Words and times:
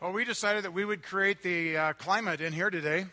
Well, 0.00 0.12
we 0.12 0.24
decided 0.24 0.64
that 0.64 0.72
we 0.72 0.86
would 0.86 1.02
create 1.02 1.42
the 1.42 1.76
uh, 1.76 1.92
climate 1.92 2.40
in 2.40 2.54
here 2.54 2.70
today. 2.70 3.04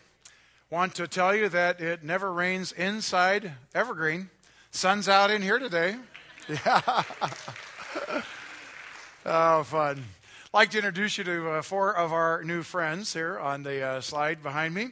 Want 0.69 0.95
to 0.95 1.05
tell 1.05 1.35
you 1.35 1.49
that 1.49 1.81
it 1.81 2.01
never 2.01 2.31
rains 2.31 2.71
inside 2.71 3.51
Evergreen. 3.75 4.29
Sun's 4.71 5.09
out 5.09 5.29
in 5.29 5.41
here 5.41 5.59
today. 5.59 5.97
Yeah. 6.47 7.03
oh, 9.25 9.63
fun. 9.63 10.01
like 10.53 10.69
to 10.69 10.77
introduce 10.77 11.17
you 11.17 11.25
to 11.25 11.49
uh, 11.49 11.61
four 11.61 11.93
of 11.93 12.13
our 12.13 12.41
new 12.45 12.63
friends 12.63 13.11
here 13.11 13.37
on 13.37 13.63
the 13.63 13.81
uh, 13.81 13.99
slide 13.99 14.41
behind 14.41 14.73
me. 14.73 14.91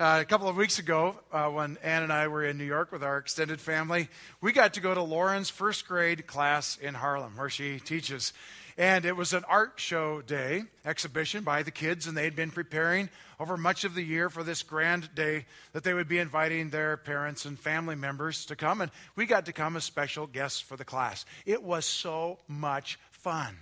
Uh, 0.00 0.20
a 0.22 0.24
couple 0.24 0.48
of 0.48 0.56
weeks 0.56 0.78
ago, 0.78 1.16
uh, 1.32 1.50
when 1.50 1.76
Ann 1.82 2.02
and 2.02 2.12
I 2.14 2.28
were 2.28 2.46
in 2.46 2.56
New 2.56 2.64
York 2.64 2.92
with 2.92 3.04
our 3.04 3.18
extended 3.18 3.60
family, 3.60 4.08
we 4.40 4.52
got 4.52 4.72
to 4.72 4.80
go 4.80 4.94
to 4.94 5.02
Lauren's 5.02 5.50
first 5.50 5.86
grade 5.86 6.26
class 6.26 6.78
in 6.78 6.94
Harlem, 6.94 7.36
where 7.36 7.50
she 7.50 7.78
teaches. 7.78 8.32
And 8.78 9.06
it 9.06 9.16
was 9.16 9.32
an 9.32 9.44
art 9.48 9.74
show 9.76 10.20
day 10.20 10.64
exhibition 10.84 11.44
by 11.44 11.62
the 11.62 11.70
kids, 11.70 12.06
and 12.06 12.16
they 12.16 12.24
had 12.24 12.36
been 12.36 12.50
preparing 12.50 13.08
over 13.40 13.56
much 13.56 13.84
of 13.84 13.94
the 13.94 14.02
year 14.02 14.28
for 14.28 14.42
this 14.42 14.62
grand 14.62 15.14
day 15.14 15.46
that 15.72 15.82
they 15.82 15.94
would 15.94 16.08
be 16.08 16.18
inviting 16.18 16.68
their 16.68 16.98
parents 16.98 17.46
and 17.46 17.58
family 17.58 17.94
members 17.94 18.44
to 18.46 18.56
come. 18.56 18.82
And 18.82 18.90
we 19.14 19.24
got 19.24 19.46
to 19.46 19.52
come 19.52 19.76
as 19.76 19.84
special 19.84 20.26
guests 20.26 20.60
for 20.60 20.76
the 20.76 20.84
class. 20.84 21.24
It 21.46 21.62
was 21.62 21.86
so 21.86 22.38
much 22.48 22.98
fun. 23.10 23.56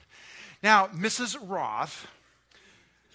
Now, 0.62 0.88
Mrs. 0.88 1.36
Roth 1.40 2.08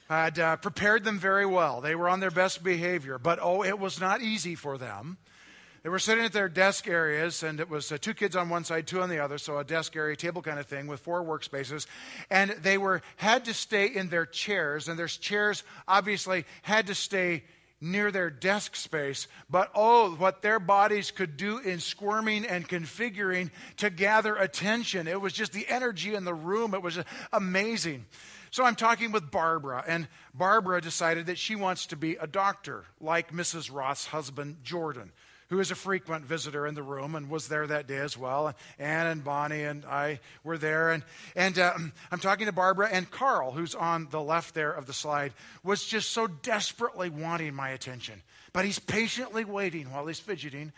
had 0.07 0.39
uh, 0.39 0.55
prepared 0.57 1.03
them 1.03 1.19
very 1.19 1.45
well. 1.45 1.81
They 1.81 1.95
were 1.95 2.09
on 2.09 2.19
their 2.19 2.31
best 2.31 2.63
behavior, 2.63 3.17
but 3.17 3.39
oh, 3.41 3.63
it 3.63 3.77
was 3.77 3.99
not 3.99 4.21
easy 4.21 4.55
for 4.55 4.77
them. 4.77 5.17
They 5.81 5.89
were 5.89 5.99
sitting 5.99 6.25
at 6.25 6.33
their 6.33 6.49
desk 6.49 6.87
areas, 6.87 7.41
and 7.41 7.59
it 7.59 7.69
was 7.69 7.91
uh, 7.91 7.97
two 7.97 8.13
kids 8.13 8.35
on 8.35 8.49
one 8.49 8.65
side, 8.65 8.85
two 8.85 9.01
on 9.01 9.09
the 9.09 9.19
other, 9.19 9.37
so 9.37 9.57
a 9.57 9.63
desk 9.63 9.95
area, 9.95 10.15
table 10.15 10.41
kind 10.41 10.59
of 10.59 10.65
thing 10.65 10.87
with 10.87 10.99
four 10.99 11.23
workspaces. 11.23 11.87
And 12.29 12.51
they 12.51 12.77
were 12.77 13.01
had 13.15 13.45
to 13.45 13.53
stay 13.53 13.87
in 13.87 14.09
their 14.09 14.25
chairs, 14.25 14.89
and 14.89 14.99
their 14.99 15.07
chairs 15.07 15.63
obviously 15.87 16.45
had 16.63 16.87
to 16.87 16.95
stay 16.95 17.43
near 17.79 18.11
their 18.11 18.29
desk 18.29 18.75
space. 18.75 19.27
But 19.49 19.71
oh, 19.73 20.15
what 20.15 20.41
their 20.41 20.59
bodies 20.59 21.11
could 21.11 21.37
do 21.37 21.59
in 21.59 21.79
squirming 21.79 22.45
and 22.45 22.67
configuring 22.67 23.49
to 23.77 23.89
gather 23.89 24.35
attention. 24.35 25.07
It 25.07 25.21
was 25.21 25.31
just 25.31 25.53
the 25.53 25.65
energy 25.69 26.13
in 26.13 26.25
the 26.25 26.33
room. 26.33 26.73
It 26.73 26.81
was 26.81 26.99
amazing. 27.31 28.05
So 28.51 28.65
I'm 28.65 28.75
talking 28.75 29.13
with 29.13 29.31
Barbara, 29.31 29.83
and 29.87 30.09
Barbara 30.33 30.81
decided 30.81 31.27
that 31.27 31.37
she 31.37 31.55
wants 31.55 31.85
to 31.85 31.95
be 31.95 32.15
a 32.15 32.27
doctor, 32.27 32.83
like 32.99 33.31
Mrs. 33.31 33.71
Roth's 33.71 34.07
husband, 34.07 34.57
Jordan 34.63 35.13
who 35.49 35.59
is 35.59 35.71
a 35.71 35.75
frequent 35.75 36.25
visitor 36.25 36.67
in 36.67 36.75
the 36.75 36.83
room 36.83 37.15
and 37.15 37.29
was 37.29 37.47
there 37.47 37.65
that 37.65 37.87
day 37.87 37.97
as 37.97 38.17
well. 38.17 38.47
And 38.47 38.55
Ann 38.79 39.07
and 39.07 39.23
Bonnie 39.23 39.63
and 39.63 39.83
I 39.83 40.19
were 40.43 40.57
there. 40.57 40.91
And, 40.91 41.03
and 41.35 41.57
uh, 41.57 41.73
I'm 42.11 42.19
talking 42.19 42.45
to 42.45 42.51
Barbara, 42.51 42.89
and 42.91 43.09
Carl, 43.09 43.51
who's 43.51 43.73
on 43.73 44.07
the 44.11 44.21
left 44.21 44.53
there 44.53 44.71
of 44.71 44.85
the 44.85 44.93
slide, 44.93 45.33
was 45.63 45.83
just 45.85 46.11
so 46.11 46.27
desperately 46.27 47.09
wanting 47.09 47.55
my 47.55 47.69
attention. 47.69 48.21
But 48.53 48.65
he's 48.65 48.79
patiently 48.79 49.43
waiting 49.43 49.91
while 49.91 50.05
he's 50.05 50.19
fidgeting. 50.19 50.71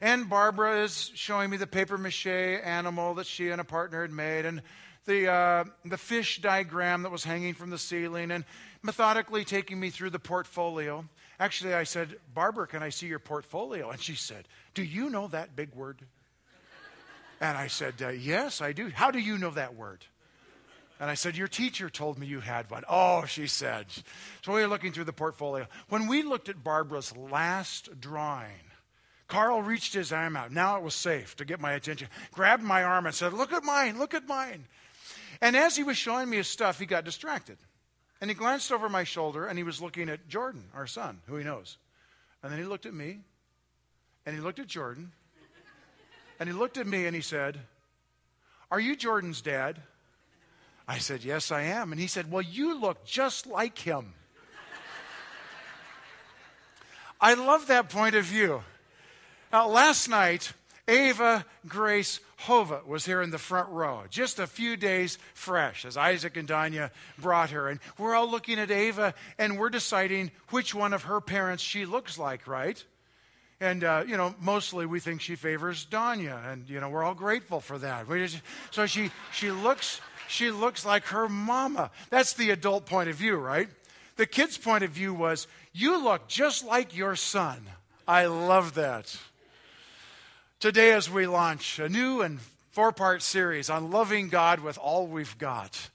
And 0.00 0.28
Barbara 0.28 0.82
is 0.82 1.10
showing 1.14 1.50
me 1.50 1.56
the 1.56 1.66
paper 1.66 1.98
mache 1.98 2.26
animal 2.26 3.14
that 3.14 3.26
she 3.26 3.48
and 3.48 3.60
a 3.60 3.64
partner 3.64 4.02
had 4.02 4.12
made, 4.12 4.44
and 4.44 4.62
the, 5.06 5.28
uh, 5.28 5.64
the 5.86 5.96
fish 5.96 6.40
diagram 6.42 7.02
that 7.02 7.10
was 7.10 7.24
hanging 7.24 7.54
from 7.54 7.70
the 7.70 7.78
ceiling, 7.78 8.30
and 8.30 8.44
methodically 8.82 9.44
taking 9.44 9.80
me 9.80 9.88
through 9.90 10.10
the 10.10 10.18
portfolio. 10.18 11.04
Actually, 11.40 11.74
I 11.74 11.84
said, 11.84 12.16
Barbara, 12.34 12.66
can 12.66 12.82
I 12.82 12.88
see 12.88 13.06
your 13.06 13.20
portfolio? 13.20 13.90
And 13.90 14.00
she 14.00 14.14
said, 14.14 14.48
Do 14.74 14.82
you 14.82 15.08
know 15.08 15.28
that 15.28 15.54
big 15.54 15.74
word? 15.74 15.98
And 17.40 17.56
I 17.56 17.68
said, 17.68 17.94
uh, 18.02 18.08
Yes, 18.08 18.60
I 18.60 18.72
do. 18.72 18.90
How 18.90 19.10
do 19.10 19.20
you 19.20 19.38
know 19.38 19.50
that 19.50 19.76
word? 19.76 20.04
And 21.00 21.08
I 21.08 21.14
said, 21.14 21.36
Your 21.36 21.46
teacher 21.46 21.88
told 21.88 22.18
me 22.18 22.26
you 22.26 22.40
had 22.40 22.70
one. 22.70 22.82
Oh, 22.88 23.24
she 23.24 23.46
said. 23.46 23.86
So 24.44 24.52
we 24.52 24.62
were 24.62 24.66
looking 24.66 24.92
through 24.92 25.04
the 25.04 25.12
portfolio. 25.12 25.66
When 25.88 26.08
we 26.08 26.22
looked 26.22 26.48
at 26.48 26.64
Barbara's 26.64 27.16
last 27.16 28.00
drawing, 28.00 28.50
Carl 29.28 29.62
reached 29.62 29.94
his 29.94 30.12
arm 30.12 30.36
out. 30.36 30.50
Now 30.50 30.76
it 30.78 30.82
was 30.82 30.94
safe 30.94 31.36
to 31.36 31.44
get 31.44 31.60
my 31.60 31.74
attention. 31.74 32.08
Grabbed 32.32 32.62
my 32.64 32.82
arm 32.82 33.06
and 33.06 33.14
said, 33.14 33.32
Look 33.32 33.52
at 33.52 33.62
mine, 33.62 33.98
look 33.98 34.14
at 34.14 34.26
mine. 34.26 34.64
And 35.40 35.56
as 35.56 35.76
he 35.76 35.84
was 35.84 35.96
showing 35.96 36.28
me 36.28 36.38
his 36.38 36.48
stuff, 36.48 36.80
he 36.80 36.86
got 36.86 37.04
distracted. 37.04 37.58
And 38.20 38.30
he 38.30 38.34
glanced 38.34 38.72
over 38.72 38.88
my 38.88 39.04
shoulder 39.04 39.46
and 39.46 39.56
he 39.56 39.62
was 39.62 39.80
looking 39.80 40.08
at 40.08 40.28
Jordan, 40.28 40.64
our 40.74 40.86
son, 40.86 41.20
who 41.26 41.36
he 41.36 41.44
knows. 41.44 41.78
And 42.42 42.52
then 42.52 42.58
he 42.58 42.64
looked 42.64 42.86
at 42.86 42.94
me 42.94 43.20
and 44.26 44.34
he 44.34 44.40
looked 44.40 44.58
at 44.58 44.66
Jordan 44.66 45.12
and 46.40 46.48
he 46.48 46.54
looked 46.54 46.78
at 46.78 46.86
me 46.86 47.06
and 47.06 47.14
he 47.14 47.22
said, 47.22 47.58
Are 48.70 48.80
you 48.80 48.96
Jordan's 48.96 49.40
dad? 49.40 49.80
I 50.86 50.98
said, 50.98 51.22
Yes, 51.22 51.52
I 51.52 51.62
am. 51.62 51.92
And 51.92 52.00
he 52.00 52.06
said, 52.06 52.30
Well, 52.30 52.42
you 52.42 52.80
look 52.80 53.04
just 53.04 53.46
like 53.46 53.78
him. 53.78 54.14
I 57.20 57.34
love 57.34 57.66
that 57.66 57.88
point 57.88 58.14
of 58.14 58.24
view. 58.24 58.62
Now, 59.52 59.68
last 59.68 60.08
night, 60.08 60.52
Ava 60.88 61.44
Grace 61.66 62.20
Hova 62.38 62.80
was 62.86 63.04
here 63.04 63.20
in 63.20 63.30
the 63.30 63.38
front 63.38 63.68
row, 63.68 64.04
just 64.08 64.38
a 64.38 64.46
few 64.46 64.76
days 64.76 65.18
fresh, 65.34 65.84
as 65.84 65.96
Isaac 65.96 66.36
and 66.36 66.48
Danya 66.48 66.90
brought 67.18 67.50
her. 67.50 67.68
And 67.68 67.78
we're 67.98 68.14
all 68.14 68.30
looking 68.30 68.58
at 68.58 68.70
Ava 68.70 69.14
and 69.38 69.58
we're 69.58 69.68
deciding 69.68 70.30
which 70.48 70.74
one 70.74 70.94
of 70.94 71.04
her 71.04 71.20
parents 71.20 71.62
she 71.62 71.84
looks 71.84 72.18
like, 72.18 72.46
right? 72.46 72.82
And, 73.60 73.84
uh, 73.84 74.04
you 74.06 74.16
know, 74.16 74.34
mostly 74.40 74.86
we 74.86 75.00
think 75.00 75.20
she 75.20 75.34
favors 75.34 75.84
Danya. 75.84 76.50
And, 76.50 76.68
you 76.70 76.80
know, 76.80 76.88
we're 76.88 77.02
all 77.02 77.14
grateful 77.14 77.60
for 77.60 77.76
that. 77.78 78.08
Just, 78.08 78.40
so 78.70 78.86
she, 78.86 79.10
she, 79.32 79.50
looks, 79.50 80.00
she 80.28 80.50
looks 80.50 80.86
like 80.86 81.04
her 81.06 81.28
mama. 81.28 81.90
That's 82.08 82.32
the 82.32 82.50
adult 82.50 82.86
point 82.86 83.10
of 83.10 83.16
view, 83.16 83.36
right? 83.36 83.68
The 84.16 84.26
kid's 84.26 84.56
point 84.56 84.84
of 84.84 84.90
view 84.90 85.12
was, 85.12 85.48
you 85.72 86.02
look 86.02 86.28
just 86.28 86.64
like 86.64 86.96
your 86.96 87.14
son. 87.16 87.66
I 88.06 88.26
love 88.26 88.74
that. 88.74 89.16
Today, 90.60 90.92
as 90.92 91.08
we 91.08 91.28
launch 91.28 91.78
a 91.78 91.88
new 91.88 92.20
and 92.20 92.40
four 92.72 92.90
part 92.90 93.22
series 93.22 93.70
on 93.70 93.92
loving 93.92 94.28
God 94.28 94.58
with 94.58 94.76
all 94.76 95.06
we've 95.06 95.38
got, 95.38 95.88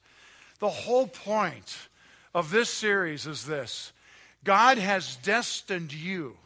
the 0.60 0.70
whole 0.70 1.06
point 1.06 1.90
of 2.34 2.50
this 2.50 2.70
series 2.70 3.28
is 3.28 3.46
this 3.46 3.92
God 4.46 4.78
has 4.78 5.18
destined 5.18 5.92
you 5.92 6.38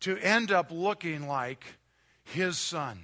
to 0.00 0.18
end 0.18 0.50
up 0.50 0.72
looking 0.72 1.28
like 1.28 1.64
his 2.24 2.58
son. 2.58 2.98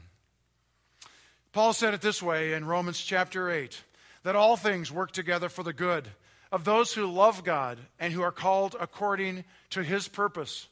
Paul 1.52 1.72
said 1.72 1.94
it 1.94 2.00
this 2.00 2.20
way 2.20 2.54
in 2.54 2.64
Romans 2.64 3.00
chapter 3.00 3.52
8 3.52 3.80
that 4.24 4.34
all 4.34 4.56
things 4.56 4.90
work 4.90 5.12
together 5.12 5.48
for 5.48 5.62
the 5.62 5.72
good 5.72 6.08
of 6.50 6.64
those 6.64 6.92
who 6.92 7.06
love 7.06 7.44
God 7.44 7.78
and 8.00 8.12
who 8.12 8.22
are 8.22 8.32
called 8.32 8.74
according 8.80 9.44
to 9.70 9.84
his 9.84 10.08
purpose. 10.08 10.66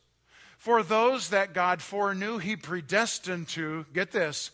For 0.58 0.82
those 0.82 1.30
that 1.30 1.54
God 1.54 1.80
foreknew, 1.80 2.38
he 2.38 2.56
predestined 2.56 3.48
to, 3.50 3.86
get 3.94 4.10
this, 4.10 4.50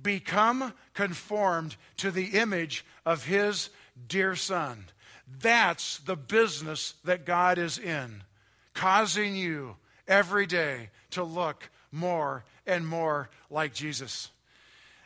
become 0.00 0.74
conformed 0.92 1.76
to 1.98 2.10
the 2.10 2.26
image 2.38 2.84
of 3.06 3.24
his 3.24 3.70
dear 4.08 4.34
son. 4.34 4.86
That's 5.40 5.98
the 5.98 6.16
business 6.16 6.94
that 7.04 7.24
God 7.24 7.58
is 7.58 7.78
in, 7.78 8.24
causing 8.74 9.36
you 9.36 9.76
every 10.08 10.46
day 10.46 10.90
to 11.12 11.22
look 11.22 11.70
more 11.92 12.44
and 12.66 12.86
more 12.86 13.30
like 13.48 13.72
Jesus. 13.72 14.30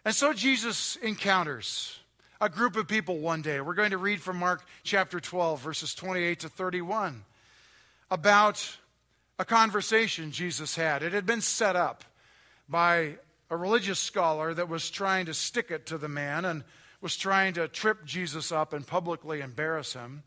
And 0.04 0.15
so 0.15 0.32
Jesus 0.32 0.97
encounters 0.97 2.00
a 2.41 2.48
group 2.48 2.76
of 2.76 2.88
people 2.88 3.19
one 3.19 3.42
day. 3.42 3.60
We're 3.60 3.75
going 3.75 3.91
to 3.91 3.98
read 3.98 4.22
from 4.22 4.38
Mark 4.38 4.65
chapter 4.82 5.20
12, 5.20 5.60
verses 5.60 5.94
28 5.94 6.41
to 6.41 6.48
31, 6.48 7.25
about 8.10 8.78
a 9.38 9.44
conversation 9.44 10.32
Jesus 10.32 10.75
had. 10.75 11.03
It 11.03 11.12
had 11.12 11.26
been 11.26 11.41
set 11.41 11.76
up 11.76 12.04
by 12.69 13.16
a 13.50 13.56
religious 13.56 13.99
scholar 13.99 14.53
that 14.53 14.69
was 14.69 14.91
trying 14.91 15.26
to 15.26 15.34
stick 15.34 15.71
it 15.71 15.87
to 15.87 15.99
the 15.99 16.09
man 16.09 16.44
and 16.44 16.65
was 17.00 17.16
trying 17.16 17.54
to 17.54 17.69
trip 17.69 18.04
Jesus 18.04 18.50
up 18.50 18.72
and 18.72 18.87
publicly 18.87 19.41
embarrass 19.41 19.93
him. 19.93 20.22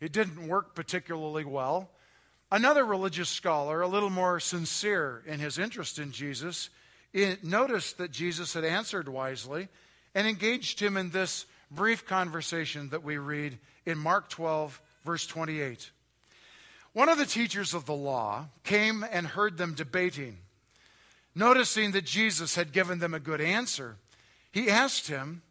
It 0.00 0.12
didn't 0.12 0.48
work 0.48 0.74
particularly 0.74 1.44
well. 1.44 1.90
Another 2.50 2.84
religious 2.84 3.28
scholar, 3.28 3.80
a 3.80 3.88
little 3.88 4.10
more 4.10 4.38
sincere 4.38 5.22
in 5.26 5.40
his 5.40 5.58
interest 5.58 5.98
in 5.98 6.12
Jesus, 6.12 6.70
noticed 7.42 7.98
that 7.98 8.10
Jesus 8.10 8.54
had 8.54 8.64
answered 8.64 9.08
wisely 9.08 9.68
and 10.14 10.26
engaged 10.26 10.78
him 10.80 10.96
in 10.96 11.10
this 11.10 11.46
brief 11.70 12.06
conversation 12.06 12.90
that 12.90 13.02
we 13.02 13.16
read 13.16 13.58
in 13.86 13.98
Mark 13.98 14.28
12, 14.28 14.80
verse 15.04 15.26
28. 15.26 15.90
One 16.92 17.08
of 17.08 17.18
the 17.18 17.26
teachers 17.26 17.72
of 17.74 17.86
the 17.86 17.94
law 17.94 18.46
came 18.64 19.04
and 19.10 19.26
heard 19.26 19.56
them 19.56 19.74
debating. 19.74 20.38
Noticing 21.34 21.92
that 21.92 22.04
Jesus 22.04 22.54
had 22.54 22.72
given 22.72 22.98
them 22.98 23.14
a 23.14 23.20
good 23.20 23.40
answer, 23.40 23.96
he 24.50 24.68
asked 24.68 25.08
him, 25.08 25.42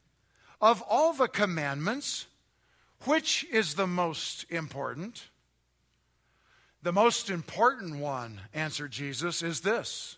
Of 0.61 0.83
all 0.87 1.13
the 1.13 1.27
commandments, 1.27 2.27
which 3.05 3.45
is 3.51 3.73
the 3.73 3.87
most 3.87 4.45
important? 4.51 5.29
The 6.83 6.91
most 6.91 7.29
important 7.29 7.97
one, 7.97 8.41
answered 8.53 8.91
Jesus, 8.91 9.41
is 9.41 9.61
this 9.61 10.17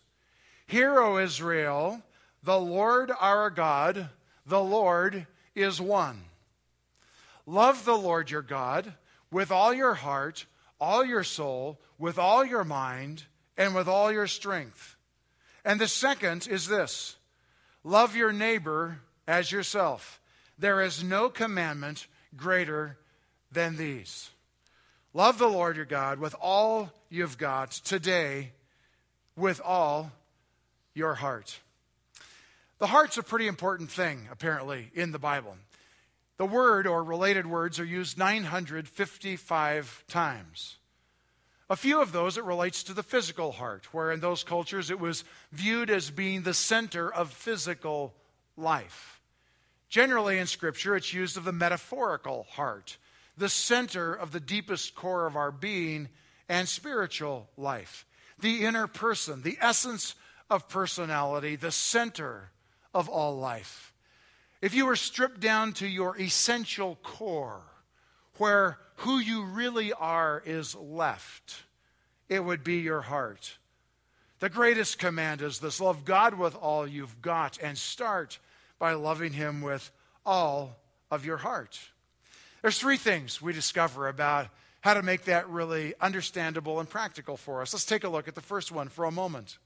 Hear, 0.68 1.00
O 1.00 1.18
Israel, 1.18 2.02
the 2.42 2.60
Lord 2.60 3.12
our 3.20 3.50
God, 3.50 4.10
the 4.46 4.62
Lord 4.62 5.28
is 5.56 5.80
one. 5.80 6.26
Love 7.46 7.86
the 7.86 7.98
Lord 7.98 8.32
your 8.32 8.42
God 8.42 8.94
with 9.32 9.52
all 9.52 9.74
your 9.74 9.94
heart, 9.94 10.46
all 10.80 11.06
your 11.06 11.24
soul, 11.24 11.80
with 11.98 12.18
all 12.18 12.46
your 12.46 12.64
mind, 12.64 13.24
and 13.58 13.76
with 13.76 13.88
all 13.88 14.12
your 14.12 14.28
strength. 14.28 14.96
And 15.66 15.80
the 15.80 15.88
second 15.88 16.48
is 16.48 16.68
this 16.68 17.16
love 17.84 18.16
your 18.16 18.32
neighbor 18.32 19.00
as 19.28 19.52
yourself. 19.52 20.20
There 20.58 20.82
is 20.82 21.04
no 21.04 21.30
commandment 21.30 22.08
greater 22.36 22.98
than 23.52 23.78
these. 23.78 24.30
Love 25.14 25.38
the 25.38 25.48
Lord 25.48 25.76
your 25.76 25.86
God 25.86 26.20
with 26.20 26.36
all 26.42 26.92
you've 27.10 27.38
got 27.38 27.72
today, 27.72 28.52
with 29.36 29.62
all 29.64 30.12
your 30.94 31.16
heart. 31.16 31.60
The 32.80 32.88
heart's 32.88 33.18
a 33.18 33.24
pretty 33.24 33.48
important 33.48 33.92
thing, 33.92 34.28
apparently, 34.32 34.90
in 34.94 35.12
the 35.12 35.20
Bible. 35.20 35.56
The 36.44 36.50
word 36.50 36.88
or 36.88 37.02
related 37.02 37.48
words 37.48 37.80
are 37.80 37.86
used 37.86 38.18
955 38.18 40.04
times. 40.10 40.76
A 41.70 41.78
few 41.78 42.02
of 42.02 42.12
those 42.12 42.38
it 42.38 42.44
relates 42.44 42.84
to 42.84 42.94
the 42.94 43.02
physical 43.02 43.54
heart, 43.54 43.94
where 43.94 44.12
in 44.12 44.20
those 44.20 44.44
cultures 44.44 44.92
it 44.92 45.00
was 45.00 45.24
viewed 45.54 45.90
as 45.90 46.12
being 46.12 46.42
the 46.42 46.54
center 46.54 47.10
of 47.10 47.32
physical 47.32 48.14
life. 48.58 49.22
Generally 49.88 50.38
in 50.38 50.48
Scripture, 50.48 50.98
it's 50.98 51.14
used 51.14 51.38
of 51.38 51.46
the 51.46 51.54
metaphorical 51.54 52.46
heart, 52.50 52.98
the 53.38 53.48
center 53.48 54.14
of 54.14 54.34
the 54.34 54.42
deepest 54.42 54.96
core 54.96 55.26
of 55.26 55.38
our 55.38 55.50
being 55.50 56.10
and 56.50 56.68
spiritual 56.68 57.48
life, 57.56 58.06
the 58.38 58.66
inner 58.66 58.88
person, 58.88 59.44
the 59.44 59.58
essence 59.62 60.14
of 60.50 60.68
personality, 60.68 61.56
the 61.56 61.72
center 61.72 62.50
of 62.94 63.08
all 63.08 63.38
life. 63.38 63.93
If 64.64 64.74
you 64.74 64.86
were 64.86 64.96
stripped 64.96 65.42
down 65.42 65.74
to 65.74 65.88
your 65.90 66.18
essential 66.18 66.98
core, 67.04 67.64
where 68.38 68.80
who 68.96 69.20
you 69.20 69.44
really 69.44 69.92
are 69.92 70.42
is 70.46 70.74
left, 70.74 71.64
it 72.30 72.40
would 72.40 72.64
be 72.64 72.78
your 72.78 73.02
heart. 73.02 73.58
The 74.40 74.48
greatest 74.48 75.00
command 75.00 75.42
is 75.42 75.60
this 75.60 75.82
love 75.82 76.06
God 76.06 76.36
with 76.36 76.56
all 76.56 76.88
you've 76.88 77.22
got 77.22 77.58
and 77.62 77.78
start 77.78 78.40
by 78.80 78.94
loving 78.94 79.34
Him 79.34 79.62
with 79.62 79.92
all 80.26 80.78
of 81.12 81.26
your 81.26 81.36
heart. 81.36 81.78
There's 82.62 82.80
three 82.80 82.96
things 82.96 83.42
we 83.42 83.52
discover 83.52 84.08
about 84.08 84.48
how 84.80 84.94
to 84.94 85.04
make 85.04 85.26
that 85.26 85.50
really 85.50 85.94
understandable 86.00 86.80
and 86.80 86.90
practical 86.90 87.36
for 87.36 87.62
us. 87.62 87.74
Let's 87.74 87.84
take 87.84 88.06
a 88.06 88.10
look 88.10 88.30
at 88.30 88.36
the 88.36 88.40
first 88.40 88.72
one 88.72 88.88
for 88.88 89.04
a 89.04 89.12
moment. 89.12 89.58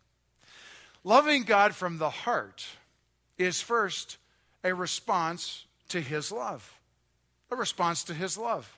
Loving 1.04 1.44
God 1.44 1.76
from 1.76 2.00
the 2.00 2.10
heart 2.10 2.66
is 3.38 3.62
first 3.62 4.18
a 4.64 4.74
response 4.74 5.66
to 5.90 6.02
His 6.02 6.32
love. 6.32 6.78
A 7.52 7.56
response 7.56 8.04
to 8.06 8.14
His 8.14 8.38
love. 8.38 8.78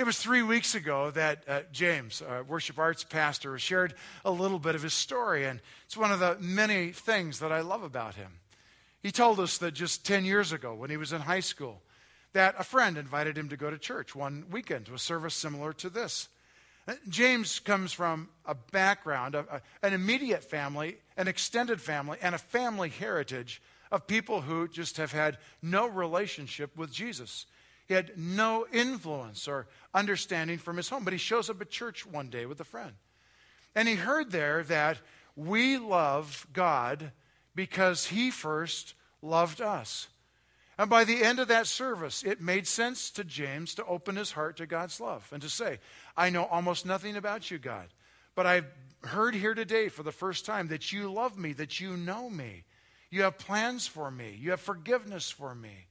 It 0.00 0.06
was 0.06 0.18
three 0.18 0.42
weeks 0.42 0.74
ago 0.74 1.10
that 1.10 1.44
uh, 1.46 1.60
James, 1.72 2.22
uh, 2.22 2.42
worship 2.48 2.78
arts 2.78 3.04
pastor, 3.04 3.58
shared 3.58 3.92
a 4.24 4.30
little 4.30 4.58
bit 4.58 4.74
of 4.74 4.82
his 4.82 4.94
story, 4.94 5.44
and 5.44 5.60
it's 5.84 5.94
one 5.94 6.10
of 6.10 6.20
the 6.20 6.38
many 6.40 6.92
things 6.92 7.40
that 7.40 7.52
I 7.52 7.60
love 7.60 7.82
about 7.82 8.14
him. 8.14 8.32
He 9.02 9.10
told 9.10 9.38
us 9.40 9.58
that 9.58 9.74
just 9.74 10.06
10 10.06 10.24
years 10.24 10.52
ago, 10.52 10.74
when 10.74 10.88
he 10.88 10.96
was 10.96 11.12
in 11.12 11.20
high 11.20 11.40
school, 11.40 11.82
that 12.32 12.54
a 12.58 12.64
friend 12.64 12.96
invited 12.96 13.36
him 13.36 13.50
to 13.50 13.58
go 13.58 13.68
to 13.68 13.76
church 13.76 14.14
one 14.14 14.46
weekend 14.50 14.86
to 14.86 14.94
a 14.94 14.98
service 14.98 15.34
similar 15.34 15.74
to 15.74 15.90
this. 15.90 16.28
Uh, 16.88 16.94
James 17.10 17.60
comes 17.60 17.92
from 17.92 18.30
a 18.46 18.54
background, 18.54 19.34
of 19.34 19.48
an 19.82 19.92
immediate 19.92 20.44
family, 20.44 20.96
an 21.18 21.28
extended 21.28 21.78
family, 21.78 22.16
and 22.22 22.34
a 22.34 22.38
family 22.38 22.88
heritage 22.88 23.60
of 23.90 24.06
people 24.06 24.42
who 24.42 24.68
just 24.68 24.96
have 24.96 25.12
had 25.12 25.38
no 25.62 25.86
relationship 25.86 26.76
with 26.76 26.92
Jesus. 26.92 27.46
He 27.86 27.94
had 27.94 28.16
no 28.16 28.66
influence 28.72 29.48
or 29.48 29.66
understanding 29.92 30.58
from 30.58 30.76
his 30.76 30.88
home, 30.88 31.04
but 31.04 31.12
he 31.12 31.18
shows 31.18 31.50
up 31.50 31.60
at 31.60 31.70
church 31.70 32.06
one 32.06 32.28
day 32.28 32.46
with 32.46 32.60
a 32.60 32.64
friend. 32.64 32.92
And 33.74 33.88
he 33.88 33.94
heard 33.96 34.30
there 34.30 34.62
that 34.64 34.98
we 35.36 35.78
love 35.78 36.46
God 36.52 37.12
because 37.54 38.06
he 38.06 38.30
first 38.30 38.94
loved 39.22 39.60
us. 39.60 40.08
And 40.78 40.88
by 40.88 41.04
the 41.04 41.22
end 41.22 41.40
of 41.40 41.48
that 41.48 41.66
service, 41.66 42.22
it 42.22 42.40
made 42.40 42.66
sense 42.66 43.10
to 43.10 43.24
James 43.24 43.74
to 43.74 43.84
open 43.84 44.16
his 44.16 44.32
heart 44.32 44.56
to 44.56 44.66
God's 44.66 44.98
love 45.00 45.28
and 45.32 45.42
to 45.42 45.50
say, 45.50 45.78
I 46.16 46.30
know 46.30 46.44
almost 46.44 46.86
nothing 46.86 47.16
about 47.16 47.50
you, 47.50 47.58
God, 47.58 47.88
but 48.34 48.46
I've 48.46 48.66
heard 49.02 49.34
here 49.34 49.54
today 49.54 49.88
for 49.88 50.02
the 50.02 50.12
first 50.12 50.46
time 50.46 50.68
that 50.68 50.92
you 50.92 51.12
love 51.12 51.38
me, 51.38 51.52
that 51.54 51.80
you 51.80 51.96
know 51.96 52.30
me. 52.30 52.64
You 53.10 53.22
have 53.22 53.38
plans 53.38 53.86
for 53.86 54.10
me, 54.10 54.36
you 54.40 54.50
have 54.50 54.60
forgiveness 54.60 55.30
for 55.30 55.54
me. 55.54 55.86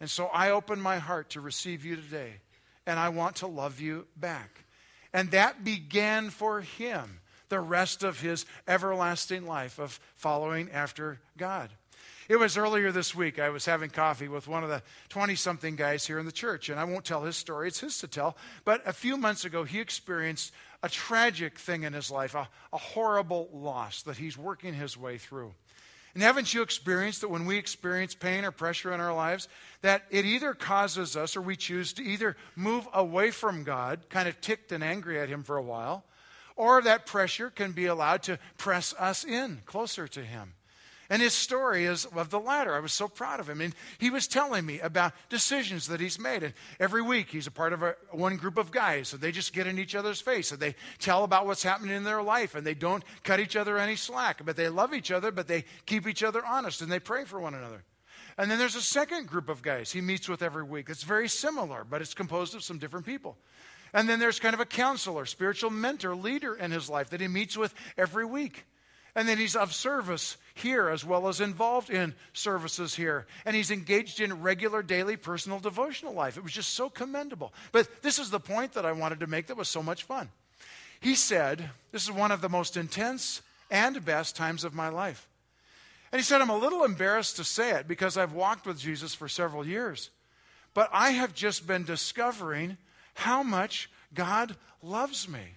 And 0.00 0.10
so 0.10 0.26
I 0.26 0.50
open 0.50 0.80
my 0.80 0.98
heart 0.98 1.30
to 1.30 1.40
receive 1.40 1.84
you 1.84 1.96
today, 1.96 2.34
and 2.86 2.98
I 2.98 3.10
want 3.10 3.36
to 3.36 3.46
love 3.46 3.80
you 3.80 4.06
back. 4.16 4.64
And 5.12 5.30
that 5.30 5.62
began 5.62 6.30
for 6.30 6.60
him 6.60 7.20
the 7.48 7.60
rest 7.60 8.02
of 8.02 8.20
his 8.20 8.46
everlasting 8.66 9.46
life 9.46 9.78
of 9.78 10.00
following 10.14 10.70
after 10.72 11.20
God. 11.36 11.70
It 12.28 12.36
was 12.36 12.56
earlier 12.56 12.92
this 12.92 13.14
week. 13.14 13.38
I 13.38 13.50
was 13.50 13.66
having 13.66 13.90
coffee 13.90 14.28
with 14.28 14.48
one 14.48 14.64
of 14.64 14.70
the 14.70 14.82
20 15.10 15.34
something 15.34 15.76
guys 15.76 16.06
here 16.06 16.18
in 16.18 16.24
the 16.24 16.32
church, 16.32 16.68
and 16.68 16.80
I 16.80 16.84
won't 16.84 17.04
tell 17.04 17.24
his 17.24 17.36
story, 17.36 17.68
it's 17.68 17.80
his 17.80 17.98
to 17.98 18.08
tell. 18.08 18.36
But 18.64 18.80
a 18.86 18.92
few 18.92 19.16
months 19.16 19.44
ago, 19.44 19.64
he 19.64 19.80
experienced 19.80 20.52
a 20.82 20.88
tragic 20.88 21.58
thing 21.58 21.82
in 21.82 21.92
his 21.92 22.10
life, 22.10 22.34
a, 22.34 22.48
a 22.72 22.78
horrible 22.78 23.50
loss 23.52 24.02
that 24.04 24.16
he's 24.16 24.38
working 24.38 24.72
his 24.74 24.96
way 24.96 25.18
through. 25.18 25.54
And 26.14 26.22
haven't 26.22 26.52
you 26.52 26.60
experienced 26.62 27.22
that 27.22 27.30
when 27.30 27.46
we 27.46 27.56
experience 27.56 28.14
pain 28.14 28.44
or 28.44 28.50
pressure 28.50 28.92
in 28.92 29.00
our 29.00 29.14
lives, 29.14 29.48
that 29.80 30.04
it 30.10 30.24
either 30.24 30.52
causes 30.52 31.16
us 31.16 31.36
or 31.36 31.40
we 31.40 31.56
choose 31.56 31.92
to 31.94 32.02
either 32.02 32.36
move 32.54 32.86
away 32.92 33.30
from 33.30 33.64
God, 33.64 34.00
kind 34.10 34.28
of 34.28 34.40
ticked 34.40 34.72
and 34.72 34.84
angry 34.84 35.18
at 35.18 35.30
Him 35.30 35.42
for 35.42 35.56
a 35.56 35.62
while, 35.62 36.04
or 36.54 36.82
that 36.82 37.06
pressure 37.06 37.48
can 37.48 37.72
be 37.72 37.86
allowed 37.86 38.22
to 38.24 38.38
press 38.58 38.94
us 38.98 39.24
in 39.24 39.62
closer 39.64 40.06
to 40.08 40.22
Him. 40.22 40.52
And 41.12 41.20
his 41.20 41.34
story 41.34 41.84
is 41.84 42.06
of 42.06 42.30
the 42.30 42.40
latter. 42.40 42.74
I 42.74 42.80
was 42.80 42.94
so 42.94 43.06
proud 43.06 43.38
of 43.38 43.46
him. 43.46 43.60
And 43.60 43.74
he 43.98 44.08
was 44.08 44.26
telling 44.26 44.64
me 44.64 44.80
about 44.80 45.12
decisions 45.28 45.88
that 45.88 46.00
he's 46.00 46.18
made. 46.18 46.42
And 46.42 46.54
every 46.80 47.02
week 47.02 47.28
he's 47.28 47.46
a 47.46 47.50
part 47.50 47.74
of 47.74 47.82
a, 47.82 47.96
one 48.12 48.38
group 48.38 48.56
of 48.56 48.70
guys. 48.70 49.12
And 49.12 49.20
they 49.20 49.30
just 49.30 49.52
get 49.52 49.66
in 49.66 49.78
each 49.78 49.94
other's 49.94 50.22
face 50.22 50.52
and 50.52 50.58
they 50.58 50.74
tell 51.00 51.22
about 51.22 51.44
what's 51.44 51.62
happening 51.62 51.94
in 51.94 52.04
their 52.04 52.22
life. 52.22 52.54
And 52.54 52.66
they 52.66 52.72
don't 52.72 53.04
cut 53.24 53.40
each 53.40 53.56
other 53.56 53.76
any 53.76 53.94
slack. 53.94 54.42
But 54.42 54.56
they 54.56 54.70
love 54.70 54.94
each 54.94 55.10
other, 55.10 55.30
but 55.30 55.48
they 55.48 55.66
keep 55.84 56.06
each 56.06 56.22
other 56.22 56.42
honest 56.46 56.80
and 56.80 56.90
they 56.90 56.98
pray 56.98 57.24
for 57.26 57.38
one 57.38 57.52
another. 57.52 57.84
And 58.38 58.50
then 58.50 58.58
there's 58.58 58.74
a 58.74 58.80
second 58.80 59.26
group 59.26 59.50
of 59.50 59.60
guys 59.60 59.92
he 59.92 60.00
meets 60.00 60.30
with 60.30 60.40
every 60.40 60.64
week. 60.64 60.88
It's 60.88 61.02
very 61.02 61.28
similar, 61.28 61.84
but 61.84 62.00
it's 62.00 62.14
composed 62.14 62.54
of 62.54 62.64
some 62.64 62.78
different 62.78 63.04
people. 63.04 63.36
And 63.92 64.08
then 64.08 64.18
there's 64.18 64.40
kind 64.40 64.54
of 64.54 64.60
a 64.60 64.64
counselor, 64.64 65.26
spiritual 65.26 65.68
mentor, 65.68 66.16
leader 66.16 66.54
in 66.54 66.70
his 66.70 66.88
life 66.88 67.10
that 67.10 67.20
he 67.20 67.28
meets 67.28 67.54
with 67.54 67.74
every 67.98 68.24
week. 68.24 68.64
And 69.14 69.28
then 69.28 69.36
he's 69.36 69.56
of 69.56 69.74
service 69.74 70.38
here 70.54 70.88
as 70.88 71.04
well 71.04 71.28
as 71.28 71.40
involved 71.40 71.90
in 71.90 72.14
services 72.32 72.94
here. 72.94 73.26
And 73.44 73.56
he's 73.56 73.70
engaged 73.70 74.20
in 74.20 74.42
regular 74.42 74.82
daily 74.82 75.16
personal 75.16 75.58
devotional 75.58 76.14
life. 76.14 76.36
It 76.36 76.42
was 76.42 76.52
just 76.52 76.74
so 76.74 76.90
commendable. 76.90 77.52
But 77.72 78.02
this 78.02 78.18
is 78.18 78.30
the 78.30 78.40
point 78.40 78.72
that 78.74 78.86
I 78.86 78.92
wanted 78.92 79.20
to 79.20 79.26
make 79.26 79.46
that 79.46 79.56
was 79.56 79.68
so 79.68 79.82
much 79.82 80.04
fun. 80.04 80.30
He 81.00 81.14
said, 81.14 81.70
This 81.90 82.04
is 82.04 82.12
one 82.12 82.30
of 82.30 82.40
the 82.40 82.48
most 82.48 82.76
intense 82.76 83.42
and 83.70 84.04
best 84.04 84.36
times 84.36 84.64
of 84.64 84.74
my 84.74 84.88
life. 84.88 85.28
And 86.12 86.20
he 86.20 86.24
said, 86.24 86.40
I'm 86.40 86.50
a 86.50 86.56
little 86.56 86.84
embarrassed 86.84 87.36
to 87.36 87.44
say 87.44 87.70
it 87.70 87.88
because 87.88 88.16
I've 88.16 88.34
walked 88.34 88.66
with 88.66 88.78
Jesus 88.78 89.14
for 89.14 89.28
several 89.28 89.66
years. 89.66 90.10
But 90.74 90.90
I 90.92 91.10
have 91.10 91.34
just 91.34 91.66
been 91.66 91.84
discovering 91.84 92.76
how 93.14 93.42
much 93.42 93.90
God 94.14 94.56
loves 94.82 95.28
me. 95.28 95.56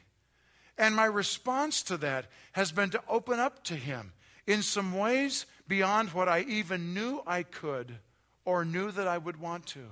And 0.77 0.95
my 0.95 1.05
response 1.05 1.83
to 1.83 1.97
that 1.97 2.25
has 2.53 2.71
been 2.71 2.89
to 2.91 3.03
open 3.07 3.39
up 3.39 3.63
to 3.65 3.75
Him 3.75 4.13
in 4.47 4.61
some 4.61 4.97
ways 4.97 5.45
beyond 5.67 6.09
what 6.09 6.29
I 6.29 6.41
even 6.41 6.93
knew 6.93 7.21
I 7.25 7.43
could 7.43 7.97
or 8.43 8.63
knew 8.63 8.91
that 8.91 9.07
I 9.07 9.17
would 9.17 9.39
want 9.39 9.65
to. 9.67 9.85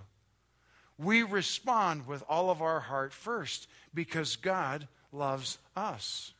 We 0.98 1.24
respond 1.24 2.08
with 2.08 2.24
all 2.30 2.50
of 2.50 2.62
our 2.62 2.80
heart 2.80 3.14
first 3.14 3.68
because 3.94 4.36
God 4.36 4.88
loves 5.12 5.58
us. 5.76 6.34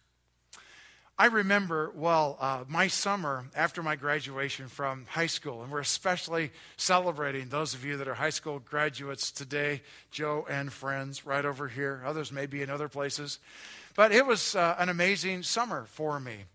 I 1.18 1.28
remember, 1.28 1.92
well, 1.96 2.38
uh, 2.40 2.64
my 2.68 2.88
summer 2.88 3.46
after 3.56 3.84
my 3.84 3.96
graduation 3.96 4.68
from 4.68 5.06
high 5.08 5.28
school, 5.28 5.62
and 5.62 5.72
we're 5.72 5.80
especially 5.80 6.52
celebrating 6.76 7.50
those 7.50 7.76
of 7.76 7.86
you 7.86 7.98
that 7.98 8.08
are 8.08 8.16
high 8.16 8.32
school 8.32 8.58
graduates 8.60 9.32
today, 9.32 9.84
Joe 10.10 10.48
and 10.50 10.74
friends, 10.74 11.24
right 11.24 11.46
over 11.46 11.68
here. 11.68 12.02
Others 12.04 12.32
may 12.32 12.48
be 12.48 12.64
in 12.64 12.70
other 12.72 12.90
places. 12.90 13.38
But 13.96 14.12
it 14.12 14.26
was 14.26 14.56
uh, 14.56 14.76
an 14.80 14.90
amazing 14.90 15.44
summer 15.44 15.86
for 15.88 16.20
me 16.20 16.46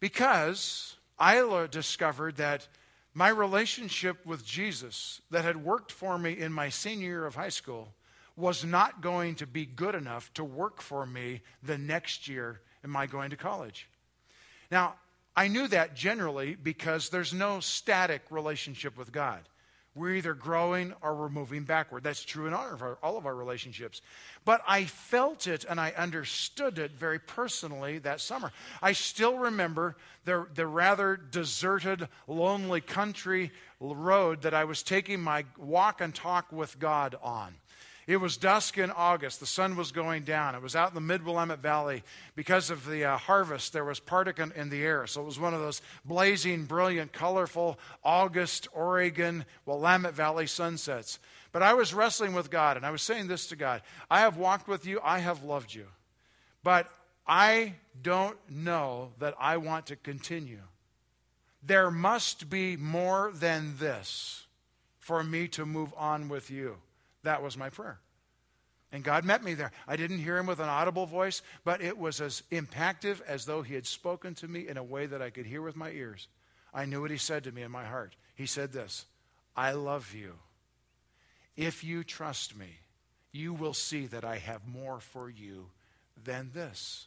because 0.00 0.96
I 1.20 1.66
discovered 1.70 2.36
that 2.36 2.66
my 3.12 3.28
relationship 3.28 4.24
with 4.24 4.44
Jesus 4.44 5.20
that 5.30 5.44
had 5.44 5.62
worked 5.62 5.92
for 5.92 6.18
me 6.18 6.32
in 6.38 6.52
my 6.52 6.70
senior 6.70 7.06
year 7.06 7.26
of 7.26 7.34
high 7.34 7.50
school 7.50 7.92
was 8.36 8.64
not 8.64 9.02
going 9.02 9.34
to 9.36 9.46
be 9.46 9.66
good 9.66 9.94
enough 9.94 10.32
to 10.34 10.42
work 10.42 10.80
for 10.80 11.04
me 11.04 11.42
the 11.62 11.76
next 11.76 12.26
year 12.26 12.60
in 12.82 12.90
my 12.90 13.06
going 13.06 13.30
to 13.30 13.36
college. 13.36 13.88
Now, 14.70 14.94
I 15.36 15.48
knew 15.48 15.68
that 15.68 15.94
generally 15.94 16.54
because 16.54 17.10
there's 17.10 17.34
no 17.34 17.60
static 17.60 18.22
relationship 18.30 18.96
with 18.96 19.12
God. 19.12 19.40
We're 19.94 20.14
either 20.14 20.34
growing 20.34 20.94
or 21.02 21.16
we're 21.16 21.28
moving 21.28 21.64
backward. 21.64 22.04
That's 22.04 22.24
true 22.24 22.46
in 22.46 22.54
all 22.54 22.72
of, 22.72 22.80
our, 22.80 22.98
all 23.02 23.18
of 23.18 23.26
our 23.26 23.34
relationships. 23.34 24.02
But 24.44 24.62
I 24.66 24.84
felt 24.84 25.48
it 25.48 25.64
and 25.68 25.80
I 25.80 25.90
understood 25.90 26.78
it 26.78 26.92
very 26.92 27.18
personally 27.18 27.98
that 27.98 28.20
summer. 28.20 28.52
I 28.80 28.92
still 28.92 29.36
remember 29.36 29.96
the, 30.24 30.46
the 30.54 30.66
rather 30.66 31.16
deserted, 31.16 32.08
lonely 32.28 32.80
country 32.80 33.50
road 33.80 34.42
that 34.42 34.54
I 34.54 34.64
was 34.64 34.84
taking 34.84 35.20
my 35.20 35.44
walk 35.58 36.00
and 36.00 36.14
talk 36.14 36.52
with 36.52 36.78
God 36.78 37.16
on. 37.20 37.56
It 38.10 38.20
was 38.20 38.36
dusk 38.36 38.76
in 38.76 38.90
August. 38.90 39.38
The 39.38 39.46
sun 39.46 39.76
was 39.76 39.92
going 39.92 40.24
down. 40.24 40.56
It 40.56 40.62
was 40.62 40.74
out 40.74 40.88
in 40.88 40.96
the 40.96 41.00
mid 41.00 41.24
Willamette 41.24 41.60
Valley. 41.60 42.02
Because 42.34 42.68
of 42.68 42.84
the 42.84 43.04
uh, 43.04 43.16
harvest, 43.16 43.72
there 43.72 43.84
was 43.84 44.00
particle 44.00 44.50
in 44.50 44.68
the 44.68 44.82
air. 44.82 45.06
So 45.06 45.22
it 45.22 45.26
was 45.26 45.38
one 45.38 45.54
of 45.54 45.60
those 45.60 45.80
blazing, 46.04 46.64
brilliant, 46.64 47.12
colorful 47.12 47.78
August, 48.02 48.66
Oregon, 48.72 49.44
Willamette 49.64 50.14
Valley 50.14 50.48
sunsets. 50.48 51.20
But 51.52 51.62
I 51.62 51.74
was 51.74 51.94
wrestling 51.94 52.34
with 52.34 52.50
God, 52.50 52.76
and 52.76 52.84
I 52.84 52.90
was 52.90 53.00
saying 53.00 53.28
this 53.28 53.46
to 53.46 53.56
God 53.56 53.80
I 54.10 54.22
have 54.22 54.36
walked 54.36 54.66
with 54.66 54.86
you, 54.86 54.98
I 55.04 55.20
have 55.20 55.44
loved 55.44 55.72
you. 55.72 55.86
But 56.64 56.90
I 57.28 57.74
don't 58.02 58.38
know 58.50 59.12
that 59.20 59.36
I 59.38 59.58
want 59.58 59.86
to 59.86 59.94
continue. 59.94 60.62
There 61.62 61.92
must 61.92 62.50
be 62.50 62.76
more 62.76 63.30
than 63.32 63.76
this 63.78 64.48
for 64.98 65.22
me 65.22 65.46
to 65.46 65.64
move 65.64 65.94
on 65.96 66.28
with 66.28 66.50
you. 66.50 66.78
That 67.22 67.42
was 67.42 67.56
my 67.56 67.70
prayer. 67.70 67.98
And 68.92 69.04
God 69.04 69.24
met 69.24 69.44
me 69.44 69.54
there. 69.54 69.70
I 69.86 69.96
didn't 69.96 70.18
hear 70.18 70.36
him 70.36 70.46
with 70.46 70.58
an 70.58 70.68
audible 70.68 71.06
voice, 71.06 71.42
but 71.64 71.80
it 71.80 71.96
was 71.96 72.20
as 72.20 72.42
impactful 72.50 73.20
as 73.26 73.44
though 73.44 73.62
he 73.62 73.74
had 73.74 73.86
spoken 73.86 74.34
to 74.36 74.48
me 74.48 74.66
in 74.66 74.76
a 74.76 74.82
way 74.82 75.06
that 75.06 75.22
I 75.22 75.30
could 75.30 75.46
hear 75.46 75.62
with 75.62 75.76
my 75.76 75.90
ears. 75.90 76.26
I 76.74 76.86
knew 76.86 77.00
what 77.00 77.10
he 77.10 77.16
said 77.16 77.44
to 77.44 77.52
me 77.52 77.62
in 77.62 77.70
my 77.70 77.84
heart. 77.84 78.16
He 78.34 78.46
said 78.46 78.72
this 78.72 79.06
I 79.56 79.72
love 79.72 80.14
you. 80.14 80.34
If 81.56 81.84
you 81.84 82.02
trust 82.02 82.56
me, 82.56 82.78
you 83.32 83.52
will 83.52 83.74
see 83.74 84.06
that 84.06 84.24
I 84.24 84.38
have 84.38 84.66
more 84.66 85.00
for 85.00 85.30
you 85.30 85.66
than 86.24 86.50
this. 86.52 87.06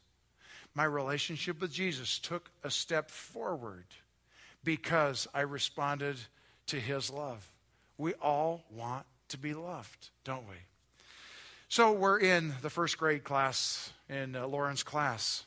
My 0.76 0.86
relationship 0.86 1.62
with 1.62 1.72
Jesus 1.72 2.18
took 2.18 2.50
a 2.64 2.72
step 2.72 3.12
forward 3.12 3.86
because 4.64 5.28
I 5.34 5.42
responded 5.42 6.18
to 6.68 6.80
his 6.80 7.10
love. 7.10 7.48
We 7.98 8.14
all 8.16 8.64
want 8.72 9.06
to 9.34 9.38
be 9.40 9.56
loved, 9.56 10.10
don't 10.24 10.48
we? 10.48 10.56
So 11.68 11.92
we're 11.92 12.20
in 12.20 12.54
the 12.62 12.70
first 12.70 13.00
grade 13.00 13.24
class, 13.24 13.92
in 14.08 14.36
uh, 14.36 14.46
Lauren's 14.46 14.84
class, 14.84 15.46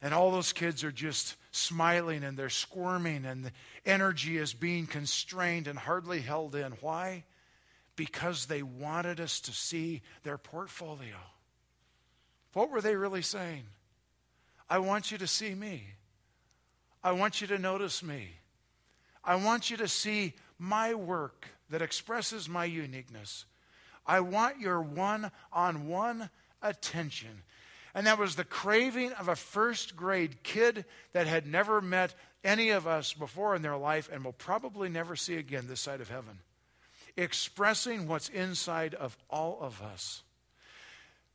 and 0.00 0.14
all 0.14 0.30
those 0.30 0.54
kids 0.54 0.82
are 0.84 0.90
just 0.90 1.36
smiling 1.52 2.24
and 2.24 2.34
they're 2.34 2.48
squirming, 2.48 3.26
and 3.26 3.44
the 3.44 3.52
energy 3.84 4.38
is 4.38 4.54
being 4.54 4.86
constrained 4.86 5.68
and 5.68 5.78
hardly 5.78 6.20
held 6.20 6.54
in. 6.54 6.72
Why? 6.80 7.24
Because 7.94 8.46
they 8.46 8.62
wanted 8.62 9.20
us 9.20 9.38
to 9.40 9.52
see 9.52 10.00
their 10.22 10.38
portfolio. 10.38 11.16
What 12.54 12.70
were 12.70 12.80
they 12.80 12.96
really 12.96 13.20
saying? 13.20 13.64
I 14.70 14.78
want 14.78 15.10
you 15.12 15.18
to 15.18 15.26
see 15.26 15.54
me. 15.54 15.88
I 17.04 17.12
want 17.12 17.42
you 17.42 17.46
to 17.48 17.58
notice 17.58 18.02
me. 18.02 18.30
I 19.22 19.34
want 19.34 19.70
you 19.70 19.76
to 19.76 19.88
see 19.88 20.32
my 20.58 20.94
work 20.94 21.48
that 21.70 21.82
expresses 21.82 22.48
my 22.48 22.64
uniqueness. 22.64 23.44
I 24.06 24.20
want 24.20 24.60
your 24.60 24.80
one 24.80 25.30
on 25.52 25.86
one 25.86 26.30
attention. 26.62 27.42
And 27.94 28.06
that 28.06 28.18
was 28.18 28.36
the 28.36 28.44
craving 28.44 29.12
of 29.12 29.28
a 29.28 29.36
first 29.36 29.96
grade 29.96 30.42
kid 30.42 30.84
that 31.12 31.26
had 31.26 31.46
never 31.46 31.80
met 31.80 32.14
any 32.44 32.70
of 32.70 32.86
us 32.86 33.12
before 33.12 33.54
in 33.54 33.62
their 33.62 33.76
life 33.76 34.08
and 34.12 34.24
will 34.24 34.32
probably 34.32 34.88
never 34.88 35.16
see 35.16 35.36
again 35.36 35.66
this 35.66 35.80
side 35.80 36.00
of 36.00 36.08
heaven. 36.08 36.38
Expressing 37.16 38.06
what's 38.06 38.28
inside 38.28 38.94
of 38.94 39.16
all 39.28 39.58
of 39.60 39.82
us. 39.82 40.22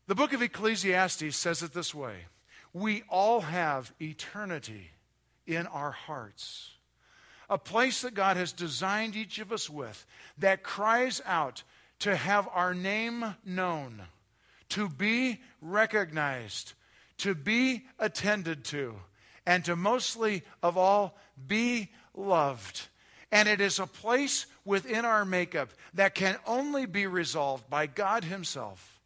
The 0.08 0.15
book 0.15 0.34
of 0.34 0.42
Ecclesiastes 0.42 1.36
says 1.36 1.62
it 1.62 1.74
this 1.74 1.94
way 1.94 2.25
We 2.74 3.04
all 3.10 3.42
have 3.42 3.94
eternity 4.00 4.92
in 5.46 5.68
our 5.68 5.92
hearts 5.92 6.75
a 7.50 7.58
place 7.58 8.02
that 8.02 8.14
God 8.14 8.38
has 8.38 8.52
designed 8.52 9.16
each 9.16 9.40
of 9.40 9.52
us 9.52 9.70
with 9.70 10.06
that 10.38 10.64
cries 10.64 11.22
out 11.25 11.64
to 12.00 12.16
have 12.16 12.48
our 12.52 12.74
name 12.74 13.36
known, 13.46 14.02
to 14.70 14.90
be 14.90 15.42
recognized, 15.62 16.74
to 17.20 17.36
be 17.36 17.86
attended 18.00 18.66
to, 18.66 18.96
and 19.46 19.64
to 19.66 19.75
mostly 19.75 20.44
of 20.64 20.78
all 20.78 21.18
be 21.48 21.92
loved. 22.14 22.88
And 23.32 23.48
it 23.48 23.62
is 23.62 23.80
a 23.80 23.88
place 23.88 24.46
within 24.64 25.06
our 25.06 25.25
makeup 25.25 25.70
that 25.94 26.16
can 26.16 26.38
only 26.46 26.86
be 26.86 27.08
resolved 27.08 27.70
by 27.70 27.88
God 27.88 28.24
Himself. 28.24 29.00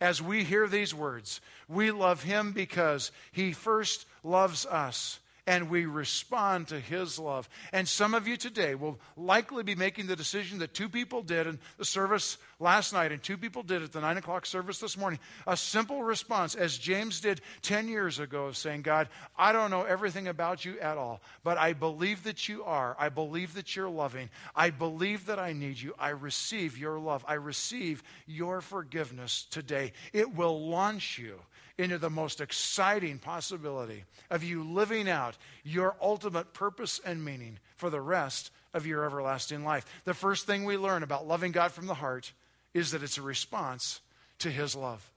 As 0.00 0.20
we 0.20 0.44
hear 0.44 0.66
these 0.66 0.92
words, 0.92 1.40
we 1.68 1.90
love 1.90 2.22
Him 2.22 2.52
because 2.52 3.12
He 3.32 3.52
first 3.52 4.06
loves 4.22 4.66
us 4.66 5.20
and 5.46 5.68
we 5.68 5.86
respond 5.86 6.68
to 6.68 6.80
his 6.80 7.18
love. 7.18 7.48
And 7.72 7.86
some 7.86 8.14
of 8.14 8.26
you 8.26 8.36
today 8.36 8.74
will 8.74 8.98
likely 9.16 9.62
be 9.62 9.74
making 9.74 10.06
the 10.06 10.16
decision 10.16 10.58
that 10.60 10.74
two 10.74 10.88
people 10.88 11.22
did 11.22 11.46
in 11.46 11.58
the 11.76 11.84
service 11.84 12.38
last 12.58 12.92
night 12.92 13.12
and 13.12 13.22
two 13.22 13.36
people 13.36 13.62
did 13.62 13.82
at 13.82 13.92
the 13.92 14.00
nine 14.00 14.16
o'clock 14.16 14.46
service 14.46 14.78
this 14.78 14.96
morning. 14.96 15.18
A 15.46 15.56
simple 15.56 16.02
response, 16.02 16.54
as 16.54 16.78
James 16.78 17.20
did 17.20 17.40
10 17.62 17.88
years 17.88 18.18
ago, 18.18 18.46
of 18.46 18.56
saying, 18.56 18.82
God, 18.82 19.08
I 19.36 19.52
don't 19.52 19.70
know 19.70 19.82
everything 19.82 20.28
about 20.28 20.64
you 20.64 20.78
at 20.80 20.96
all, 20.96 21.20
but 21.42 21.58
I 21.58 21.72
believe 21.72 22.24
that 22.24 22.48
you 22.48 22.64
are. 22.64 22.96
I 22.98 23.08
believe 23.08 23.54
that 23.54 23.76
you're 23.76 23.90
loving. 23.90 24.30
I 24.54 24.70
believe 24.70 25.26
that 25.26 25.38
I 25.38 25.52
need 25.52 25.80
you. 25.80 25.94
I 25.98 26.10
receive 26.10 26.78
your 26.78 26.98
love. 26.98 27.24
I 27.28 27.34
receive 27.34 28.02
your 28.26 28.60
forgiveness 28.60 29.46
today. 29.50 29.92
It 30.12 30.34
will 30.34 30.68
launch 30.68 31.18
you 31.18 31.40
into 31.76 31.98
the 31.98 32.10
most 32.10 32.40
exciting 32.40 33.18
possibility 33.18 34.04
of 34.30 34.44
you 34.44 34.62
living 34.62 35.08
out 35.08 35.36
your 35.64 35.96
ultimate 36.00 36.52
purpose 36.52 37.00
and 37.04 37.24
meaning 37.24 37.58
for 37.76 37.90
the 37.90 38.00
rest 38.00 38.50
of 38.72 38.86
your 38.86 39.04
everlasting 39.04 39.64
life. 39.64 39.84
The 40.04 40.14
first 40.14 40.46
thing 40.46 40.64
we 40.64 40.76
learn 40.76 41.02
about 41.02 41.26
loving 41.26 41.52
God 41.52 41.72
from 41.72 41.86
the 41.86 41.94
heart 41.94 42.32
is 42.72 42.90
that 42.90 43.02
it's 43.02 43.18
a 43.18 43.22
response 43.22 44.00
to 44.38 44.50
His 44.50 44.74
love. 44.74 45.10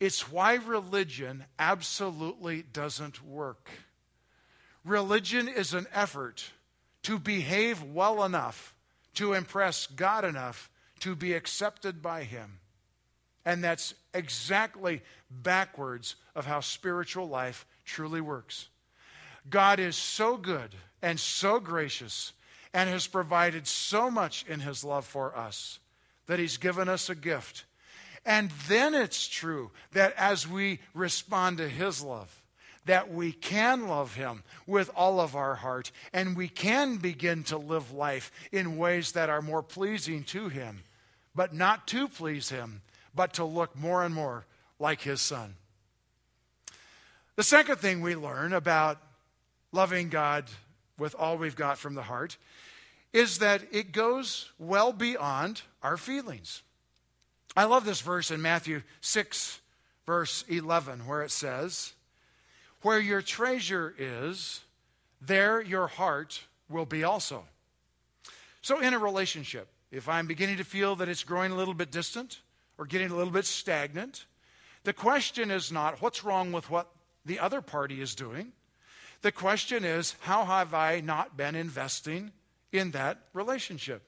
It's 0.00 0.30
why 0.30 0.54
religion 0.54 1.44
absolutely 1.58 2.62
doesn't 2.62 3.24
work. 3.24 3.70
Religion 4.84 5.48
is 5.48 5.74
an 5.74 5.86
effort 5.94 6.50
to 7.04 7.18
behave 7.18 7.82
well 7.82 8.24
enough 8.24 8.74
to 9.14 9.32
impress 9.32 9.86
God 9.86 10.24
enough 10.24 10.70
to 11.00 11.14
be 11.14 11.34
accepted 11.34 12.02
by 12.02 12.24
Him. 12.24 12.58
And 13.44 13.62
that's 13.62 13.94
exactly 14.14 15.02
backwards 15.30 16.16
of 16.34 16.46
how 16.46 16.60
spiritual 16.60 17.28
life 17.28 17.66
truly 17.84 18.20
works. 18.20 18.68
God 19.48 19.80
is 19.80 19.96
so 19.96 20.36
good 20.36 20.74
and 21.00 21.18
so 21.18 21.58
gracious 21.58 22.32
and 22.72 22.88
has 22.88 23.06
provided 23.06 23.66
so 23.66 24.10
much 24.10 24.44
in 24.48 24.60
his 24.60 24.84
love 24.84 25.04
for 25.04 25.36
us 25.36 25.78
that 26.26 26.38
he's 26.38 26.56
given 26.56 26.88
us 26.88 27.10
a 27.10 27.14
gift. 27.14 27.64
And 28.24 28.50
then 28.68 28.94
it's 28.94 29.26
true 29.26 29.70
that 29.92 30.14
as 30.16 30.46
we 30.46 30.78
respond 30.94 31.58
to 31.58 31.68
his 31.68 32.02
love, 32.02 32.40
that 32.84 33.12
we 33.12 33.32
can 33.32 33.88
love 33.88 34.14
him 34.14 34.42
with 34.66 34.90
all 34.96 35.20
of 35.20 35.36
our 35.36 35.56
heart 35.56 35.90
and 36.12 36.36
we 36.36 36.48
can 36.48 36.96
begin 36.96 37.44
to 37.44 37.56
live 37.56 37.92
life 37.92 38.30
in 38.50 38.76
ways 38.76 39.12
that 39.12 39.30
are 39.30 39.42
more 39.42 39.62
pleasing 39.62 40.24
to 40.24 40.48
him, 40.48 40.82
but 41.34 41.52
not 41.52 41.86
to 41.88 42.08
please 42.08 42.48
him, 42.48 42.82
but 43.14 43.34
to 43.34 43.44
look 43.44 43.76
more 43.76 44.04
and 44.04 44.14
more 44.14 44.46
like 44.78 45.00
his 45.00 45.20
son. 45.20 45.54
The 47.36 47.42
second 47.42 47.76
thing 47.76 48.00
we 48.00 48.14
learn 48.14 48.52
about 48.52 48.98
loving 49.72 50.08
God 50.08 50.44
with 50.98 51.14
all 51.18 51.38
we've 51.38 51.56
got 51.56 51.78
from 51.78 51.94
the 51.94 52.02
heart 52.02 52.36
is 53.12 53.38
that 53.38 53.62
it 53.70 53.92
goes 53.92 54.50
well 54.58 54.92
beyond 54.92 55.62
our 55.82 55.96
feelings. 55.96 56.62
I 57.56 57.64
love 57.64 57.84
this 57.84 58.00
verse 58.00 58.30
in 58.30 58.40
Matthew 58.40 58.82
6, 59.00 59.60
verse 60.06 60.44
11, 60.48 61.06
where 61.06 61.22
it 61.22 61.30
says, 61.30 61.92
Where 62.80 63.00
your 63.00 63.20
treasure 63.20 63.94
is, 63.98 64.60
there 65.20 65.60
your 65.60 65.86
heart 65.86 66.42
will 66.68 66.86
be 66.86 67.04
also. 67.04 67.44
So, 68.62 68.80
in 68.80 68.94
a 68.94 68.98
relationship, 68.98 69.68
if 69.90 70.08
I'm 70.08 70.26
beginning 70.26 70.56
to 70.56 70.64
feel 70.64 70.96
that 70.96 71.08
it's 71.08 71.24
growing 71.24 71.52
a 71.52 71.56
little 71.56 71.74
bit 71.74 71.90
distant, 71.90 72.40
or 72.82 72.86
getting 72.86 73.12
a 73.12 73.14
little 73.14 73.32
bit 73.32 73.44
stagnant. 73.44 74.26
The 74.82 74.92
question 74.92 75.52
is 75.52 75.70
not 75.70 76.02
what's 76.02 76.24
wrong 76.24 76.50
with 76.50 76.68
what 76.68 76.88
the 77.24 77.38
other 77.38 77.60
party 77.60 78.00
is 78.00 78.16
doing. 78.16 78.50
The 79.20 79.30
question 79.30 79.84
is 79.84 80.16
how 80.18 80.44
have 80.44 80.74
I 80.74 80.98
not 80.98 81.36
been 81.36 81.54
investing 81.54 82.32
in 82.72 82.90
that 82.90 83.18
relationship? 83.34 84.02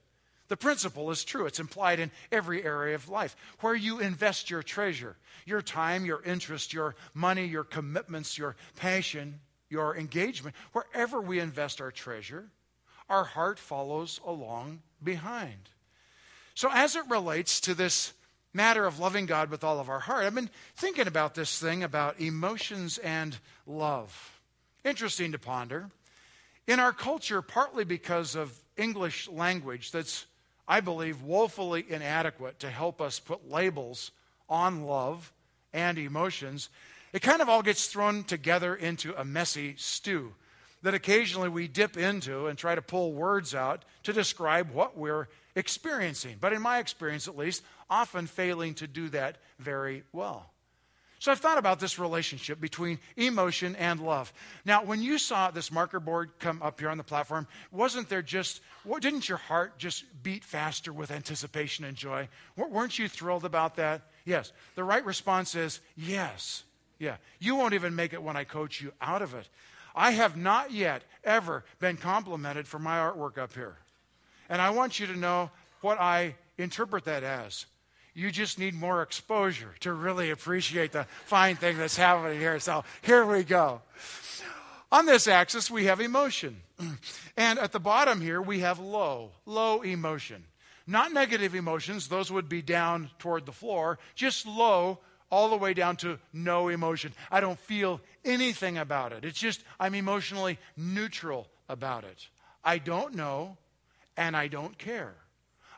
The 0.49 0.57
principle 0.57 1.13
is 1.13 1.23
true. 1.23 1.47
It's 1.47 1.61
implied 1.61 2.01
in 2.01 2.11
every 2.33 2.65
area 2.65 2.97
of 2.97 3.09
life. 3.09 3.37
Where 3.61 3.77
you 3.77 4.01
invest 4.01 4.51
your 4.51 4.65
treasure, 4.65 5.15
your 5.47 5.63
time, 5.63 6.05
your 6.05 6.21
interest, 6.25 6.73
your 6.73 6.97
money, 7.15 7.47
your 7.47 7.63
commitments, 7.63 8.37
your 8.37 8.57
passion, 8.75 9.39
your 9.71 9.97
engagement, 9.97 10.57
wherever 10.73 11.21
we 11.21 11.39
invest 11.39 11.81
our 11.81 11.93
treasure, 11.93 12.51
our 13.09 13.23
heart 13.23 13.61
follows 13.61 14.19
along 14.27 14.83
behind. 15.01 15.71
So, 16.55 16.71
as 16.73 16.97
it 16.97 17.09
relates 17.09 17.61
to 17.61 17.75
this 17.75 18.13
matter 18.55 18.87
of 18.87 18.99
loving 18.99 19.27
God 19.27 19.51
with 19.51 19.65
all 19.65 19.81
of 19.81 19.91
our 19.91 20.01
heart, 20.01 20.25
I've 20.25 20.35
been 20.35 20.51
thinking 20.77 21.07
about 21.07 21.35
this 21.35 21.59
thing 21.59 21.83
about 21.83 22.21
emotions 22.21 22.99
and 22.99 23.37
love. 23.67 24.41
Interesting 24.85 25.33
to 25.33 25.39
ponder. 25.39 25.91
In 26.67 26.81
our 26.81 26.93
culture, 26.93 27.43
partly 27.43 27.85
because 27.85 28.35
of 28.35 28.59
English 28.77 29.29
language 29.29 29.91
that's, 29.91 30.27
I 30.67 30.81
believe, 30.81 31.23
woefully 31.23 31.85
inadequate 31.89 32.61
to 32.61 32.71
help 32.71 33.01
us 33.01 33.19
put 33.21 33.51
labels 33.51 34.13
on 34.49 34.85
love 34.85 35.33
and 35.73 35.99
emotions, 35.99 36.71
it 37.13 37.23
kind 37.23 37.43
of 37.43 37.49
all 37.49 37.63
gets 37.63 37.87
thrown 37.87 38.25
together 38.25 38.75
into 38.75 39.15
a 39.19 39.25
messy 39.25 39.75
stew 39.77 40.33
that 40.83 40.95
occasionally 40.95 41.49
we 41.49 41.67
dip 41.67 41.97
into 41.97 42.47
and 42.47 42.59
try 42.59 42.75
to 42.75 42.83
pull 42.83 43.13
words 43.13 43.55
out 43.55 43.85
to 44.03 44.13
describe 44.13 44.71
what 44.71 44.99
we're 44.99 45.29
experiencing. 45.57 46.37
But 46.41 46.53
in 46.53 46.61
my 46.61 46.79
experience, 46.79 47.27
at 47.27 47.39
least, 47.39 47.63
often 47.89 48.27
failing 48.27 48.75
to 48.75 48.87
do 48.87 49.09
that 49.11 49.39
very 49.59 50.05
well. 50.13 50.51
So 51.21 51.33
I've 51.33 51.41
thought 51.41 51.57
about 51.57 51.81
this 51.81 51.99
relationship 51.99 52.61
between 52.61 52.99
emotion 53.17 53.77
and 53.77 53.99
love. 53.99 54.31
Now, 54.67 54.85
when 54.85 55.01
you 55.01 55.17
saw 55.17 55.51
this 55.51 55.73
marker 55.73 55.99
board 55.99 56.33
come 56.39 56.61
up 56.61 56.79
here 56.79 56.91
on 56.91 56.99
the 56.99 57.03
platform, 57.03 57.47
wasn't 57.73 58.11
there 58.11 58.21
just, 58.21 58.61
didn't 59.01 59.27
your 59.27 59.39
heart 59.39 59.79
just 59.79 60.05
beat 60.23 60.45
faster 60.45 60.93
with 60.93 61.11
anticipation 61.11 61.87
and 61.87 61.97
joy? 61.97 62.29
Weren't 62.57 62.99
you 62.99 63.09
thrilled 63.09 63.47
about 63.47 63.77
that? 63.77 64.03
Yes. 64.27 64.53
The 64.75 64.85
right 64.85 65.03
response 65.03 65.55
is 65.55 65.81
yes. 65.97 66.65
Yeah. 66.99 67.17
You 67.39 67.57
won't 67.57 67.73
even 67.73 67.95
make 67.95 68.13
it 68.13 68.23
when 68.23 68.37
I 68.37 68.45
coach 68.45 68.83
you 68.83 68.93
out 69.01 69.23
of 69.23 69.33
it. 69.33 69.49
I 69.97 70.11
have 70.11 70.37
not 70.37 70.73
yet 70.73 71.05
ever 71.23 71.65
been 71.79 71.97
complimented 71.97 72.69
for 72.69 72.79
my 72.79 72.99
artwork 72.99 73.39
up 73.39 73.55
here. 73.55 73.77
And 74.51 74.61
I 74.61 74.71
want 74.71 75.01
you 75.01 75.07
to 75.07 75.17
know 75.17 75.51
what 75.81 75.99
I 75.99 76.35
interpret 76.59 77.05
that 77.05 77.23
as. 77.23 77.65
You 78.15 78.31
just 78.31 78.59
need 78.59 78.75
more 78.75 79.03
exposure 79.03 79.75
to 79.81 79.93
really 79.93 80.31
appreciate 80.31 80.93
the 80.93 81.07
fine 81.25 81.57
thing 81.57 81.77
that's 81.77 81.97
happening 81.97 82.39
here. 82.39 82.61
So 82.61 82.85
here 83.03 83.27
we 83.27 83.43
go. 83.43 83.83
On 84.93 85.07
this 85.07 85.27
axis, 85.27 85.69
we 85.71 85.87
have 85.87 86.01
emotion. 86.01 86.61
And 87.37 87.59
at 87.59 87.73
the 87.73 87.81
bottom 87.81 88.21
here, 88.21 88.41
we 88.41 88.61
have 88.61 88.79
low, 88.79 89.33
low 89.45 89.83
emotion. 89.83 90.45
Not 90.87 91.13
negative 91.13 91.53
emotions, 91.53 92.07
those 92.07 92.31
would 92.31 92.49
be 92.49 92.63
down 92.63 93.11
toward 93.19 93.45
the 93.45 93.51
floor, 93.51 93.99
just 94.15 94.47
low, 94.47 95.01
all 95.31 95.49
the 95.49 95.57
way 95.57 95.75
down 95.75 95.97
to 95.97 96.21
no 96.33 96.69
emotion. 96.69 97.13
I 97.29 97.41
don't 97.41 97.59
feel 97.59 98.01
anything 98.25 98.79
about 98.79 99.13
it. 99.13 99.25
It's 99.25 99.39
just 99.39 99.65
I'm 99.81 99.97
emotionally 99.97 100.61
neutral 100.77 101.49
about 101.69 102.05
it. 102.05 102.29
I 102.63 102.79
don't 102.79 103.15
know 103.17 103.57
and 104.17 104.37
I 104.37 104.47
don't 104.47 104.79
care. 104.79 105.15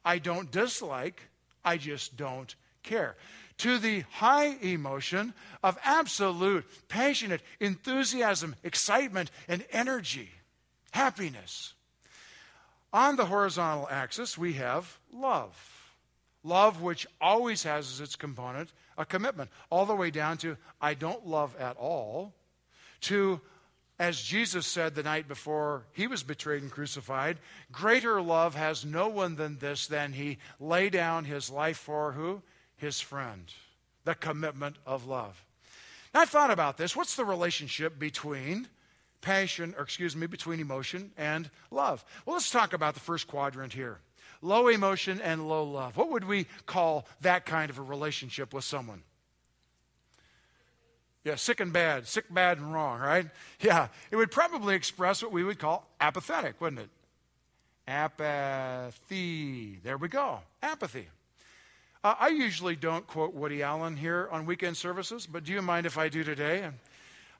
I 0.05 0.19
don't 0.19 0.50
dislike 0.50 1.23
I 1.66 1.76
just 1.76 2.16
don't 2.16 2.54
care. 2.82 3.16
To 3.58 3.78
the 3.78 4.00
high 4.12 4.56
emotion 4.62 5.35
of 5.62 5.78
absolute, 5.82 6.64
passionate 6.88 7.42
enthusiasm, 7.58 8.54
excitement, 8.62 9.30
and 9.49 9.64
energy, 9.73 10.30
happiness. 10.92 11.75
On 12.92 13.16
the 13.16 13.26
horizontal 13.26 13.88
axis, 13.90 14.38
we 14.38 14.54
have 14.54 14.99
love. 15.12 15.92
Love, 16.44 16.80
which 16.80 17.06
always 17.20 17.64
has 17.64 17.90
as 17.90 18.00
its 18.00 18.16
component 18.16 18.73
a 18.96 19.04
commitment, 19.04 19.50
all 19.68 19.85
the 19.85 19.94
way 19.94 20.11
down 20.11 20.38
to 20.38 20.56
I 20.80 20.94
don't 20.94 21.26
love 21.26 21.56
at 21.58 21.76
all, 21.76 22.32
to 23.02 23.40
as 23.99 24.21
Jesus 24.21 24.67
said 24.67 24.95
the 24.95 25.03
night 25.03 25.26
before 25.26 25.85
he 25.93 26.07
was 26.07 26.23
betrayed 26.23 26.62
and 26.62 26.71
crucified, 26.71 27.38
greater 27.73 28.21
love 28.21 28.55
has 28.55 28.85
no 28.85 29.09
one 29.09 29.37
than 29.37 29.59
this, 29.59 29.87
than 29.87 30.12
he 30.12 30.38
lay 30.61 30.91
down 30.91 31.25
his 31.25 31.50
life 31.50 31.79
for 31.79 32.12
who? 32.12 32.43
His 32.76 33.00
friend. 33.00 33.53
The 34.05 34.15
commitment 34.15 34.76
of 34.85 35.07
love. 35.07 35.43
Now, 36.12 36.21
I 36.23 36.25
thought 36.26 36.50
about 36.50 36.76
this. 36.76 36.95
What's 36.95 37.17
the 37.17 37.25
relationship 37.25 37.99
between 37.99 38.69
passion, 39.23 39.75
or 39.77 39.83
excuse 39.83 40.14
me, 40.14 40.27
between 40.27 40.61
emotion 40.61 41.12
and 41.16 41.51
love? 41.70 42.05
Well, 42.25 42.35
let's 42.35 42.51
talk 42.51 42.73
about 42.73 42.94
the 42.94 43.01
first 43.01 43.27
quadrant 43.27 43.73
here 43.73 43.99
low 44.42 44.68
emotion 44.68 45.20
and 45.20 45.49
low 45.49 45.64
love. 45.64 45.97
What 45.97 46.11
would 46.11 46.25
we 46.25 46.47
call 46.66 47.07
that 47.23 47.47
kind 47.47 47.70
of 47.70 47.79
a 47.79 47.83
relationship 47.83 48.53
with 48.53 48.64
someone? 48.64 49.03
Yeah, 51.27 51.35
sick 51.35 51.59
and 51.59 51.73
bad, 51.73 52.07
sick, 52.07 52.33
bad, 52.33 52.59
and 52.59 52.73
wrong, 52.73 53.01
right? 53.01 53.27
Yeah, 53.59 53.89
it 54.12 54.17
would 54.17 54.31
probably 54.31 54.77
express 54.77 55.25
what 55.25 55.33
we 55.33 55.43
would 55.43 55.59
call 55.59 55.85
apathetic, 56.01 56.61
wouldn't 56.61 56.83
it? 56.83 56.89
Apathy. 57.89 59.81
There 59.83 59.97
we 59.97 60.07
go. 60.07 60.39
Apathy. 60.62 61.09
Uh, 62.05 62.15
I 62.21 62.29
usually 62.29 62.77
don't 62.77 63.09
quote 63.09 63.35
Woody 63.35 63.61
Allen 63.61 63.97
here 63.97 64.29
on 64.31 64.47
weekend 64.47 64.77
services, 64.77 65.27
but 65.27 65.43
do 65.43 65.53
you 65.53 65.61
mind 65.62 65.85
if 65.85 65.99
I 65.99 66.09
do 66.09 66.23
today? 66.23 66.69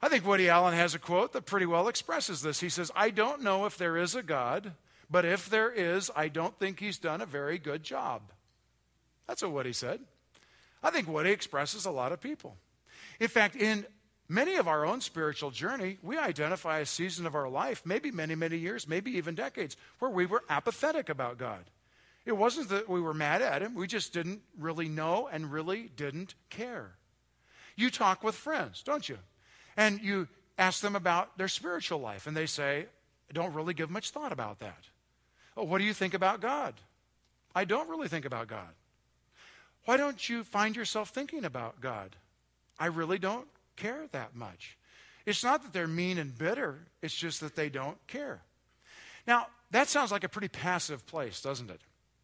I 0.01 0.09
think 0.09 0.27
Woody 0.27 0.49
Allen 0.49 0.73
has 0.73 0.93
a 0.93 0.99
quote 0.99 1.31
that 1.31 1.45
pretty 1.45 1.65
well 1.65 1.87
expresses 1.87 2.41
this. 2.41 2.59
He 2.59 2.67
says, 2.67 2.91
I 2.93 3.09
don't 3.09 3.41
know 3.41 3.65
if 3.65 3.77
there 3.77 3.95
is 3.95 4.15
a 4.15 4.21
God, 4.21 4.73
but 5.09 5.23
if 5.23 5.49
there 5.49 5.71
is, 5.71 6.11
I 6.13 6.27
don't 6.27 6.59
think 6.59 6.81
he's 6.81 6.97
done 6.97 7.21
a 7.21 7.25
very 7.25 7.57
good 7.57 7.83
job. 7.83 8.21
That's 9.27 9.43
what 9.43 9.53
Woody 9.53 9.71
said. 9.71 10.01
I 10.83 10.89
think 10.89 11.07
Woody 11.07 11.31
expresses 11.31 11.85
a 11.85 11.91
lot 11.91 12.11
of 12.11 12.19
people. 12.19 12.57
In 13.19 13.27
fact, 13.27 13.55
in 13.55 13.85
many 14.29 14.55
of 14.55 14.67
our 14.67 14.85
own 14.85 15.01
spiritual 15.01 15.51
journey, 15.51 15.97
we 16.01 16.17
identify 16.17 16.79
a 16.79 16.85
season 16.85 17.25
of 17.25 17.35
our 17.35 17.49
life, 17.49 17.81
maybe 17.85 18.11
many, 18.11 18.35
many 18.35 18.57
years, 18.57 18.87
maybe 18.87 19.11
even 19.11 19.35
decades, 19.35 19.77
where 19.99 20.11
we 20.11 20.25
were 20.25 20.43
apathetic 20.49 21.09
about 21.09 21.37
God. 21.37 21.63
It 22.25 22.35
wasn't 22.35 22.69
that 22.69 22.89
we 22.89 22.99
were 22.99 23.13
mad 23.13 23.41
at 23.41 23.61
Him, 23.61 23.73
we 23.73 23.87
just 23.87 24.13
didn't 24.13 24.41
really 24.59 24.89
know 24.89 25.29
and 25.31 25.51
really 25.51 25.89
didn't 25.95 26.35
care. 26.49 26.91
You 27.75 27.89
talk 27.89 28.23
with 28.23 28.35
friends, 28.35 28.83
don't 28.83 29.07
you? 29.07 29.17
And 29.77 30.01
you 30.01 30.27
ask 30.57 30.81
them 30.81 30.95
about 30.95 31.37
their 31.37 31.47
spiritual 31.47 31.99
life, 31.99 32.27
and 32.27 32.35
they 32.35 32.47
say, 32.47 32.87
I 33.29 33.33
don't 33.33 33.53
really 33.53 33.73
give 33.73 33.89
much 33.89 34.09
thought 34.09 34.31
about 34.31 34.59
that. 34.59 34.85
Oh, 35.55 35.63
what 35.63 35.77
do 35.77 35.83
you 35.85 35.93
think 35.93 36.13
about 36.13 36.41
God? 36.41 36.73
I 37.55 37.65
don't 37.65 37.89
really 37.89 38.07
think 38.07 38.25
about 38.25 38.47
God. 38.47 38.73
Why 39.85 39.97
don't 39.97 40.27
you 40.27 40.43
find 40.43 40.75
yourself 40.75 41.09
thinking 41.09 41.45
about 41.45 41.79
God? 41.79 42.15
I 42.79 42.87
really 42.87 43.19
don't 43.19 43.47
care 43.75 44.07
that 44.11 44.35
much. 44.35 44.77
It's 45.25 45.43
not 45.43 45.63
that 45.63 45.73
they're 45.73 45.87
mean 45.87 46.17
and 46.17 46.37
bitter, 46.37 46.87
it's 47.01 47.15
just 47.15 47.41
that 47.41 47.55
they 47.55 47.69
don't 47.69 47.97
care. 48.07 48.41
Now, 49.25 49.47
that 49.71 49.89
sounds 49.89 50.11
like 50.11 50.23
a 50.23 50.29
pretty 50.29 50.47
passive 50.47 51.05
place, 51.05 51.41
doesn't 51.41 51.69
it? 51.69 51.81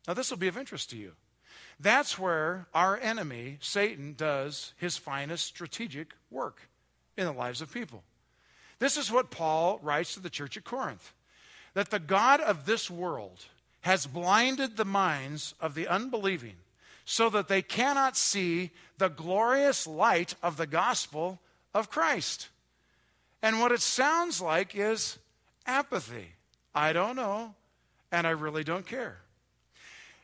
Now, 0.07 0.13
this 0.13 0.29
will 0.29 0.37
be 0.37 0.47
of 0.47 0.57
interest 0.57 0.89
to 0.91 0.97
you. 0.97 1.13
That's 1.79 2.17
where 2.17 2.67
our 2.73 2.97
enemy, 2.97 3.57
Satan, 3.61 4.13
does 4.17 4.73
his 4.77 4.97
finest 4.97 5.45
strategic 5.45 6.13
work 6.31 6.61
in 7.17 7.25
the 7.25 7.33
lives 7.33 7.61
of 7.61 7.73
people. 7.73 8.03
This 8.79 8.97
is 8.97 9.11
what 9.11 9.31
Paul 9.31 9.79
writes 9.81 10.13
to 10.13 10.19
the 10.19 10.29
church 10.29 10.57
at 10.57 10.63
Corinth 10.63 11.13
that 11.73 11.89
the 11.89 11.99
God 11.99 12.39
of 12.39 12.65
this 12.65 12.89
world 12.89 13.45
has 13.81 14.05
blinded 14.05 14.77
the 14.77 14.85
minds 14.85 15.55
of 15.59 15.75
the 15.75 15.87
unbelieving 15.87 16.55
so 17.05 17.29
that 17.29 17.47
they 17.47 17.61
cannot 17.61 18.15
see 18.15 18.71
the 18.97 19.09
glorious 19.09 19.85
light 19.85 20.35
of 20.41 20.57
the 20.57 20.67
gospel 20.67 21.39
of 21.73 21.89
Christ. 21.89 22.49
And 23.41 23.59
what 23.59 23.71
it 23.71 23.81
sounds 23.81 24.41
like 24.41 24.75
is 24.75 25.17
apathy. 25.65 26.33
I 26.73 26.93
don't 26.93 27.15
know, 27.15 27.55
and 28.11 28.25
I 28.25 28.31
really 28.31 28.63
don't 28.63 28.85
care. 28.85 29.19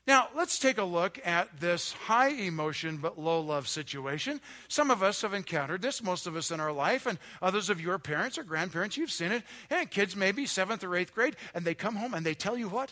Now, 0.08 0.30
let's 0.36 0.58
take 0.58 0.80
a 0.80 0.84
look 0.84 1.20
at 1.24 1.60
this 1.60 1.92
high 1.92 2.30
emotion 2.30 2.98
but 2.98 3.20
low 3.20 3.42
love 3.42 3.68
situation. 3.68 4.42
Some 4.68 4.90
of 4.90 5.04
us 5.04 5.22
have 5.22 5.36
encountered 5.36 5.84
this, 5.84 6.02
most 6.02 6.26
of 6.26 6.36
us 6.36 6.50
in 6.50 6.60
our 6.60 6.72
life, 6.72 7.06
and 7.06 7.20
others 7.44 7.70
of 7.70 7.80
your 7.80 8.00
parents 8.00 8.38
or 8.38 8.44
grandparents, 8.44 8.98
you've 8.98 9.12
seen 9.12 9.32
it. 9.32 9.44
And 9.70 9.92
kids, 9.92 10.16
maybe 10.16 10.48
seventh 10.48 10.84
or 10.84 10.96
eighth 10.96 11.14
grade, 11.14 11.36
and 11.54 11.64
they 11.64 11.76
come 11.76 11.96
home 11.96 12.16
and 12.16 12.26
they 12.26 12.34
tell 12.34 12.58
you 12.58 12.70
what? 12.70 12.92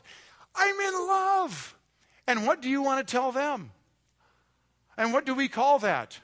I'm 0.56 0.80
in 0.80 0.94
love. 1.08 1.76
And 2.28 2.46
what 2.46 2.62
do 2.62 2.70
you 2.70 2.84
want 2.84 3.08
to 3.08 3.12
tell 3.12 3.32
them? 3.32 3.72
And 4.98 5.14
what 5.14 5.26
do 5.26 5.36
we 5.36 5.48
call 5.48 5.80
that? 5.80 6.20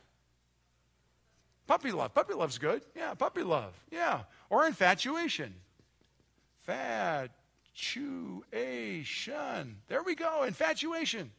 Puppy 1.68 1.92
love. 1.92 2.14
Puppy 2.14 2.34
love's 2.34 2.58
good. 2.58 2.82
Yeah, 2.96 3.14
puppy 3.14 3.44
love. 3.44 3.74
Yeah. 3.92 4.22
Or 4.50 4.66
infatuation. 4.66 5.54
Fatuation. 6.62 7.38
There 9.88 10.04
we 10.04 10.16
go. 10.16 10.44
Infatuation. 10.44 11.32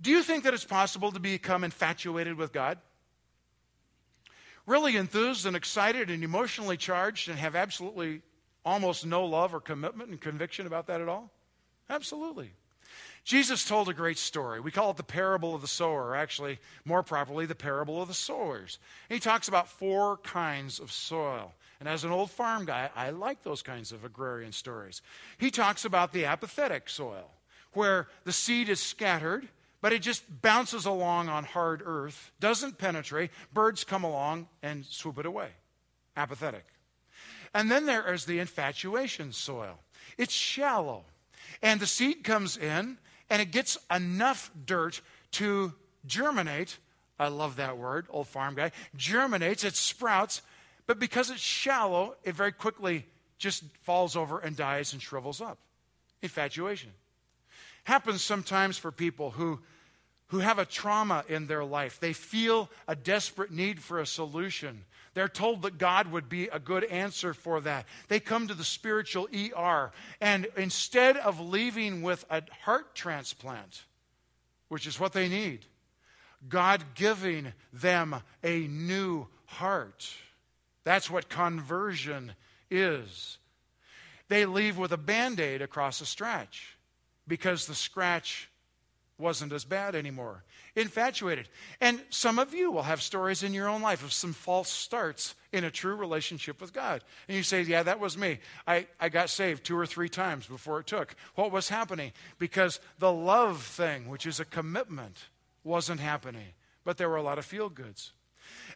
Do 0.00 0.10
you 0.10 0.22
think 0.22 0.44
that 0.44 0.54
it's 0.54 0.64
possible 0.64 1.10
to 1.12 1.18
become 1.18 1.64
infatuated 1.64 2.36
with 2.36 2.52
God? 2.52 2.78
Really 4.66 4.96
enthused 4.96 5.46
and 5.46 5.56
excited 5.56 6.10
and 6.10 6.22
emotionally 6.22 6.76
charged 6.76 7.28
and 7.28 7.38
have 7.38 7.56
absolutely 7.56 8.20
almost 8.64 9.06
no 9.06 9.24
love 9.24 9.54
or 9.54 9.60
commitment 9.60 10.10
and 10.10 10.20
conviction 10.20 10.66
about 10.66 10.88
that 10.88 11.00
at 11.00 11.08
all? 11.08 11.30
Absolutely. 11.88 12.52
Jesus 13.26 13.64
told 13.64 13.88
a 13.88 13.92
great 13.92 14.18
story. 14.18 14.60
We 14.60 14.70
call 14.70 14.92
it 14.92 14.96
the 14.96 15.02
parable 15.02 15.52
of 15.52 15.60
the 15.60 15.66
sower, 15.66 16.14
actually, 16.14 16.60
more 16.84 17.02
properly, 17.02 17.44
the 17.44 17.56
parable 17.56 18.00
of 18.00 18.06
the 18.06 18.14
sowers. 18.14 18.78
And 19.10 19.16
he 19.16 19.20
talks 19.20 19.48
about 19.48 19.66
four 19.66 20.18
kinds 20.18 20.78
of 20.78 20.92
soil. 20.92 21.52
And 21.80 21.88
as 21.88 22.04
an 22.04 22.12
old 22.12 22.30
farm 22.30 22.66
guy, 22.66 22.88
I 22.94 23.10
like 23.10 23.42
those 23.42 23.62
kinds 23.62 23.90
of 23.90 24.04
agrarian 24.04 24.52
stories. 24.52 25.02
He 25.38 25.50
talks 25.50 25.84
about 25.84 26.12
the 26.12 26.24
apathetic 26.24 26.88
soil, 26.88 27.32
where 27.72 28.06
the 28.22 28.32
seed 28.32 28.68
is 28.68 28.78
scattered, 28.78 29.48
but 29.82 29.92
it 29.92 30.02
just 30.02 30.40
bounces 30.40 30.86
along 30.86 31.28
on 31.28 31.42
hard 31.42 31.82
earth, 31.84 32.30
doesn't 32.38 32.78
penetrate. 32.78 33.32
Birds 33.52 33.82
come 33.82 34.04
along 34.04 34.46
and 34.62 34.86
swoop 34.86 35.18
it 35.18 35.26
away. 35.26 35.48
Apathetic. 36.16 36.64
And 37.52 37.72
then 37.72 37.86
there 37.86 38.14
is 38.14 38.24
the 38.24 38.38
infatuation 38.38 39.32
soil. 39.32 39.80
It's 40.16 40.32
shallow. 40.32 41.06
And 41.60 41.80
the 41.80 41.88
seed 41.88 42.22
comes 42.22 42.56
in 42.56 42.98
and 43.30 43.42
it 43.42 43.50
gets 43.50 43.78
enough 43.90 44.50
dirt 44.64 45.00
to 45.32 45.72
germinate. 46.06 46.78
I 47.18 47.28
love 47.28 47.56
that 47.56 47.78
word, 47.78 48.06
old 48.10 48.28
farm 48.28 48.54
guy. 48.54 48.72
Germinates, 48.96 49.64
it 49.64 49.74
sprouts, 49.74 50.42
but 50.86 50.98
because 50.98 51.30
it's 51.30 51.40
shallow, 51.40 52.14
it 52.24 52.34
very 52.34 52.52
quickly 52.52 53.06
just 53.38 53.64
falls 53.82 54.16
over 54.16 54.38
and 54.38 54.56
dies 54.56 54.92
and 54.92 55.02
shrivels 55.02 55.40
up. 55.40 55.58
Infatuation. 56.22 56.90
Happens 57.84 58.22
sometimes 58.22 58.78
for 58.78 58.90
people 58.90 59.30
who, 59.32 59.60
who 60.28 60.38
have 60.38 60.58
a 60.58 60.64
trauma 60.64 61.24
in 61.28 61.46
their 61.46 61.64
life. 61.64 62.00
They 62.00 62.12
feel 62.12 62.70
a 62.88 62.96
desperate 62.96 63.50
need 63.50 63.80
for 63.80 64.00
a 64.00 64.06
solution. 64.06 64.84
They're 65.16 65.28
told 65.28 65.62
that 65.62 65.78
God 65.78 66.12
would 66.12 66.28
be 66.28 66.48
a 66.48 66.58
good 66.58 66.84
answer 66.84 67.32
for 67.32 67.62
that. 67.62 67.86
They 68.08 68.20
come 68.20 68.48
to 68.48 68.54
the 68.54 68.62
spiritual 68.62 69.26
ER, 69.34 69.90
and 70.20 70.46
instead 70.58 71.16
of 71.16 71.40
leaving 71.40 72.02
with 72.02 72.26
a 72.28 72.42
heart 72.64 72.94
transplant, 72.94 73.84
which 74.68 74.86
is 74.86 75.00
what 75.00 75.14
they 75.14 75.30
need, 75.30 75.64
God 76.46 76.84
giving 76.94 77.54
them 77.72 78.16
a 78.44 78.66
new 78.66 79.26
heart. 79.46 80.06
That's 80.84 81.10
what 81.10 81.30
conversion 81.30 82.34
is. 82.70 83.38
They 84.28 84.44
leave 84.44 84.76
with 84.76 84.92
a 84.92 84.98
band 84.98 85.40
aid 85.40 85.62
across 85.62 86.02
a 86.02 86.06
scratch 86.06 86.76
because 87.26 87.66
the 87.66 87.74
scratch 87.74 88.50
wasn't 89.18 89.52
as 89.52 89.64
bad 89.64 89.94
anymore. 89.94 90.44
Infatuated. 90.74 91.48
And 91.80 92.02
some 92.10 92.38
of 92.38 92.52
you 92.52 92.70
will 92.70 92.82
have 92.82 93.00
stories 93.00 93.42
in 93.42 93.54
your 93.54 93.68
own 93.68 93.80
life 93.80 94.04
of 94.04 94.12
some 94.12 94.34
false 94.34 94.68
starts 94.68 95.34
in 95.52 95.64
a 95.64 95.70
true 95.70 95.94
relationship 95.94 96.60
with 96.60 96.72
God. 96.72 97.02
And 97.28 97.36
you 97.36 97.42
say, 97.42 97.62
Yeah, 97.62 97.82
that 97.84 98.00
was 98.00 98.18
me. 98.18 98.38
I, 98.66 98.86
I 99.00 99.08
got 99.08 99.30
saved 99.30 99.64
two 99.64 99.78
or 99.78 99.86
three 99.86 100.10
times 100.10 100.46
before 100.46 100.80
it 100.80 100.86
took. 100.86 101.14
What 101.34 101.50
was 101.50 101.68
happening? 101.68 102.12
Because 102.38 102.78
the 102.98 103.12
love 103.12 103.62
thing, 103.62 104.08
which 104.08 104.26
is 104.26 104.38
a 104.38 104.44
commitment, 104.44 105.16
wasn't 105.64 106.00
happening. 106.00 106.48
But 106.84 106.98
there 106.98 107.08
were 107.08 107.16
a 107.16 107.22
lot 107.22 107.38
of 107.38 107.46
feel 107.46 107.68
goods. 107.68 108.12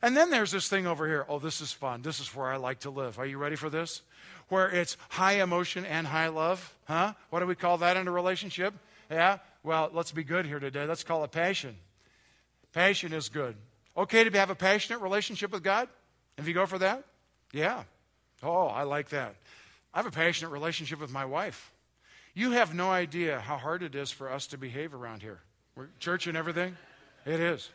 And 0.03 0.17
then 0.17 0.31
there's 0.31 0.51
this 0.51 0.69
thing 0.69 0.87
over 0.87 1.07
here. 1.07 1.27
Oh, 1.29 1.39
this 1.39 1.61
is 1.61 1.73
fun. 1.73 2.03
This 2.03 2.19
is 2.19 2.35
where 2.35 2.47
I 2.47 2.57
like 2.57 2.81
to 2.81 2.91
live. 2.91 3.19
Are 3.19 3.27
you 3.27 3.39
ready 3.39 3.57
for 3.57 3.69
this? 3.69 4.03
Where 4.49 4.71
it's 4.71 4.97
high 5.11 5.43
emotion 5.43 5.85
and 5.85 6.07
high 6.07 6.29
love. 6.29 6.75
Huh? 6.87 7.13
What 7.29 7.41
do 7.41 7.47
we 7.47 7.55
call 7.55 7.79
that 7.79 7.97
in 7.97 8.09
a 8.09 8.11
relationship? 8.11 8.75
Yeah? 9.11 9.39
Well, 9.63 9.91
let's 9.93 10.13
be 10.13 10.25
good 10.25 10.47
here 10.47 10.59
today. 10.59 10.87
Let's 10.87 11.05
call 11.05 11.25
it 11.25 11.33
passion. 11.33 11.77
Passion 12.73 13.13
is 13.13 13.29
good. 13.29 13.57
Okay 13.97 14.25
to 14.25 14.39
have 14.39 14.51
a 14.51 14.55
passionate 14.55 15.01
relationship 15.01 15.53
with 15.53 15.63
God? 15.63 15.89
If 16.39 16.49
you 16.49 16.55
go 16.55 16.67
for 16.67 16.79
that? 16.79 17.05
Yeah. 17.53 17.83
Oh, 18.43 18.67
I 18.67 18.85
like 18.85 19.11
that. 19.11 19.35
I 19.93 19.99
have 19.99 20.07
a 20.07 20.11
passionate 20.11 20.51
relationship 20.51 21.01
with 21.01 21.13
my 21.13 21.25
wife. 21.25 21.73
You 22.33 22.53
have 22.53 22.75
no 22.75 22.91
idea 22.91 23.41
how 23.41 23.57
hard 23.57 23.83
it 23.83 23.95
is 23.95 24.11
for 24.11 24.33
us 24.33 24.47
to 24.49 24.59
behave 24.59 24.95
around 24.95 25.21
here. 25.21 25.41
We're 25.75 25.89
church 25.99 26.27
and 26.27 26.37
everything. 26.37 26.77
It 27.27 27.41
is. 27.41 27.69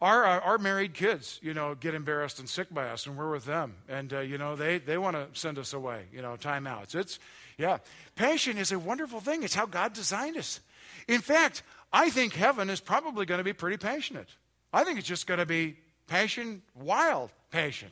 Our, 0.00 0.24
uh, 0.24 0.40
our 0.40 0.58
married 0.58 0.94
kids, 0.94 1.38
you 1.42 1.52
know, 1.52 1.74
get 1.74 1.94
embarrassed 1.94 2.38
and 2.38 2.48
sick 2.48 2.72
by 2.72 2.88
us, 2.88 3.06
and 3.06 3.18
we're 3.18 3.30
with 3.30 3.44
them. 3.44 3.74
And, 3.86 4.12
uh, 4.14 4.20
you 4.20 4.38
know, 4.38 4.56
they, 4.56 4.78
they 4.78 4.96
want 4.96 5.14
to 5.14 5.38
send 5.38 5.58
us 5.58 5.74
away, 5.74 6.06
you 6.10 6.22
know, 6.22 6.36
timeouts. 6.40 6.94
It's, 6.94 7.18
yeah. 7.58 7.78
Passion 8.16 8.56
is 8.56 8.72
a 8.72 8.78
wonderful 8.78 9.20
thing. 9.20 9.42
It's 9.42 9.54
how 9.54 9.66
God 9.66 9.92
designed 9.92 10.38
us. 10.38 10.60
In 11.08 11.20
fact, 11.20 11.62
I 11.92 12.10
think 12.10 12.34
heaven 12.34 12.70
is 12.70 12.80
probably 12.80 13.26
going 13.26 13.38
to 13.38 13.44
be 13.44 13.52
pretty 13.52 13.76
passionate. 13.76 14.28
I 14.72 14.84
think 14.84 14.98
it's 14.98 15.08
just 15.08 15.26
going 15.26 15.40
to 15.40 15.46
be 15.46 15.76
passion, 16.06 16.62
wild 16.74 17.30
passion. 17.50 17.88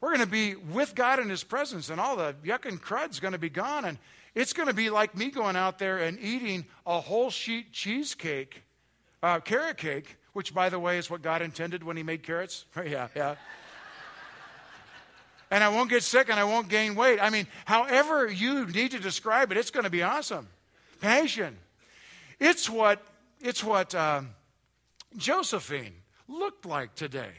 We're 0.00 0.08
going 0.08 0.20
to 0.20 0.26
be 0.26 0.56
with 0.56 0.94
God 0.94 1.20
in 1.20 1.30
His 1.30 1.44
presence, 1.44 1.88
and 1.88 2.00
all 2.00 2.16
the 2.16 2.34
yuck 2.44 2.66
and 2.66 2.80
crud's 2.80 3.20
going 3.20 3.32
to 3.32 3.38
be 3.38 3.48
gone. 3.48 3.84
And 3.84 3.98
it's 4.34 4.52
going 4.52 4.68
to 4.68 4.74
be 4.74 4.90
like 4.90 5.16
me 5.16 5.30
going 5.30 5.56
out 5.56 5.78
there 5.78 5.98
and 5.98 6.18
eating 6.18 6.66
a 6.86 7.00
whole 7.00 7.30
sheet 7.30 7.72
cheesecake, 7.72 8.62
uh, 9.22 9.40
carrot 9.40 9.76
cake, 9.76 10.16
which, 10.32 10.52
by 10.52 10.68
the 10.68 10.78
way, 10.78 10.98
is 10.98 11.08
what 11.08 11.22
God 11.22 11.40
intended 11.40 11.84
when 11.84 11.96
He 11.96 12.02
made 12.02 12.22
carrots. 12.22 12.64
yeah, 12.76 13.08
yeah. 13.14 13.36
and 15.50 15.62
I 15.62 15.68
won't 15.68 15.88
get 15.88 16.02
sick 16.02 16.28
and 16.28 16.38
I 16.40 16.44
won't 16.44 16.68
gain 16.68 16.94
weight. 16.96 17.20
I 17.20 17.30
mean, 17.30 17.46
however 17.64 18.30
you 18.30 18.66
need 18.66 18.90
to 18.90 18.98
describe 18.98 19.52
it, 19.52 19.56
it's 19.56 19.70
going 19.70 19.84
to 19.84 19.90
be 19.90 20.02
awesome. 20.02 20.48
Passion. 21.00 21.56
It's 22.42 22.68
what, 22.68 23.00
it's 23.40 23.62
what 23.62 23.94
um, 23.94 24.30
Josephine 25.16 25.94
looked 26.26 26.66
like 26.66 26.96
today. 26.96 27.30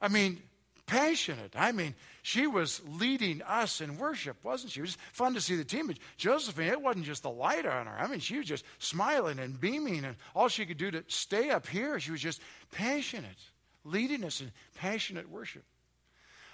I 0.00 0.08
mean, 0.08 0.40
passionate. 0.86 1.52
I 1.54 1.72
mean, 1.72 1.94
she 2.22 2.46
was 2.46 2.80
leading 2.88 3.42
us 3.42 3.82
in 3.82 3.98
worship, 3.98 4.38
wasn't 4.42 4.72
she? 4.72 4.80
It 4.80 4.84
was 4.84 4.96
fun 5.12 5.34
to 5.34 5.40
see 5.42 5.54
the 5.54 5.66
team. 5.66 5.92
Josephine, 6.16 6.70
it 6.70 6.80
wasn't 6.80 7.04
just 7.04 7.22
the 7.22 7.30
light 7.30 7.66
on 7.66 7.86
her. 7.86 7.94
I 7.98 8.06
mean, 8.06 8.20
she 8.20 8.38
was 8.38 8.46
just 8.46 8.64
smiling 8.78 9.38
and 9.38 9.60
beaming, 9.60 10.02
and 10.02 10.16
all 10.34 10.48
she 10.48 10.64
could 10.64 10.78
do 10.78 10.90
to 10.90 11.04
stay 11.08 11.50
up 11.50 11.66
here, 11.66 12.00
she 12.00 12.10
was 12.10 12.22
just 12.22 12.40
passionate, 12.70 13.38
leading 13.84 14.24
us 14.24 14.40
in 14.40 14.50
passionate 14.76 15.28
worship. 15.28 15.64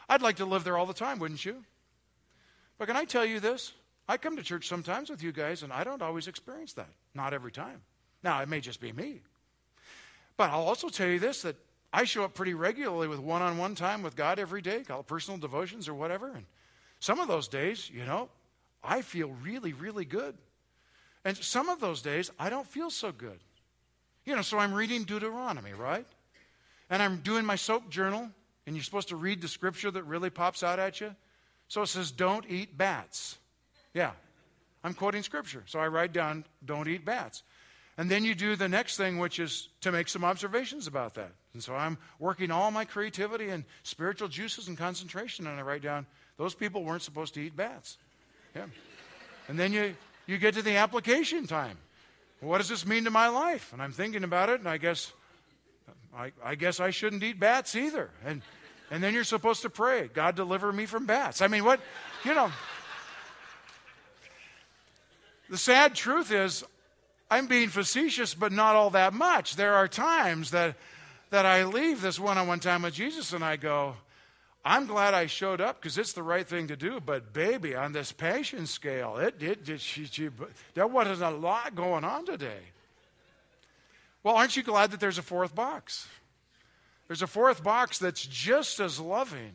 I'd 0.08 0.20
like 0.22 0.38
to 0.38 0.46
live 0.46 0.64
there 0.64 0.76
all 0.76 0.86
the 0.86 0.94
time, 0.94 1.20
wouldn't 1.20 1.44
you? 1.44 1.62
But 2.76 2.88
can 2.88 2.96
I 2.96 3.04
tell 3.04 3.24
you 3.24 3.38
this? 3.38 3.72
I 4.08 4.16
come 4.16 4.36
to 4.36 4.42
church 4.42 4.66
sometimes 4.66 5.10
with 5.10 5.22
you 5.22 5.32
guys, 5.32 5.62
and 5.62 5.72
I 5.72 5.84
don't 5.84 6.00
always 6.00 6.28
experience 6.28 6.72
that. 6.74 6.88
Not 7.14 7.34
every 7.34 7.52
time. 7.52 7.82
Now, 8.22 8.40
it 8.40 8.48
may 8.48 8.60
just 8.60 8.80
be 8.80 8.92
me. 8.92 9.20
But 10.36 10.50
I'll 10.50 10.62
also 10.62 10.88
tell 10.88 11.08
you 11.08 11.18
this 11.18 11.42
that 11.42 11.56
I 11.92 12.04
show 12.04 12.24
up 12.24 12.34
pretty 12.34 12.54
regularly 12.54 13.08
with 13.08 13.18
one 13.18 13.42
on 13.42 13.58
one 13.58 13.74
time 13.74 14.02
with 14.02 14.16
God 14.16 14.38
every 14.38 14.62
day, 14.62 14.82
call 14.82 15.00
it 15.00 15.06
personal 15.06 15.38
devotions 15.38 15.88
or 15.88 15.94
whatever. 15.94 16.32
And 16.32 16.46
some 17.00 17.20
of 17.20 17.28
those 17.28 17.48
days, 17.48 17.90
you 17.90 18.04
know, 18.04 18.28
I 18.82 19.02
feel 19.02 19.28
really, 19.42 19.72
really 19.72 20.04
good. 20.04 20.36
And 21.24 21.36
some 21.36 21.68
of 21.68 21.80
those 21.80 22.00
days, 22.00 22.30
I 22.38 22.48
don't 22.50 22.66
feel 22.66 22.90
so 22.90 23.12
good. 23.12 23.38
You 24.24 24.36
know, 24.36 24.42
so 24.42 24.58
I'm 24.58 24.72
reading 24.72 25.04
Deuteronomy, 25.04 25.72
right? 25.72 26.06
And 26.90 27.02
I'm 27.02 27.18
doing 27.18 27.44
my 27.44 27.56
soap 27.56 27.90
journal, 27.90 28.30
and 28.66 28.76
you're 28.76 28.84
supposed 28.84 29.08
to 29.08 29.16
read 29.16 29.40
the 29.40 29.48
scripture 29.48 29.90
that 29.90 30.04
really 30.04 30.30
pops 30.30 30.62
out 30.62 30.78
at 30.78 31.00
you. 31.00 31.14
So 31.68 31.82
it 31.82 31.88
says, 31.88 32.10
Don't 32.10 32.44
eat 32.48 32.76
bats. 32.76 33.38
Yeah, 33.98 34.12
I'm 34.84 34.94
quoting 34.94 35.24
scripture. 35.24 35.64
So 35.66 35.80
I 35.80 35.88
write 35.88 36.12
down, 36.12 36.44
Don't 36.64 36.86
eat 36.86 37.04
bats. 37.04 37.42
And 37.96 38.08
then 38.08 38.24
you 38.24 38.36
do 38.36 38.54
the 38.54 38.68
next 38.68 38.96
thing, 38.96 39.18
which 39.18 39.40
is 39.40 39.70
to 39.80 39.90
make 39.90 40.08
some 40.08 40.24
observations 40.24 40.86
about 40.86 41.14
that. 41.14 41.32
And 41.52 41.60
so 41.60 41.74
I'm 41.74 41.98
working 42.20 42.52
all 42.52 42.70
my 42.70 42.84
creativity 42.84 43.48
and 43.48 43.64
spiritual 43.82 44.28
juices 44.28 44.68
and 44.68 44.78
concentration, 44.78 45.48
and 45.48 45.58
I 45.58 45.62
write 45.62 45.82
down 45.82 46.06
those 46.36 46.54
people 46.54 46.84
weren't 46.84 47.02
supposed 47.02 47.34
to 47.34 47.40
eat 47.40 47.56
bats. 47.56 47.98
Yeah. 48.54 48.66
And 49.48 49.58
then 49.58 49.72
you, 49.72 49.96
you 50.28 50.38
get 50.38 50.54
to 50.54 50.62
the 50.62 50.76
application 50.76 51.48
time. 51.48 51.76
what 52.38 52.58
does 52.58 52.68
this 52.68 52.86
mean 52.86 53.02
to 53.02 53.10
my 53.10 53.26
life? 53.26 53.72
And 53.72 53.82
I'm 53.82 53.90
thinking 53.90 54.22
about 54.22 54.48
it, 54.48 54.60
and 54.60 54.68
I 54.68 54.76
guess 54.76 55.12
I, 56.16 56.30
I 56.44 56.54
guess 56.54 56.78
I 56.78 56.90
shouldn't 56.90 57.24
eat 57.24 57.40
bats 57.40 57.74
either. 57.74 58.10
And 58.24 58.42
and 58.90 59.02
then 59.02 59.12
you're 59.12 59.24
supposed 59.24 59.62
to 59.62 59.70
pray, 59.70 60.08
God 60.14 60.34
deliver 60.36 60.72
me 60.72 60.86
from 60.86 61.04
bats. 61.04 61.42
I 61.42 61.48
mean, 61.48 61.64
what 61.64 61.80
you 62.24 62.32
know. 62.32 62.52
The 65.48 65.58
sad 65.58 65.94
truth 65.94 66.30
is, 66.30 66.64
I'm 67.30 67.46
being 67.46 67.68
facetious, 67.68 68.34
but 68.34 68.52
not 68.52 68.76
all 68.76 68.90
that 68.90 69.12
much. 69.12 69.56
There 69.56 69.74
are 69.74 69.88
times 69.88 70.50
that, 70.50 70.76
that 71.30 71.46
I 71.46 71.64
leave 71.64 72.00
this 72.00 72.18
one 72.18 72.38
on 72.38 72.48
one 72.48 72.60
time 72.60 72.82
with 72.82 72.94
Jesus 72.94 73.32
and 73.32 73.44
I 73.44 73.56
go, 73.56 73.96
I'm 74.64 74.86
glad 74.86 75.14
I 75.14 75.26
showed 75.26 75.60
up 75.60 75.80
because 75.80 75.96
it's 75.96 76.12
the 76.12 76.22
right 76.22 76.46
thing 76.46 76.68
to 76.68 76.76
do. 76.76 77.00
But, 77.00 77.32
baby, 77.32 77.74
on 77.74 77.92
this 77.92 78.12
passion 78.12 78.66
scale, 78.66 79.16
it, 79.16 79.58
she, 79.80 80.30
there 80.74 80.86
wasn't 80.86 81.22
a 81.22 81.30
lot 81.30 81.74
going 81.74 82.04
on 82.04 82.26
today. 82.26 82.60
Well, 84.22 84.36
aren't 84.36 84.56
you 84.56 84.62
glad 84.62 84.90
that 84.90 85.00
there's 85.00 85.18
a 85.18 85.22
fourth 85.22 85.54
box? 85.54 86.06
There's 87.06 87.22
a 87.22 87.26
fourth 87.26 87.62
box 87.62 87.98
that's 87.98 88.26
just 88.26 88.80
as 88.80 89.00
loving, 89.00 89.52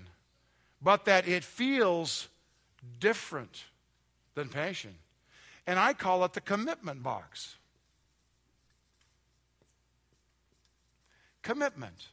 but 0.82 1.06
that 1.06 1.28
it 1.28 1.44
feels 1.44 2.28
different 3.00 3.66
than 4.34 4.50
passion. 4.50 4.96
And 5.66 5.80
I 5.80 5.94
call 5.94 6.26
it 6.26 6.34
the 6.34 6.42
commitment 6.42 7.04
box. 7.04 7.56
commitment. 11.44 12.08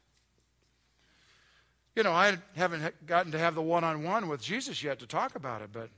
You 1.97 2.03
know, 2.03 2.13
I 2.13 2.37
haven't 2.57 3.07
gotten 3.07 3.33
to 3.33 3.39
have 3.39 3.55
the 3.55 3.63
one 3.63 3.85
on 3.85 4.05
one 4.05 4.29
with 4.29 4.43
Jesus 4.43 4.83
yet 4.83 4.99
to 4.99 5.07
talk 5.07 5.35
about 5.35 5.63
it, 5.63 5.71
but 5.73 5.89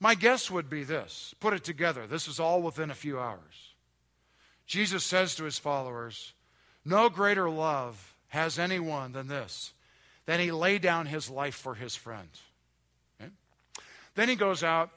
my 0.00 0.14
guess 0.14 0.50
would 0.50 0.70
be 0.70 0.84
this 0.84 1.34
put 1.40 1.52
it 1.52 1.64
together. 1.64 2.06
This 2.06 2.26
is 2.26 2.40
all 2.40 2.62
within 2.62 2.90
a 2.90 2.94
few 2.94 3.18
hours. 3.18 3.74
Jesus 4.66 5.04
says 5.04 5.34
to 5.34 5.44
his 5.44 5.58
followers, 5.58 6.32
No 6.84 7.08
greater 7.08 7.50
love 7.50 8.14
has 8.28 8.58
anyone 8.58 9.12
than 9.12 9.28
this, 9.28 9.72
that 10.26 10.40
he 10.40 10.52
lay 10.52 10.78
down 10.78 11.06
his 11.06 11.30
life 11.30 11.54
for 11.54 11.74
his 11.74 11.96
friend. 11.96 12.28
Okay? 13.20 13.30
Then 14.14 14.28
he 14.28 14.36
goes 14.36 14.62
out 14.62 14.90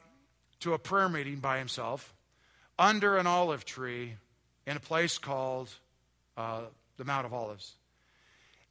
to 0.62 0.74
a 0.74 0.78
prayer 0.78 1.08
meeting 1.08 1.36
by 1.36 1.58
himself, 1.58 2.14
under 2.78 3.16
an 3.16 3.26
olive 3.26 3.64
tree 3.64 4.14
in 4.66 4.76
a 4.76 4.80
place 4.80 5.18
called 5.18 5.70
uh, 6.36 6.62
the 6.96 7.04
Mount 7.04 7.26
of 7.26 7.34
Olives. 7.34 7.74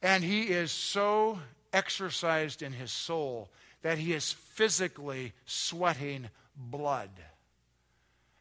And 0.02 0.24
he 0.24 0.42
is 0.42 0.72
so 0.72 1.38
exercised 1.72 2.62
in 2.62 2.72
his 2.72 2.90
soul 2.90 3.50
that 3.82 3.98
he 3.98 4.12
is 4.12 4.32
physically 4.32 5.32
sweating 5.46 6.28
blood 6.56 7.10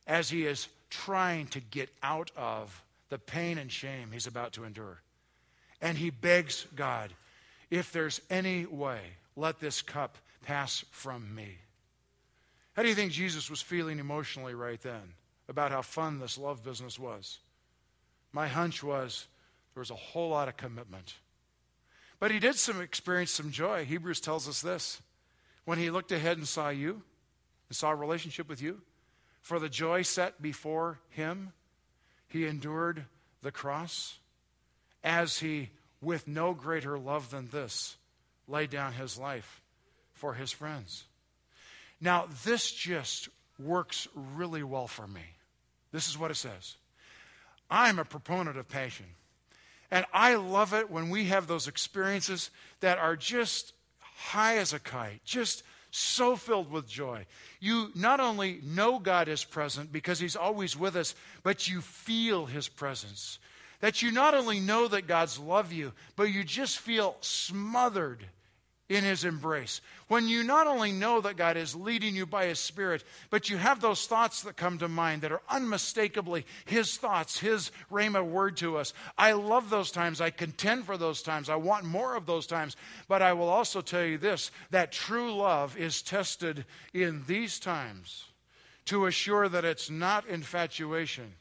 as 0.07 0.29
he 0.29 0.45
is 0.45 0.67
trying 0.89 1.47
to 1.47 1.59
get 1.59 1.89
out 2.01 2.31
of 2.35 2.83
the 3.09 3.17
pain 3.17 3.57
and 3.57 3.71
shame 3.71 4.09
he's 4.11 4.27
about 4.27 4.53
to 4.53 4.63
endure. 4.63 5.01
And 5.81 5.97
he 5.97 6.09
begs 6.09 6.65
God, 6.75 7.11
if 7.69 7.91
there's 7.91 8.21
any 8.29 8.65
way, 8.65 8.99
let 9.35 9.59
this 9.59 9.81
cup 9.81 10.17
pass 10.43 10.83
from 10.91 11.33
me. 11.33 11.57
How 12.73 12.83
do 12.83 12.89
you 12.89 12.95
think 12.95 13.11
Jesus 13.11 13.49
was 13.49 13.61
feeling 13.61 13.99
emotionally 13.99 14.53
right 14.53 14.81
then 14.81 15.13
about 15.49 15.71
how 15.71 15.81
fun 15.81 16.19
this 16.19 16.37
love 16.37 16.63
business 16.63 16.97
was? 16.97 17.39
My 18.31 18.47
hunch 18.47 18.81
was 18.81 19.27
there 19.73 19.81
was 19.81 19.91
a 19.91 19.95
whole 19.95 20.29
lot 20.29 20.47
of 20.47 20.57
commitment. 20.57 21.15
But 22.19 22.31
he 22.31 22.39
did 22.39 22.55
some 22.55 22.81
experience 22.81 23.31
some 23.31 23.51
joy. 23.51 23.85
Hebrews 23.85 24.21
tells 24.21 24.47
us 24.47 24.61
this. 24.61 25.01
When 25.65 25.79
he 25.79 25.89
looked 25.89 26.11
ahead 26.11 26.37
and 26.37 26.47
saw 26.47 26.69
you, 26.69 27.01
and 27.69 27.75
saw 27.75 27.91
a 27.91 27.95
relationship 27.95 28.47
with 28.49 28.61
you, 28.61 28.81
for 29.41 29.59
the 29.59 29.69
joy 29.69 30.01
set 30.03 30.41
before 30.41 30.99
him, 31.09 31.53
he 32.27 32.45
endured 32.45 33.05
the 33.41 33.51
cross 33.51 34.19
as 35.03 35.39
he, 35.39 35.69
with 36.01 36.27
no 36.27 36.53
greater 36.53 36.97
love 36.97 37.31
than 37.31 37.47
this, 37.47 37.97
laid 38.47 38.69
down 38.69 38.93
his 38.93 39.17
life 39.17 39.61
for 40.13 40.35
his 40.35 40.51
friends. 40.51 41.05
Now, 42.01 42.27
this 42.43 42.71
just 42.71 43.29
works 43.59 44.07
really 44.15 44.63
well 44.63 44.87
for 44.87 45.07
me. 45.07 45.21
This 45.91 46.09
is 46.09 46.17
what 46.17 46.31
it 46.31 46.35
says 46.35 46.75
I'm 47.69 47.99
a 47.99 48.05
proponent 48.05 48.57
of 48.57 48.67
passion. 48.67 49.05
And 49.91 50.05
I 50.13 50.35
love 50.35 50.73
it 50.73 50.89
when 50.89 51.09
we 51.09 51.25
have 51.25 51.47
those 51.47 51.67
experiences 51.67 52.49
that 52.79 52.97
are 52.97 53.17
just 53.17 53.73
high 53.99 54.57
as 54.57 54.71
a 54.71 54.79
kite, 54.79 55.23
just 55.25 55.63
so 55.91 56.37
filled 56.37 56.71
with 56.71 56.87
joy. 56.87 57.25
You 57.59 57.91
not 57.93 58.21
only 58.21 58.61
know 58.63 58.99
God 58.99 59.27
is 59.27 59.43
present 59.43 59.91
because 59.91 60.19
He's 60.19 60.37
always 60.37 60.77
with 60.77 60.95
us, 60.95 61.13
but 61.43 61.67
you 61.67 61.81
feel 61.81 62.45
His 62.45 62.69
presence. 62.69 63.37
That 63.81 64.01
you 64.01 64.11
not 64.11 64.33
only 64.33 64.61
know 64.61 64.87
that 64.87 65.07
God's 65.07 65.37
love 65.37 65.73
you, 65.73 65.91
but 66.15 66.23
you 66.23 66.45
just 66.45 66.79
feel 66.79 67.17
smothered 67.19 68.23
in 68.91 69.05
his 69.05 69.23
embrace. 69.23 69.79
When 70.09 70.27
you 70.27 70.43
not 70.43 70.67
only 70.67 70.91
know 70.91 71.21
that 71.21 71.37
God 71.37 71.55
is 71.55 71.73
leading 71.73 72.13
you 72.13 72.25
by 72.25 72.47
his 72.47 72.59
spirit, 72.59 73.05
but 73.29 73.49
you 73.49 73.55
have 73.55 73.79
those 73.79 74.05
thoughts 74.05 74.41
that 74.41 74.57
come 74.57 74.77
to 74.79 74.89
mind 74.89 75.21
that 75.21 75.31
are 75.31 75.41
unmistakably 75.49 76.45
his 76.65 76.97
thoughts, 76.97 77.39
his 77.39 77.71
rhema 77.89 78.21
word 78.21 78.57
to 78.57 78.75
us. 78.75 78.93
I 79.17 79.31
love 79.31 79.69
those 79.69 79.91
times. 79.91 80.19
I 80.19 80.29
contend 80.29 80.85
for 80.85 80.97
those 80.97 81.21
times. 81.21 81.47
I 81.47 81.55
want 81.55 81.85
more 81.85 82.17
of 82.17 82.25
those 82.25 82.45
times. 82.45 82.75
But 83.07 83.21
I 83.21 83.31
will 83.31 83.47
also 83.47 83.79
tell 83.79 84.03
you 84.03 84.17
this 84.17 84.51
that 84.71 84.91
true 84.91 85.33
love 85.33 85.77
is 85.77 86.01
tested 86.01 86.65
in 86.93 87.23
these 87.27 87.59
times 87.59 88.25
to 88.85 89.05
assure 89.05 89.47
that 89.47 89.63
it's 89.63 89.89
not 89.89 90.27
infatuation, 90.27 91.31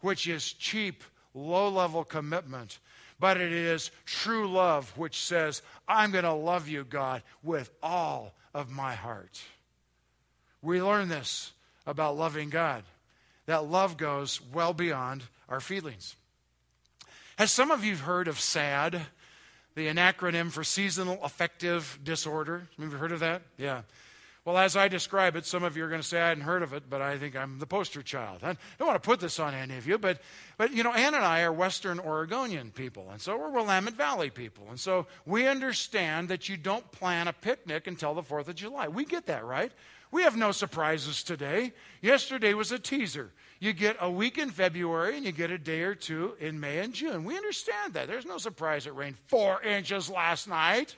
which 0.00 0.26
is 0.26 0.50
cheap, 0.50 1.04
low 1.34 1.68
level 1.68 2.04
commitment 2.04 2.78
but 3.18 3.40
it 3.40 3.52
is 3.52 3.90
true 4.04 4.48
love 4.48 4.96
which 4.96 5.20
says, 5.20 5.62
I'm 5.88 6.10
going 6.10 6.24
to 6.24 6.32
love 6.32 6.68
you, 6.68 6.84
God, 6.84 7.22
with 7.42 7.70
all 7.82 8.34
of 8.54 8.70
my 8.70 8.94
heart. 8.94 9.40
We 10.62 10.82
learn 10.82 11.08
this 11.08 11.52
about 11.86 12.16
loving 12.16 12.50
God 12.50 12.82
that 13.46 13.64
love 13.64 13.96
goes 13.96 14.40
well 14.52 14.74
beyond 14.74 15.22
our 15.48 15.60
feelings. 15.60 16.16
Has 17.38 17.52
some 17.52 17.70
of 17.70 17.84
you 17.84 17.96
heard 17.96 18.28
of 18.28 18.40
SAD, 18.40 19.02
the 19.74 19.86
acronym 19.88 20.50
for 20.50 20.64
seasonal 20.64 21.22
affective 21.22 21.98
disorder? 22.02 22.66
Have 22.78 22.92
you 22.92 22.98
heard 22.98 23.12
of 23.12 23.20
that? 23.20 23.42
Yeah. 23.56 23.82
Well, 24.46 24.58
as 24.58 24.76
I 24.76 24.86
describe 24.86 25.34
it, 25.34 25.44
some 25.44 25.64
of 25.64 25.76
you 25.76 25.84
are 25.84 25.88
going 25.88 26.00
to 26.00 26.06
say 26.06 26.20
I 26.20 26.28
hadn't 26.28 26.44
heard 26.44 26.62
of 26.62 26.72
it, 26.72 26.84
but 26.88 27.02
I 27.02 27.18
think 27.18 27.34
I'm 27.34 27.58
the 27.58 27.66
poster 27.66 28.00
child. 28.00 28.44
I 28.44 28.56
don't 28.78 28.86
want 28.86 29.02
to 29.02 29.04
put 29.04 29.18
this 29.18 29.40
on 29.40 29.54
any 29.54 29.76
of 29.76 29.88
you, 29.88 29.98
but, 29.98 30.22
but 30.56 30.72
you 30.72 30.84
know, 30.84 30.92
Ann 30.92 31.14
and 31.14 31.24
I 31.24 31.42
are 31.42 31.52
Western 31.52 31.98
Oregonian 31.98 32.70
people, 32.70 33.08
and 33.10 33.20
so 33.20 33.36
we're 33.36 33.50
Willamette 33.50 33.94
Valley 33.94 34.30
people. 34.30 34.64
And 34.70 34.78
so 34.78 35.08
we 35.26 35.48
understand 35.48 36.28
that 36.28 36.48
you 36.48 36.56
don't 36.56 36.88
plan 36.92 37.26
a 37.26 37.32
picnic 37.32 37.88
until 37.88 38.14
the 38.14 38.22
4th 38.22 38.46
of 38.46 38.54
July. 38.54 38.86
We 38.86 39.04
get 39.04 39.26
that, 39.26 39.44
right? 39.44 39.72
We 40.12 40.22
have 40.22 40.36
no 40.36 40.52
surprises 40.52 41.24
today. 41.24 41.72
Yesterday 42.00 42.54
was 42.54 42.70
a 42.70 42.78
teaser. 42.78 43.32
You 43.58 43.72
get 43.72 43.96
a 44.00 44.08
week 44.08 44.38
in 44.38 44.50
February 44.50 45.16
and 45.16 45.26
you 45.26 45.32
get 45.32 45.50
a 45.50 45.58
day 45.58 45.82
or 45.82 45.96
two 45.96 46.36
in 46.38 46.60
May 46.60 46.78
and 46.78 46.94
June. 46.94 47.24
We 47.24 47.36
understand 47.36 47.94
that. 47.94 48.06
There's 48.06 48.24
no 48.24 48.38
surprise 48.38 48.86
it 48.86 48.94
rained 48.94 49.16
four 49.26 49.60
inches 49.62 50.08
last 50.08 50.46
night. 50.46 50.94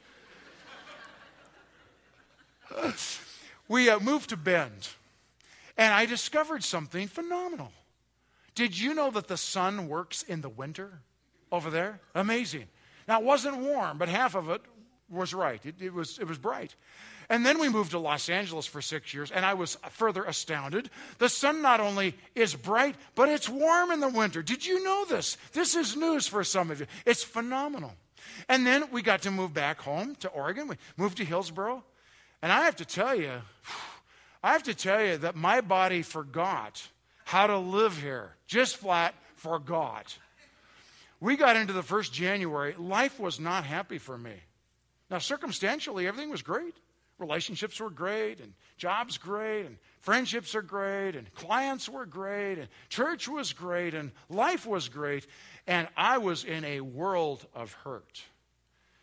we 3.69 3.89
uh, 3.89 4.01
moved 4.01 4.31
to 4.31 4.37
Bend, 4.37 4.89
and 5.77 5.93
I 5.93 6.07
discovered 6.07 6.65
something 6.65 7.07
phenomenal. 7.07 7.73
Did 8.55 8.79
you 8.79 8.95
know 8.95 9.11
that 9.13 9.29
the 9.29 9.37
sun 9.37 9.89
works 9.89 10.23
in 10.23 10.41
the 10.41 10.49
winter 10.49 11.01
over 11.53 11.71
there? 11.71 12.01
Amazing. 12.15 12.65
Now, 13.07 13.21
it 13.21 13.25
wasn't 13.25 13.59
warm, 13.59 13.99
but 13.99 14.09
half 14.09 14.35
of 14.35 14.51
it 14.51 14.61
was 15.09 15.33
right. 15.33 15.65
It, 15.65 15.77
it, 15.81 15.95
was, 15.95 16.19
it 16.19 16.27
was 16.27 16.39
bright. 16.39 16.75
And 17.31 17.45
then 17.45 17.59
we 17.59 17.69
moved 17.69 17.91
to 17.91 17.99
Los 17.99 18.29
Angeles 18.29 18.67
for 18.67 18.81
six 18.81 19.13
years, 19.13 19.31
and 19.31 19.45
I 19.45 19.55
was 19.55 19.77
further 19.91 20.25
astounded. 20.25 20.91
The 21.19 21.29
sun 21.29 21.61
not 21.61 21.79
only 21.79 22.15
is 22.35 22.55
bright, 22.55 22.97
but 23.15 23.29
it's 23.29 23.49
warm 23.49 23.91
in 23.91 24.01
the 24.01 24.09
winter. 24.09 24.43
Did 24.43 24.65
you 24.65 24.83
know 24.83 25.05
this? 25.05 25.37
This 25.53 25.75
is 25.75 25.95
news 25.95 26.27
for 26.27 26.43
some 26.43 26.71
of 26.71 26.81
you. 26.81 26.87
It's 27.05 27.23
phenomenal. 27.23 27.93
And 28.49 28.67
then 28.67 28.91
we 28.91 29.03
got 29.03 29.23
to 29.23 29.31
move 29.31 29.53
back 29.53 29.81
home 29.81 30.15
to 30.17 30.29
Oregon. 30.29 30.69
We 30.69 30.77
moved 30.97 31.19
to 31.19 31.25
Hillsboro. 31.25 31.85
And 32.43 32.53
I 32.53 32.65
have 32.65 32.77
to 32.77 32.85
tell 32.85 33.15
you, 33.15 33.33
I 34.43 34.53
have 34.53 34.63
to 34.65 34.75
tell 34.75 35.03
you 35.03 35.17
that 35.19 35.35
my 35.35 35.61
body 35.61 36.03
forgot 36.03 36.87
how 37.25 37.47
to 37.47 37.59
live 37.59 38.01
here. 38.01 38.37
Just 38.47 38.77
flat 38.77 39.15
forgot. 39.35 40.17
We 41.21 41.37
got 41.37 41.57
into 41.57 41.73
the 41.73 41.83
first 41.83 42.13
January. 42.13 42.75
Life 42.79 43.19
was 43.19 43.41
not 43.41 43.65
happy 43.65 43.99
for 43.99 44.17
me. 44.17 44.35
Now, 45.11 45.19
circumstantially, 45.19 46.07
everything 46.07 46.31
was 46.31 46.43
great. 46.43 46.75
Relationships 47.19 47.81
were 47.81 47.91
great, 47.91 48.39
and 48.39 48.55
jobs 48.77 49.19
great, 49.19 49.67
and 49.67 49.77
friendships 49.99 50.55
are 50.55 50.63
great, 50.63 51.17
and 51.17 51.33
clients 51.35 51.89
were 51.89 52.07
great, 52.07 52.59
and 52.59 52.69
church 52.89 53.27
was 53.27 53.53
great, 53.53 53.93
and 53.95 54.13
life 54.29 54.65
was 54.65 54.89
great. 54.89 55.27
And 55.67 55.89
I 55.97 56.19
was 56.19 56.45
in 56.45 56.65
a 56.65 56.81
world 56.81 57.45
of 57.57 57.73
hurt. 57.73 58.23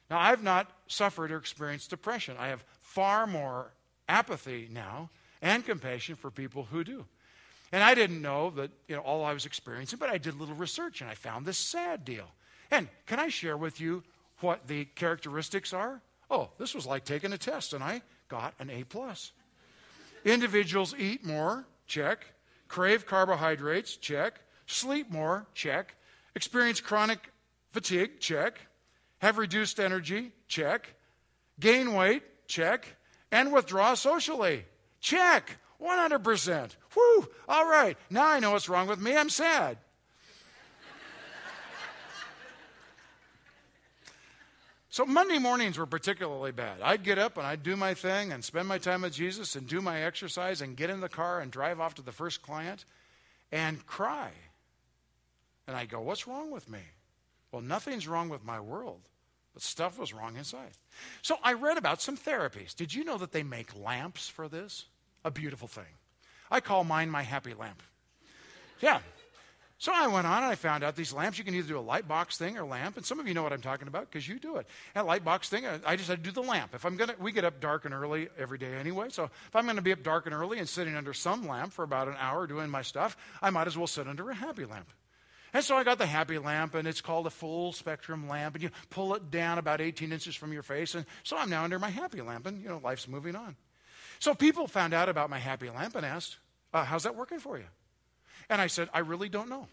Now, 0.09 0.19
I've 0.19 0.43
not 0.43 0.71
suffered 0.87 1.31
or 1.31 1.37
experienced 1.37 1.89
depression. 1.89 2.37
I 2.39 2.47
have 2.47 2.63
far 2.95 3.27
more 3.27 3.73
apathy 4.07 4.69
now 4.71 5.09
and 5.41 5.65
compassion 5.65 6.15
for 6.15 6.31
people 6.31 6.63
who 6.71 6.81
do. 6.81 7.03
And 7.73 7.83
I 7.83 7.93
didn't 7.93 8.21
know 8.21 8.51
that 8.51 8.71
you 8.87 8.95
know 8.95 9.01
all 9.01 9.25
I 9.25 9.33
was 9.33 9.45
experiencing, 9.45 9.99
but 9.99 10.09
I 10.09 10.17
did 10.17 10.33
a 10.33 10.37
little 10.37 10.55
research 10.55 11.01
and 11.01 11.09
I 11.09 11.13
found 11.13 11.45
this 11.45 11.57
sad 11.57 12.05
deal. 12.05 12.29
And 12.71 12.87
can 13.05 13.19
I 13.19 13.27
share 13.27 13.57
with 13.57 13.81
you 13.81 14.01
what 14.39 14.67
the 14.67 14.85
characteristics 14.85 15.73
are? 15.73 16.01
Oh, 16.31 16.51
this 16.57 16.73
was 16.73 16.85
like 16.85 17.03
taking 17.03 17.33
a 17.33 17.37
test, 17.37 17.73
and 17.73 17.83
I 17.83 18.01
got 18.29 18.53
an 18.59 18.69
A 18.69 18.85
plus. 18.85 19.33
Individuals 20.23 20.95
eat 20.97 21.23
more, 21.25 21.65
check. 21.87 22.25
Crave 22.69 23.05
carbohydrates, 23.05 23.97
check. 23.97 24.39
Sleep 24.67 25.11
more, 25.11 25.45
check. 25.53 25.95
Experience 26.33 26.79
chronic 26.79 27.19
fatigue, 27.71 28.19
check. 28.21 28.57
Have 29.19 29.37
reduced 29.37 29.81
energy, 29.81 30.31
check. 30.47 30.95
Gain 31.59 31.93
weight, 31.93 32.23
Check. 32.47 32.95
And 33.31 33.51
withdraw 33.51 33.95
socially. 33.95 34.65
Check. 34.99 35.57
100%. 35.81 36.75
Whew. 36.93 37.29
All 37.47 37.69
right. 37.69 37.97
Now 38.09 38.27
I 38.27 38.39
know 38.39 38.51
what's 38.51 38.69
wrong 38.69 38.87
with 38.87 38.99
me. 38.99 39.15
I'm 39.15 39.29
sad. 39.29 39.77
So 44.95 45.05
Monday 45.05 45.39
mornings 45.39 45.77
were 45.77 45.85
particularly 45.85 46.53
bad. 46.53 46.79
I'd 46.81 47.03
get 47.03 47.17
up 47.17 47.35
and 47.35 47.45
I'd 47.45 47.63
do 47.63 47.75
my 47.75 47.93
thing 47.93 48.31
and 48.31 48.41
spend 48.41 48.69
my 48.69 48.77
time 48.77 49.01
with 49.01 49.11
Jesus 49.11 49.57
and 49.57 49.67
do 49.67 49.81
my 49.81 50.03
exercise 50.03 50.61
and 50.61 50.77
get 50.77 50.89
in 50.89 51.01
the 51.01 51.09
car 51.09 51.41
and 51.41 51.51
drive 51.51 51.81
off 51.81 51.95
to 51.95 52.01
the 52.01 52.13
first 52.13 52.41
client 52.41 52.85
and 53.51 53.85
cry. 53.85 54.31
And 55.67 55.75
I 55.75 55.83
go, 55.83 55.99
What's 55.99 56.27
wrong 56.27 56.49
with 56.49 56.69
me? 56.69 56.79
Well, 57.51 57.61
nothing's 57.61 58.07
wrong 58.07 58.29
with 58.29 58.45
my 58.45 58.61
world. 58.61 59.01
But 59.55 59.63
stuff 59.63 59.97
was 59.97 60.13
wrong 60.13 60.35
inside. 60.35 60.71
So 61.21 61.37
I 61.41 61.53
read 61.53 61.77
about 61.77 62.01
some 62.01 62.17
therapies. 62.17 62.75
Did 62.75 62.93
you 62.93 63.05
know 63.05 63.17
that 63.17 63.31
they 63.31 63.41
make 63.41 63.75
lamps 63.75 64.27
for 64.27 64.49
this? 64.49 64.85
A 65.23 65.31
beautiful 65.31 65.69
thing. 65.69 65.85
I 66.51 66.59
call 66.59 66.83
mine 66.83 67.09
my 67.09 67.23
happy 67.23 67.53
lamp. 67.53 67.81
Yeah. 68.81 68.99
So 69.77 69.93
I 69.93 70.07
went 70.07 70.27
on 70.27 70.43
and 70.43 70.51
I 70.51 70.55
found 70.55 70.83
out 70.83 70.95
these 70.95 71.13
lamps, 71.13 71.37
you 71.37 71.45
can 71.45 71.55
either 71.55 71.69
do 71.69 71.79
a 71.79 71.79
light 71.79 72.07
box 72.07 72.37
thing 72.37 72.57
or 72.57 72.65
lamp. 72.65 72.97
And 72.97 73.05
some 73.05 73.19
of 73.19 73.27
you 73.29 73.33
know 73.33 73.43
what 73.43 73.53
I'm 73.53 73.61
talking 73.61 73.87
about 73.87 74.11
because 74.11 74.27
you 74.27 74.39
do 74.39 74.57
it. 74.57 74.67
And 74.93 75.07
light 75.07 75.23
box 75.23 75.47
thing, 75.47 75.65
I 75.85 75.95
just 75.95 76.09
had 76.09 76.21
to 76.21 76.29
do 76.29 76.31
the 76.31 76.47
lamp. 76.47 76.75
If 76.75 76.85
I'm 76.85 76.97
going 76.97 77.09
to, 77.09 77.15
we 77.17 77.31
get 77.31 77.45
up 77.45 77.61
dark 77.61 77.85
and 77.85 77.93
early 77.93 78.27
every 78.37 78.57
day 78.57 78.73
anyway. 78.75 79.07
So 79.09 79.23
if 79.23 79.55
I'm 79.55 79.63
going 79.63 79.77
to 79.77 79.81
be 79.81 79.93
up 79.93 80.03
dark 80.03 80.25
and 80.25 80.35
early 80.35 80.59
and 80.59 80.67
sitting 80.67 80.95
under 80.95 81.13
some 81.13 81.47
lamp 81.47 81.71
for 81.71 81.83
about 81.83 82.09
an 82.09 82.15
hour 82.19 82.45
doing 82.45 82.69
my 82.69 82.81
stuff, 82.81 83.15
I 83.41 83.51
might 83.51 83.67
as 83.67 83.77
well 83.77 83.87
sit 83.87 84.07
under 84.07 84.29
a 84.29 84.35
happy 84.35 84.65
lamp. 84.65 84.87
And 85.55 85.63
so 85.63 85.77
I 85.77 85.85
got 85.85 85.99
the 85.99 86.05
happy 86.05 86.37
lamp, 86.37 86.75
and 86.75 86.85
it's 86.85 86.99
called 86.99 87.27
a 87.27 87.29
full 87.29 87.71
spectrum 87.71 88.27
lamp, 88.27 88.55
and 88.55 88.63
you 88.65 88.71
pull 88.89 89.15
it 89.15 89.31
down 89.31 89.57
about 89.57 89.79
18 89.79 90.11
inches 90.11 90.35
from 90.35 90.51
your 90.51 90.63
face. 90.63 90.95
And 90.95 91.05
so 91.23 91.37
I'm 91.37 91.49
now 91.49 91.63
under 91.63 91.79
my 91.79 91.89
happy 91.89 92.19
lamp, 92.21 92.45
and 92.45 92.61
you 92.61 92.67
know, 92.67 92.81
life's 92.83 93.07
moving 93.07 93.37
on. 93.37 93.55
So 94.19 94.35
people 94.35 94.67
found 94.67 94.93
out 94.93 95.07
about 95.07 95.29
my 95.29 95.39
happy 95.39 95.69
lamp 95.69 95.95
and 95.95 96.05
asked, 96.05 96.39
uh, 96.73 96.83
How's 96.83 97.03
that 97.03 97.15
working 97.15 97.39
for 97.39 97.57
you? 97.57 97.63
And 98.49 98.59
I 98.59 98.67
said, 98.67 98.89
I 98.93 98.99
really 98.99 99.29
don't 99.29 99.47
know. 99.47 99.69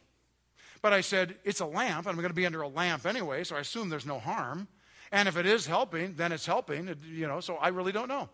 But 0.82 0.92
I 0.92 1.00
said, 1.00 1.34
it's 1.42 1.58
a 1.58 1.66
lamp, 1.66 2.06
and 2.06 2.14
I'm 2.14 2.16
going 2.22 2.28
to 2.28 2.32
be 2.32 2.46
under 2.46 2.62
a 2.62 2.68
lamp 2.68 3.04
anyway, 3.04 3.42
so 3.42 3.56
I 3.56 3.58
assume 3.58 3.88
there's 3.88 4.06
no 4.06 4.20
harm. 4.20 4.68
And 5.10 5.26
if 5.26 5.36
it 5.36 5.46
is 5.46 5.66
helping, 5.66 6.14
then 6.14 6.30
it's 6.30 6.46
helping, 6.46 6.96
you 7.10 7.26
know, 7.26 7.40
so 7.40 7.56
I 7.56 7.68
really 7.68 7.90
don't 7.90 8.08
know. 8.08 8.28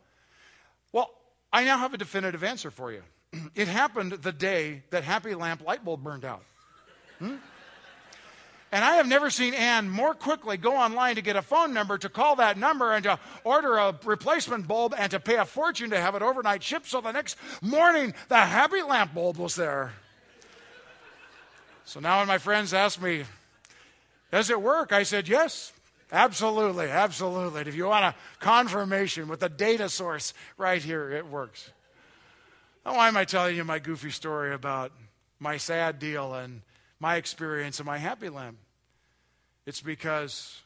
Well, 0.93 1.09
I 1.51 1.65
now 1.65 1.79
have 1.79 1.95
a 1.95 1.99
definitive 1.99 2.45
answer 2.45 2.71
for 2.71 2.93
you. 2.93 3.03
It 3.55 3.69
happened 3.69 4.13
the 4.13 4.33
day 4.33 4.83
that 4.91 5.05
Happy 5.05 5.35
Lamp 5.35 5.65
light 5.65 5.83
bulb 5.83 6.05
burned 6.05 6.27
out. 6.27 6.43
Hmm? 7.19 7.37
And 8.71 8.85
I 8.85 8.97
have 8.97 9.09
never 9.09 9.31
seen 9.31 9.55
Ann 9.55 9.89
more 9.89 10.13
quickly 10.13 10.59
go 10.59 10.77
online 10.77 11.15
to 11.15 11.23
get 11.23 11.37
a 11.37 11.43
phone 11.43 11.73
number, 11.73 11.97
to 11.97 12.11
call 12.11 12.37
that 12.37 12.59
number, 12.59 12.93
and 12.93 13.03
to 13.05 13.19
order 13.43 13.79
a 13.79 13.99
replacement 14.05 14.69
bulb 14.69 14.95
and 14.97 15.11
to 15.11 15.21
pay 15.21 15.37
a 15.37 15.47
fortune 15.47 15.91
to 15.91 16.01
have 16.01 16.15
it 16.15 16.23
overnight 16.23 16.63
shipped 16.63 16.87
so 16.87 17.01
the 17.01 17.13
next 17.13 17.39
morning 17.63 18.13
the 18.29 18.37
happy 18.37 18.83
lamp 18.83 19.15
bulb 19.15 19.39
was 19.39 19.55
there. 19.55 19.93
So 21.87 22.01
now 22.01 22.19
when 22.19 22.29
my 22.29 22.37
friends 22.37 22.75
ask 22.75 23.01
me, 23.01 23.25
does 24.31 24.51
it 24.51 24.61
work? 24.61 24.93
I 24.93 25.05
said, 25.05 25.27
yes, 25.27 25.73
absolutely, 26.13 26.91
absolutely. 26.91 27.63
If 27.63 27.75
you 27.75 27.87
want 27.87 28.05
a 28.05 28.15
confirmation 28.39 29.29
with 29.29 29.43
a 29.43 29.49
data 29.49 29.89
source 29.89 30.35
right 30.59 30.83
here, 30.83 31.11
it 31.11 31.27
works. 31.27 31.71
Now, 32.85 32.97
why 32.97 33.09
am 33.09 33.17
I 33.17 33.25
telling 33.25 33.57
you 33.57 33.65
my 33.65 33.79
goofy 33.79 34.11
story 34.11 34.53
about 34.53 34.93
my 35.41 35.57
sad 35.57 35.99
deal 35.99 36.35
and 36.35 36.61
my 37.01 37.17
experience 37.17 37.79
and 37.79 37.87
my 37.87 37.99
happy 37.99 38.29
lamp? 38.29 38.59
It's 39.67 39.81
because 39.81 40.61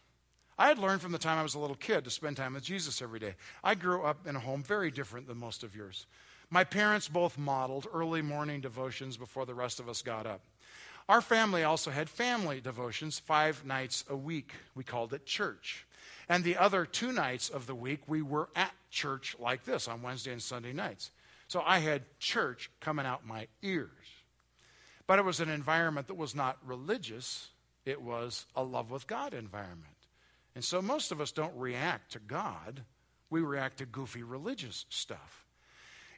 I 0.58 0.68
had 0.68 0.78
learned 0.78 1.00
from 1.00 1.12
the 1.12 1.18
time 1.18 1.38
I 1.38 1.42
was 1.42 1.54
a 1.54 1.58
little 1.58 1.76
kid 1.76 2.04
to 2.04 2.10
spend 2.10 2.36
time 2.36 2.54
with 2.54 2.62
Jesus 2.62 3.02
every 3.02 3.18
day. 3.18 3.34
I 3.64 3.74
grew 3.74 4.02
up 4.04 4.26
in 4.26 4.36
a 4.36 4.40
home 4.40 4.62
very 4.62 4.90
different 4.90 5.26
than 5.26 5.38
most 5.38 5.64
of 5.64 5.74
yours. 5.74 6.06
My 6.50 6.64
parents 6.64 7.08
both 7.08 7.38
modeled 7.38 7.86
early 7.92 8.22
morning 8.22 8.60
devotions 8.60 9.16
before 9.16 9.46
the 9.46 9.54
rest 9.54 9.80
of 9.80 9.88
us 9.88 10.02
got 10.02 10.26
up. 10.26 10.42
Our 11.08 11.20
family 11.20 11.64
also 11.64 11.90
had 11.90 12.08
family 12.08 12.60
devotions 12.60 13.18
five 13.18 13.64
nights 13.64 14.04
a 14.08 14.16
week. 14.16 14.52
We 14.74 14.84
called 14.84 15.12
it 15.14 15.26
church. 15.26 15.86
And 16.28 16.44
the 16.44 16.56
other 16.56 16.86
two 16.86 17.12
nights 17.12 17.48
of 17.48 17.66
the 17.66 17.74
week, 17.74 18.00
we 18.06 18.22
were 18.22 18.48
at 18.54 18.72
church 18.90 19.34
like 19.38 19.64
this 19.64 19.88
on 19.88 20.02
Wednesday 20.02 20.32
and 20.32 20.42
Sunday 20.42 20.72
nights. 20.72 21.10
So 21.48 21.62
I 21.66 21.80
had 21.80 22.04
church 22.18 22.70
coming 22.80 23.04
out 23.04 23.26
my 23.26 23.48
ears. 23.62 23.90
But 25.12 25.18
it 25.18 25.26
was 25.26 25.40
an 25.40 25.50
environment 25.50 26.06
that 26.06 26.14
was 26.14 26.34
not 26.34 26.56
religious, 26.64 27.50
it 27.84 28.00
was 28.00 28.46
a 28.56 28.62
love 28.62 28.90
with 28.90 29.06
God 29.06 29.34
environment. 29.34 29.92
And 30.54 30.64
so 30.64 30.80
most 30.80 31.12
of 31.12 31.20
us 31.20 31.32
don't 31.32 31.54
react 31.54 32.12
to 32.12 32.18
God, 32.18 32.80
we 33.28 33.42
react 33.42 33.76
to 33.76 33.84
goofy 33.84 34.22
religious 34.22 34.86
stuff. 34.88 35.44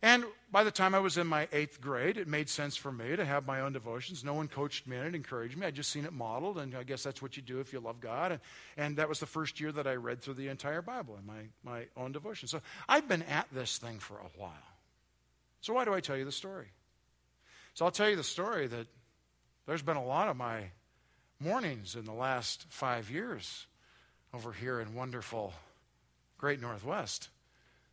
And 0.00 0.22
by 0.52 0.62
the 0.62 0.70
time 0.70 0.94
I 0.94 1.00
was 1.00 1.18
in 1.18 1.26
my 1.26 1.48
eighth 1.50 1.80
grade, 1.80 2.16
it 2.16 2.28
made 2.28 2.48
sense 2.48 2.76
for 2.76 2.92
me 2.92 3.16
to 3.16 3.24
have 3.24 3.48
my 3.48 3.62
own 3.62 3.72
devotions. 3.72 4.22
No 4.22 4.35
one 4.35 4.46
coached 4.46 4.87
me 4.87 4.96
it, 4.96 5.12
encouraged 5.12 5.57
me. 5.57 5.66
I'd 5.66 5.74
just 5.74 5.90
seen 5.90 6.04
it 6.04 6.12
modeled, 6.12 6.59
and 6.59 6.76
I 6.76 6.85
guess 6.85 7.02
that's 7.02 7.20
what 7.20 7.37
you 7.37 7.42
do 7.42 7.59
if 7.59 7.72
you 7.72 7.80
love 7.80 8.00
God. 8.00 8.30
And, 8.30 8.40
and 8.76 8.96
that 8.98 9.09
was 9.09 9.18
the 9.18 9.26
first 9.26 9.59
year 9.59 9.72
that 9.72 9.88
I 9.88 9.94
read 9.94 10.20
through 10.20 10.35
the 10.35 10.46
entire 10.46 10.83
Bible 10.83 11.18
in 11.18 11.26
my, 11.26 11.48
my 11.64 11.87
own 11.96 12.12
devotion. 12.12 12.46
So 12.46 12.61
I've 12.88 13.09
been 13.09 13.24
at 13.24 13.48
this 13.50 13.76
thing 13.76 13.98
for 13.98 14.18
a 14.18 14.40
while. 14.40 14.52
So 15.62 15.74
why 15.74 15.85
do 15.85 15.92
I 15.92 15.98
tell 15.98 16.16
you 16.16 16.24
the 16.24 16.30
story? 16.30 16.68
So 17.74 17.84
I'll 17.84 17.90
tell 17.90 18.08
you 18.08 18.14
the 18.14 18.22
story 18.22 18.68
that 18.68 18.87
there's 19.66 19.82
been 19.82 19.96
a 19.96 20.04
lot 20.04 20.28
of 20.28 20.37
my 20.37 20.70
mornings 21.40 21.96
in 21.96 22.04
the 22.04 22.12
last 22.12 22.66
five 22.68 23.10
years 23.10 23.66
over 24.32 24.52
here 24.52 24.80
in 24.80 24.94
wonderful 24.94 25.52
Great 26.38 26.60
Northwest 26.60 27.30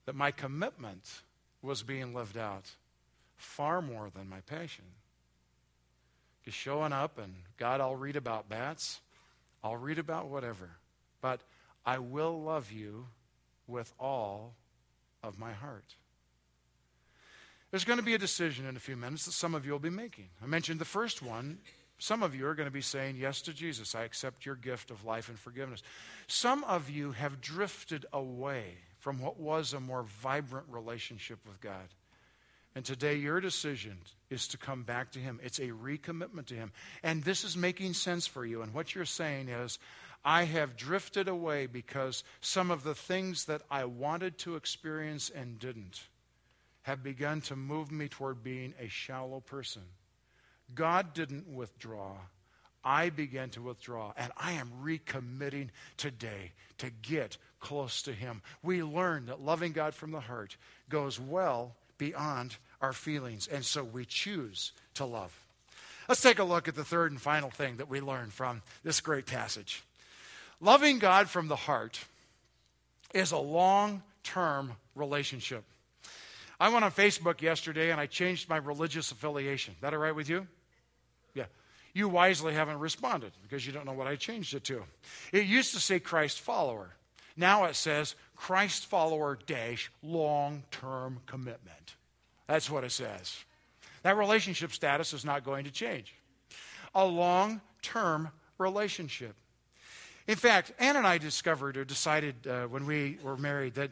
that 0.06 0.14
my 0.14 0.30
commitment 0.30 1.22
was 1.64 1.82
being 1.82 2.14
lived 2.14 2.38
out 2.38 2.70
far 3.38 3.82
more 3.82 4.12
than 4.14 4.30
my 4.30 4.42
passion. 4.42 4.86
Just 6.46 6.58
showing 6.58 6.94
up 6.94 7.18
and, 7.18 7.34
God, 7.58 7.82
I'll 7.82 7.96
read 7.96 8.16
about 8.16 8.50
bats, 8.50 9.00
I'll 9.64 9.78
read 9.78 9.98
about 9.98 10.28
whatever, 10.28 10.70
but 11.22 11.42
I 11.88 11.98
will 11.98 12.40
love 12.40 12.72
you 12.72 13.08
with 13.66 13.94
all 14.00 14.54
of 15.24 15.40
my 15.40 15.54
heart. 15.54 15.96
There's 17.72 17.86
going 17.86 18.00
to 18.00 18.06
be 18.06 18.14
a 18.14 18.20
decision 18.20 18.66
in 18.66 18.76
a 18.76 18.80
few 18.80 18.98
minutes 18.98 19.26
that 19.26 19.32
some 19.32 19.56
of 19.56 19.66
you 19.66 19.72
will 19.72 19.80
be 19.80 19.90
making. 19.90 20.28
I 20.44 20.46
mentioned 20.46 20.80
the 20.80 20.86
first 20.86 21.22
one. 21.22 21.60
Some 22.00 22.22
of 22.22 22.36
you 22.36 22.46
are 22.48 22.56
going 22.56 22.68
to 22.68 22.72
be 22.72 22.82
saying 22.82 23.16
yes 23.18 23.42
to 23.44 23.54
Jesus. 23.54 23.96
I 23.96 24.04
accept 24.04 24.46
your 24.46 24.56
gift 24.56 24.92
of 24.92 25.06
life 25.06 25.30
and 25.30 25.40
forgiveness. 25.40 25.82
Some 26.28 26.66
of 26.66 26.90
you 26.90 27.14
have 27.14 27.40
drifted 27.40 28.06
away 28.12 28.76
from 29.00 29.22
what 29.22 29.40
was 29.40 29.72
a 29.72 29.80
more 29.80 30.04
vibrant 30.04 30.66
relationship 30.70 31.40
with 31.48 31.62
God. 31.62 31.88
And 32.76 32.84
today, 32.84 33.16
your 33.16 33.40
decision 33.40 33.98
is 34.30 34.48
to 34.50 34.58
come 34.58 34.84
back 34.84 35.12
to 35.12 35.20
Him. 35.20 35.40
It's 35.44 35.60
a 35.60 35.70
recommitment 35.70 36.48
to 36.48 36.56
Him. 36.56 36.72
And 37.04 37.24
this 37.24 37.44
is 37.44 37.56
making 37.56 37.94
sense 37.94 38.28
for 38.28 38.46
you. 38.46 38.62
And 38.62 38.74
what 38.74 38.96
you're 38.96 39.06
saying 39.06 39.48
is, 39.50 39.80
I 40.26 40.44
have 40.44 40.78
drifted 40.78 41.28
away 41.28 41.68
because 41.68 42.24
some 42.42 42.70
of 42.70 42.84
the 42.84 42.96
things 42.96 43.46
that 43.46 43.62
I 43.72 43.86
wanted 43.86 44.38
to 44.40 44.56
experience 44.56 45.30
and 45.30 45.58
didn't 45.58 46.02
have 46.84 47.04
begun 47.04 47.42
to 47.42 47.56
move 47.56 47.92
me 47.92 48.08
toward 48.08 48.44
being 48.44 48.74
a 48.80 48.88
shallow 48.88 49.40
person. 49.40 49.84
God 50.74 51.14
didn't 51.14 51.48
withdraw. 51.48 52.14
I 52.84 53.10
began 53.10 53.50
to 53.52 53.62
withdraw, 53.62 54.14
and 54.18 54.32
I 54.38 54.54
am 54.54 54.72
recommitting 54.84 55.70
today 55.98 56.54
to 56.80 56.90
get 56.90 57.38
close 57.60 58.02
to 58.04 58.14
Him. 58.14 58.42
We 58.64 58.82
learn 58.82 59.28
that 59.28 59.42
loving 59.42 59.72
God 59.72 59.94
from 59.94 60.12
the 60.12 60.20
heart 60.20 60.58
goes 60.90 61.20
well 61.20 61.76
beyond 62.00 62.58
our 62.82 62.94
feelings, 62.94 63.48
and 63.48 63.64
so 63.64 63.84
we 63.84 64.06
choose 64.06 64.72
to 64.96 65.06
love. 65.06 65.38
Let's 66.10 66.22
take 66.22 66.40
a 66.40 66.44
look 66.44 66.68
at 66.68 66.76
the 66.76 66.84
third 66.84 67.12
and 67.12 67.22
final 67.22 67.52
thing 67.52 67.78
that 67.78 67.88
we 67.88 68.02
learn 68.02 68.32
from 68.32 68.64
this 68.84 69.00
great 69.00 69.28
passage. 69.28 69.84
Loving 70.60 70.98
God 70.98 71.30
from 71.30 71.48
the 71.48 71.56
heart 71.56 72.04
is 73.14 73.32
a 73.32 73.38
long 73.38 74.02
term 74.24 74.74
relationship. 74.96 75.64
I 76.62 76.70
went 76.70 76.86
on 76.86 76.92
Facebook 76.92 77.42
yesterday 77.42 77.90
and 77.90 78.00
I 78.00 78.06
changed 78.06 78.48
my 78.48 78.58
religious 78.58 79.12
affiliation. 79.12 79.74
That 79.82 79.96
all 79.96 80.00
right 80.00 80.14
with 80.14 80.30
you? 80.30 80.46
Yeah. 81.34 81.46
You 81.92 82.08
wisely 82.08 82.54
haven't 82.54 82.78
responded 82.78 83.32
because 83.42 83.66
you 83.66 83.74
don't 83.74 83.88
know 83.88 83.94
what 83.94 84.06
I 84.06 84.16
changed 84.16 84.54
it 84.54 84.64
to. 84.66 84.84
It 85.34 85.48
used 85.48 85.74
to 85.74 85.80
say 85.80 86.00
Christ 86.00 86.40
follower. 86.40 86.92
Now 87.36 87.64
it 87.66 87.76
says 87.76 88.14
Christ 88.36 88.86
follower 88.86 89.40
dash 89.48 89.92
long 90.04 90.62
term 90.70 91.22
commitment. 91.26 91.96
That's 92.46 92.70
what 92.70 92.84
it 92.84 92.92
says. 92.92 93.44
That 94.04 94.16
relationship 94.16 94.72
status 94.72 95.14
is 95.14 95.26
not 95.26 95.44
going 95.44 95.66
to 95.66 95.72
change. 95.72 96.14
A 96.94 97.04
long 97.04 97.60
term 97.82 98.30
relationship. 98.60 99.36
In 100.28 100.36
fact, 100.36 100.74
Ann 100.78 100.96
and 100.96 101.08
I 101.08 101.18
discovered 101.18 101.76
or 101.76 101.86
decided 101.86 102.46
uh, 102.46 102.66
when 102.68 102.86
we 102.86 103.18
were 103.24 103.36
married 103.36 103.74
that, 103.74 103.90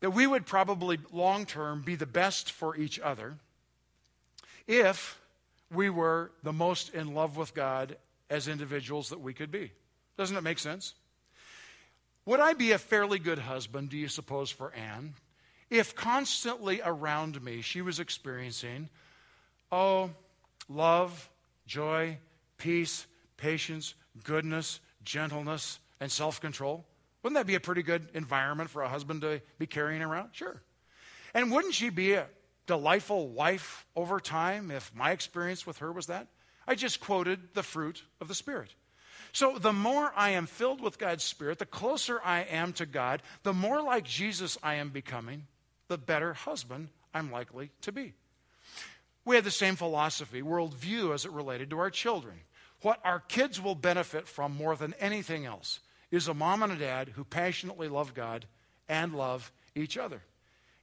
that 0.00 0.10
we 0.10 0.26
would 0.26 0.46
probably 0.46 0.98
long 1.12 1.46
term 1.46 1.82
be 1.82 1.94
the 1.96 2.06
best 2.06 2.50
for 2.50 2.76
each 2.76 2.98
other 3.00 3.36
if 4.66 5.18
we 5.72 5.90
were 5.90 6.30
the 6.42 6.52
most 6.52 6.94
in 6.94 7.14
love 7.14 7.36
with 7.36 7.54
God 7.54 7.96
as 8.30 8.48
individuals 8.48 9.08
that 9.10 9.20
we 9.20 9.32
could 9.32 9.50
be. 9.50 9.72
Doesn't 10.16 10.36
it 10.36 10.42
make 10.42 10.58
sense? 10.58 10.94
Would 12.24 12.40
I 12.40 12.54
be 12.54 12.72
a 12.72 12.78
fairly 12.78 13.18
good 13.18 13.38
husband, 13.38 13.90
do 13.90 13.96
you 13.96 14.08
suppose, 14.08 14.50
for 14.50 14.72
Ann, 14.74 15.14
if 15.70 15.94
constantly 15.94 16.80
around 16.84 17.42
me 17.42 17.60
she 17.60 17.82
was 17.82 18.00
experiencing, 18.00 18.88
oh, 19.70 20.10
love, 20.68 21.28
joy, 21.66 22.18
peace, 22.58 23.06
patience, 23.36 23.94
goodness, 24.24 24.80
gentleness, 25.04 25.78
and 26.00 26.10
self 26.10 26.40
control? 26.40 26.84
Wouldn't 27.26 27.40
that 27.40 27.48
be 27.48 27.56
a 27.56 27.60
pretty 27.60 27.82
good 27.82 28.06
environment 28.14 28.70
for 28.70 28.82
a 28.82 28.88
husband 28.88 29.22
to 29.22 29.42
be 29.58 29.66
carrying 29.66 30.00
around? 30.00 30.28
Sure. 30.30 30.62
And 31.34 31.50
wouldn't 31.50 31.74
she 31.74 31.90
be 31.90 32.12
a 32.12 32.28
delightful 32.68 33.26
wife 33.26 33.84
over 33.96 34.20
time 34.20 34.70
if 34.70 34.94
my 34.94 35.10
experience 35.10 35.66
with 35.66 35.78
her 35.78 35.90
was 35.90 36.06
that? 36.06 36.28
I 36.68 36.76
just 36.76 37.00
quoted 37.00 37.40
the 37.54 37.64
fruit 37.64 38.04
of 38.20 38.28
the 38.28 38.34
Spirit. 38.36 38.76
So 39.32 39.58
the 39.58 39.72
more 39.72 40.12
I 40.14 40.30
am 40.30 40.46
filled 40.46 40.80
with 40.80 41.00
God's 41.00 41.24
Spirit, 41.24 41.58
the 41.58 41.66
closer 41.66 42.20
I 42.24 42.42
am 42.42 42.72
to 42.74 42.86
God, 42.86 43.22
the 43.42 43.52
more 43.52 43.82
like 43.82 44.04
Jesus 44.04 44.56
I 44.62 44.74
am 44.74 44.90
becoming, 44.90 45.48
the 45.88 45.98
better 45.98 46.32
husband 46.32 46.90
I'm 47.12 47.32
likely 47.32 47.72
to 47.80 47.90
be. 47.90 48.12
we 49.24 49.34
had 49.34 49.42
the 49.42 49.50
same 49.50 49.74
philosophy, 49.74 50.42
worldview 50.42 51.12
as 51.12 51.24
it 51.24 51.32
related 51.32 51.70
to 51.70 51.80
our 51.80 51.90
children. 51.90 52.36
What 52.82 53.00
our 53.02 53.18
kids 53.18 53.60
will 53.60 53.74
benefit 53.74 54.28
from 54.28 54.54
more 54.54 54.76
than 54.76 54.94
anything 55.00 55.44
else 55.44 55.80
is 56.16 56.28
a 56.28 56.34
mom 56.34 56.62
and 56.62 56.72
a 56.72 56.76
dad 56.76 57.10
who 57.10 57.24
passionately 57.24 57.88
love 57.88 58.14
God 58.14 58.46
and 58.88 59.14
love 59.14 59.52
each 59.74 59.96
other. 59.96 60.22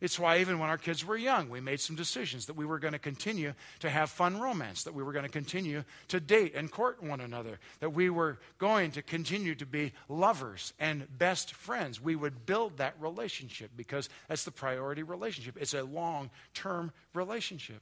It's 0.03 0.19
why, 0.19 0.39
even 0.39 0.59
when 0.59 0.69
our 0.69 0.77
kids 0.77 1.05
were 1.05 1.15
young, 1.15 1.47
we 1.47 1.61
made 1.61 1.79
some 1.79 1.95
decisions 1.95 2.47
that 2.47 2.57
we 2.57 2.65
were 2.65 2.77
going 2.77 2.91
to 2.91 2.99
continue 2.99 3.53
to 3.79 3.89
have 3.89 4.09
fun 4.09 4.37
romance, 4.37 4.83
that 4.83 4.93
we 4.93 5.01
were 5.01 5.13
going 5.13 5.23
to 5.23 5.31
continue 5.31 5.85
to 6.09 6.19
date 6.19 6.55
and 6.55 6.69
court 6.69 7.01
one 7.01 7.21
another, 7.21 7.57
that 7.79 7.91
we 7.91 8.09
were 8.09 8.37
going 8.57 8.91
to 8.91 9.01
continue 9.01 9.55
to 9.55 9.65
be 9.65 9.93
lovers 10.09 10.73
and 10.77 11.07
best 11.17 11.53
friends. 11.53 12.01
We 12.01 12.17
would 12.17 12.45
build 12.45 12.79
that 12.79 12.95
relationship 12.99 13.71
because 13.77 14.09
that's 14.27 14.43
the 14.43 14.51
priority 14.51 15.03
relationship. 15.03 15.55
It's 15.57 15.73
a 15.73 15.83
long 15.83 16.31
term 16.53 16.91
relationship. 17.13 17.81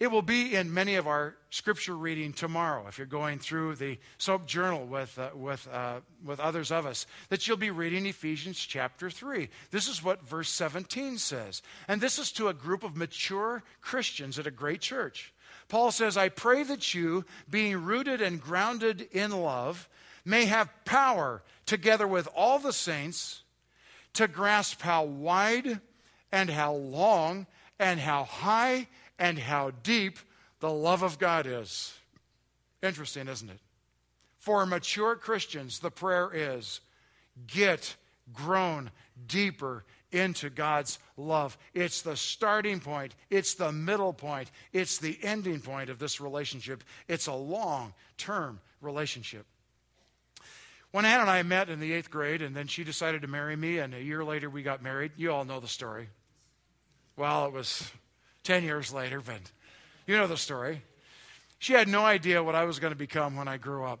It 0.00 0.12
will 0.12 0.22
be 0.22 0.54
in 0.54 0.72
many 0.72 0.94
of 0.94 1.08
our 1.08 1.34
scripture 1.50 1.96
reading 1.96 2.32
tomorrow, 2.32 2.86
if 2.86 2.98
you're 2.98 3.06
going 3.06 3.40
through 3.40 3.74
the 3.74 3.98
SOAP 4.18 4.46
journal 4.46 4.86
with, 4.86 5.18
uh, 5.18 5.30
with, 5.34 5.66
uh, 5.72 6.00
with 6.24 6.38
others 6.38 6.70
of 6.70 6.86
us, 6.86 7.04
that 7.30 7.48
you'll 7.48 7.56
be 7.56 7.72
reading 7.72 8.06
Ephesians 8.06 8.58
chapter 8.58 9.10
3. 9.10 9.48
This 9.72 9.88
is 9.88 10.02
what 10.02 10.22
verse 10.22 10.50
17 10.50 11.18
says. 11.18 11.62
And 11.88 12.00
this 12.00 12.20
is 12.20 12.30
to 12.32 12.46
a 12.46 12.54
group 12.54 12.84
of 12.84 12.96
mature 12.96 13.64
Christians 13.80 14.38
at 14.38 14.46
a 14.46 14.52
great 14.52 14.80
church. 14.80 15.34
Paul 15.68 15.90
says, 15.90 16.16
I 16.16 16.28
pray 16.28 16.62
that 16.62 16.94
you, 16.94 17.24
being 17.50 17.82
rooted 17.82 18.22
and 18.22 18.40
grounded 18.40 19.08
in 19.10 19.32
love, 19.32 19.88
may 20.24 20.44
have 20.44 20.70
power, 20.84 21.42
together 21.66 22.06
with 22.06 22.28
all 22.36 22.60
the 22.60 22.72
saints, 22.72 23.42
to 24.12 24.28
grasp 24.28 24.80
how 24.80 25.02
wide 25.02 25.80
and 26.30 26.50
how 26.50 26.74
long 26.74 27.48
and 27.80 27.98
how 27.98 28.24
high 28.24 28.86
and 29.18 29.38
how 29.38 29.72
deep 29.82 30.18
the 30.60 30.70
love 30.70 31.02
of 31.02 31.18
God 31.18 31.46
is. 31.46 31.94
Interesting, 32.82 33.28
isn't 33.28 33.50
it? 33.50 33.60
For 34.38 34.64
mature 34.66 35.16
Christians, 35.16 35.80
the 35.80 35.90
prayer 35.90 36.30
is 36.32 36.80
get 37.46 37.96
grown 38.32 38.90
deeper 39.26 39.84
into 40.10 40.48
God's 40.48 40.98
love. 41.16 41.58
It's 41.74 42.02
the 42.02 42.16
starting 42.16 42.80
point, 42.80 43.14
it's 43.30 43.54
the 43.54 43.72
middle 43.72 44.12
point, 44.12 44.50
it's 44.72 44.98
the 44.98 45.18
ending 45.22 45.60
point 45.60 45.90
of 45.90 45.98
this 45.98 46.20
relationship. 46.20 46.82
It's 47.08 47.26
a 47.26 47.34
long 47.34 47.92
term 48.16 48.60
relationship. 48.80 49.44
When 50.90 51.04
Ann 51.04 51.20
and 51.20 51.30
I 51.30 51.42
met 51.42 51.68
in 51.68 51.80
the 51.80 51.92
eighth 51.92 52.10
grade, 52.10 52.40
and 52.40 52.56
then 52.56 52.66
she 52.66 52.82
decided 52.82 53.20
to 53.22 53.28
marry 53.28 53.56
me, 53.56 53.78
and 53.78 53.92
a 53.94 54.02
year 54.02 54.24
later 54.24 54.48
we 54.48 54.62
got 54.62 54.82
married, 54.82 55.12
you 55.16 55.30
all 55.30 55.44
know 55.44 55.60
the 55.60 55.68
story. 55.68 56.08
Well, 57.16 57.46
it 57.46 57.52
was 57.52 57.90
10 58.48 58.64
years 58.64 58.94
later, 58.94 59.20
but 59.20 59.42
you 60.06 60.16
know 60.16 60.26
the 60.26 60.38
story. 60.38 60.80
She 61.58 61.74
had 61.74 61.86
no 61.86 62.06
idea 62.06 62.42
what 62.42 62.54
I 62.54 62.64
was 62.64 62.78
going 62.78 62.92
to 62.92 62.98
become 62.98 63.36
when 63.36 63.46
I 63.46 63.58
grew 63.58 63.84
up. 63.84 64.00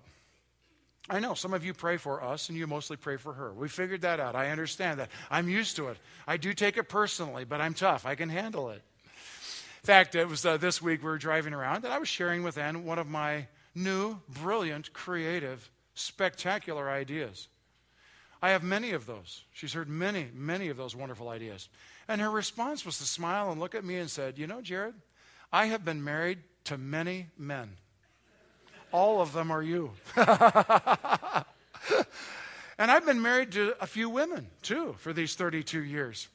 I 1.10 1.20
know 1.20 1.34
some 1.34 1.52
of 1.52 1.66
you 1.66 1.74
pray 1.74 1.98
for 1.98 2.24
us 2.24 2.48
and 2.48 2.56
you 2.56 2.66
mostly 2.66 2.96
pray 2.96 3.18
for 3.18 3.34
her. 3.34 3.52
We 3.52 3.68
figured 3.68 4.00
that 4.00 4.20
out. 4.20 4.34
I 4.34 4.48
understand 4.48 5.00
that. 5.00 5.10
I'm 5.30 5.50
used 5.50 5.76
to 5.76 5.88
it. 5.88 5.98
I 6.26 6.38
do 6.38 6.54
take 6.54 6.78
it 6.78 6.84
personally, 6.84 7.44
but 7.44 7.60
I'm 7.60 7.74
tough. 7.74 8.06
I 8.06 8.14
can 8.14 8.30
handle 8.30 8.70
it. 8.70 8.80
In 9.04 9.84
fact, 9.84 10.14
it 10.14 10.26
was 10.26 10.46
uh, 10.46 10.56
this 10.56 10.80
week 10.80 11.02
we 11.02 11.10
were 11.10 11.18
driving 11.18 11.52
around 11.52 11.84
and 11.84 11.92
I 11.92 11.98
was 11.98 12.08
sharing 12.08 12.42
with 12.42 12.56
Ann 12.56 12.86
one 12.86 12.98
of 12.98 13.06
my 13.06 13.48
new, 13.74 14.18
brilliant, 14.30 14.94
creative, 14.94 15.70
spectacular 15.92 16.88
ideas. 16.88 17.48
I 18.40 18.50
have 18.50 18.62
many 18.62 18.92
of 18.92 19.04
those. 19.04 19.44
She's 19.52 19.74
heard 19.74 19.90
many, 19.90 20.28
many 20.32 20.68
of 20.68 20.78
those 20.78 20.96
wonderful 20.96 21.28
ideas. 21.28 21.68
And 22.08 22.20
her 22.22 22.30
response 22.30 22.86
was 22.86 22.98
to 22.98 23.04
smile 23.04 23.52
and 23.52 23.60
look 23.60 23.74
at 23.74 23.84
me 23.84 23.96
and 23.96 24.10
said, 24.10 24.38
You 24.38 24.46
know, 24.46 24.62
Jared, 24.62 24.94
I 25.52 25.66
have 25.66 25.84
been 25.84 26.02
married 26.02 26.38
to 26.64 26.78
many 26.78 27.26
men. 27.36 27.72
All 28.90 29.20
of 29.20 29.34
them 29.34 29.50
are 29.50 29.62
you. 29.62 29.90
and 30.16 30.26
I've 32.78 33.04
been 33.04 33.20
married 33.20 33.52
to 33.52 33.74
a 33.80 33.86
few 33.86 34.08
women 34.08 34.46
too 34.62 34.94
for 34.98 35.12
these 35.12 35.34
32 35.34 35.82
years. 35.82 36.28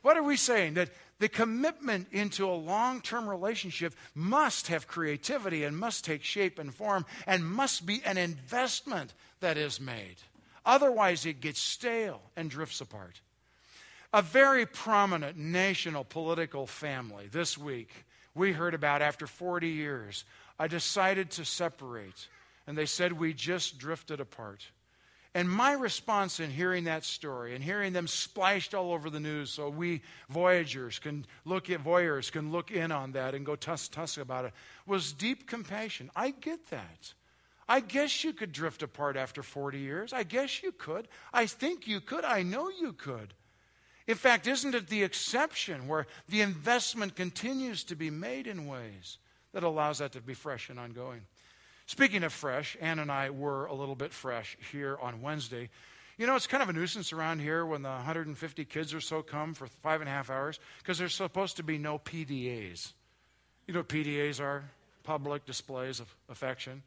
What 0.00 0.16
are 0.16 0.22
we 0.22 0.36
saying? 0.36 0.74
That 0.74 0.88
the 1.18 1.28
commitment 1.28 2.08
into 2.12 2.48
a 2.48 2.54
long 2.54 3.00
term 3.02 3.28
relationship 3.28 3.94
must 4.14 4.68
have 4.68 4.86
creativity 4.88 5.64
and 5.64 5.76
must 5.76 6.04
take 6.04 6.22
shape 6.22 6.58
and 6.58 6.72
form 6.72 7.04
and 7.26 7.44
must 7.44 7.84
be 7.84 8.00
an 8.04 8.16
investment 8.16 9.12
that 9.40 9.58
is 9.58 9.80
made. 9.80 10.16
Otherwise, 10.64 11.26
it 11.26 11.40
gets 11.40 11.60
stale 11.60 12.22
and 12.36 12.50
drifts 12.50 12.80
apart. 12.80 13.20
A 14.12 14.22
very 14.22 14.64
prominent 14.64 15.36
national 15.36 16.02
political 16.02 16.66
family 16.66 17.28
this 17.30 17.58
week 17.58 17.90
we 18.34 18.52
heard 18.52 18.72
about 18.72 19.02
after 19.02 19.26
40 19.26 19.68
years. 19.68 20.24
I 20.58 20.66
decided 20.66 21.30
to 21.32 21.44
separate, 21.44 22.28
and 22.66 22.78
they 22.78 22.86
said 22.86 23.12
we 23.12 23.34
just 23.34 23.78
drifted 23.78 24.18
apart. 24.18 24.70
And 25.34 25.48
my 25.48 25.72
response 25.72 26.40
in 26.40 26.50
hearing 26.50 26.84
that 26.84 27.04
story 27.04 27.54
and 27.54 27.62
hearing 27.62 27.92
them 27.92 28.06
splashed 28.06 28.74
all 28.74 28.92
over 28.92 29.10
the 29.10 29.20
news 29.20 29.50
so 29.50 29.68
we 29.68 30.00
voyagers 30.30 30.98
can 30.98 31.26
look 31.44 31.68
at 31.68 31.84
voyeurs 31.84 32.32
can 32.32 32.50
look 32.50 32.70
in 32.70 32.90
on 32.90 33.12
that 33.12 33.34
and 33.34 33.44
go 33.44 33.56
tuss 33.56 33.88
tuss 33.88 34.16
about 34.16 34.46
it 34.46 34.52
was 34.86 35.12
deep 35.12 35.46
compassion. 35.46 36.10
I 36.16 36.30
get 36.30 36.70
that. 36.70 37.12
I 37.68 37.80
guess 37.80 38.24
you 38.24 38.32
could 38.32 38.52
drift 38.52 38.82
apart 38.82 39.18
after 39.18 39.42
40 39.42 39.78
years. 39.78 40.14
I 40.14 40.22
guess 40.22 40.62
you 40.62 40.72
could. 40.72 41.08
I 41.30 41.44
think 41.44 41.86
you 41.86 42.00
could. 42.00 42.24
I 42.24 42.42
know 42.42 42.70
you 42.70 42.94
could. 42.94 43.34
In 44.08 44.14
fact, 44.14 44.46
isn't 44.46 44.74
it 44.74 44.88
the 44.88 45.02
exception 45.02 45.86
where 45.86 46.06
the 46.30 46.40
investment 46.40 47.14
continues 47.14 47.84
to 47.84 47.94
be 47.94 48.08
made 48.08 48.46
in 48.46 48.66
ways 48.66 49.18
that 49.52 49.62
allows 49.62 49.98
that 49.98 50.12
to 50.12 50.22
be 50.22 50.32
fresh 50.32 50.70
and 50.70 50.80
ongoing? 50.80 51.20
Speaking 51.84 52.24
of 52.24 52.32
fresh, 52.32 52.74
Ann 52.80 52.98
and 52.98 53.12
I 53.12 53.28
were 53.28 53.66
a 53.66 53.74
little 53.74 53.94
bit 53.94 54.14
fresh 54.14 54.56
here 54.72 54.98
on 55.02 55.20
Wednesday. 55.20 55.68
You 56.16 56.26
know, 56.26 56.36
it's 56.36 56.46
kind 56.46 56.62
of 56.62 56.70
a 56.70 56.72
nuisance 56.72 57.12
around 57.12 57.40
here 57.40 57.66
when 57.66 57.82
the 57.82 57.90
150 57.90 58.64
kids 58.64 58.94
or 58.94 59.00
so 59.00 59.22
come 59.22 59.52
for 59.52 59.66
five 59.66 60.00
and 60.00 60.08
a 60.08 60.12
half 60.12 60.30
hours 60.30 60.58
because 60.78 60.96
there's 60.98 61.14
supposed 61.14 61.58
to 61.58 61.62
be 61.62 61.76
no 61.76 61.98
PDAs. 61.98 62.94
You 63.66 63.74
know 63.74 63.80
what 63.80 63.88
PDAs 63.88 64.40
are? 64.40 64.70
Public 65.04 65.44
displays 65.44 66.00
of 66.00 66.14
affection. 66.30 66.82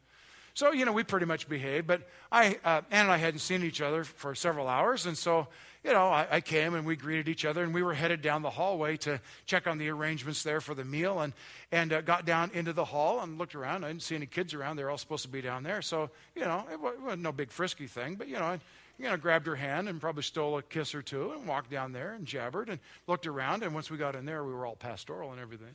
So, 0.54 0.72
you 0.72 0.84
know, 0.84 0.92
we 0.92 1.02
pretty 1.02 1.26
much 1.26 1.48
behaved, 1.48 1.86
but 1.86 2.02
I, 2.30 2.58
uh, 2.64 2.82
Ann 2.90 3.04
and 3.04 3.10
I 3.10 3.16
hadn't 3.16 3.40
seen 3.40 3.62
each 3.62 3.80
other 3.80 4.04
for 4.04 4.34
several 4.34 4.68
hours, 4.68 5.06
and 5.06 5.16
so 5.16 5.48
you 5.84 5.92
know, 5.92 6.08
I, 6.08 6.26
I, 6.30 6.40
came 6.40 6.74
and 6.74 6.86
we 6.86 6.94
greeted 6.94 7.28
each 7.28 7.44
other, 7.44 7.64
and 7.64 7.74
we 7.74 7.82
were 7.82 7.94
headed 7.94 8.22
down 8.22 8.42
the 8.42 8.50
hallway 8.50 8.96
to 8.98 9.20
check 9.46 9.66
on 9.66 9.78
the 9.78 9.88
arrangements 9.88 10.42
there 10.44 10.60
for 10.60 10.74
the 10.74 10.84
meal, 10.84 11.20
and 11.20 11.32
and 11.72 11.92
uh, 11.92 12.00
got 12.02 12.24
down 12.24 12.50
into 12.54 12.72
the 12.72 12.84
hall 12.84 13.20
and 13.20 13.36
looked 13.36 13.54
around. 13.54 13.84
I 13.84 13.88
didn't 13.88 14.02
see 14.02 14.14
any 14.14 14.26
kids 14.26 14.54
around; 14.54 14.76
they 14.76 14.84
were 14.84 14.90
all 14.90 14.98
supposed 14.98 15.24
to 15.24 15.28
be 15.28 15.40
down 15.40 15.64
there. 15.64 15.82
So 15.82 16.10
you 16.36 16.42
know, 16.42 16.64
it 16.70 16.80
wasn't 16.80 17.22
no 17.22 17.32
big 17.32 17.50
frisky 17.50 17.88
thing, 17.88 18.14
but 18.14 18.28
you 18.28 18.34
know, 18.34 18.44
I, 18.44 18.60
you 18.98 19.08
know, 19.08 19.16
grabbed 19.16 19.46
her 19.48 19.56
hand 19.56 19.88
and 19.88 20.00
probably 20.00 20.22
stole 20.22 20.56
a 20.56 20.62
kiss 20.62 20.94
or 20.94 21.02
two, 21.02 21.32
and 21.32 21.48
walked 21.48 21.70
down 21.70 21.92
there 21.92 22.12
and 22.12 22.26
jabbered 22.26 22.68
and 22.68 22.78
looked 23.08 23.26
around. 23.26 23.64
And 23.64 23.74
once 23.74 23.90
we 23.90 23.96
got 23.96 24.14
in 24.14 24.24
there, 24.24 24.44
we 24.44 24.52
were 24.52 24.64
all 24.64 24.76
pastoral 24.76 25.32
and 25.32 25.40
everything. 25.40 25.74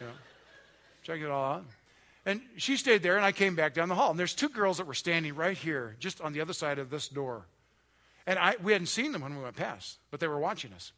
You 0.00 0.06
know, 0.06 0.12
check 1.04 1.20
it 1.20 1.30
all 1.30 1.54
out. 1.54 1.64
And 2.26 2.40
she 2.56 2.76
stayed 2.76 3.02
there, 3.02 3.16
and 3.16 3.24
I 3.24 3.32
came 3.32 3.54
back 3.54 3.74
down 3.74 3.88
the 3.88 3.94
hall. 3.94 4.10
And 4.10 4.18
there's 4.18 4.34
two 4.34 4.48
girls 4.48 4.78
that 4.78 4.86
were 4.86 4.94
standing 4.94 5.34
right 5.34 5.56
here, 5.56 5.96
just 5.98 6.20
on 6.20 6.32
the 6.32 6.40
other 6.40 6.54
side 6.54 6.78
of 6.78 6.90
this 6.90 7.08
door. 7.08 7.46
And 8.26 8.38
I, 8.38 8.56
we 8.62 8.72
hadn't 8.72 8.86
seen 8.86 9.12
them 9.12 9.22
when 9.22 9.36
we 9.36 9.42
went 9.42 9.56
past, 9.56 9.98
but 10.10 10.20
they 10.20 10.28
were 10.28 10.38
watching 10.38 10.72
us. 10.72 10.92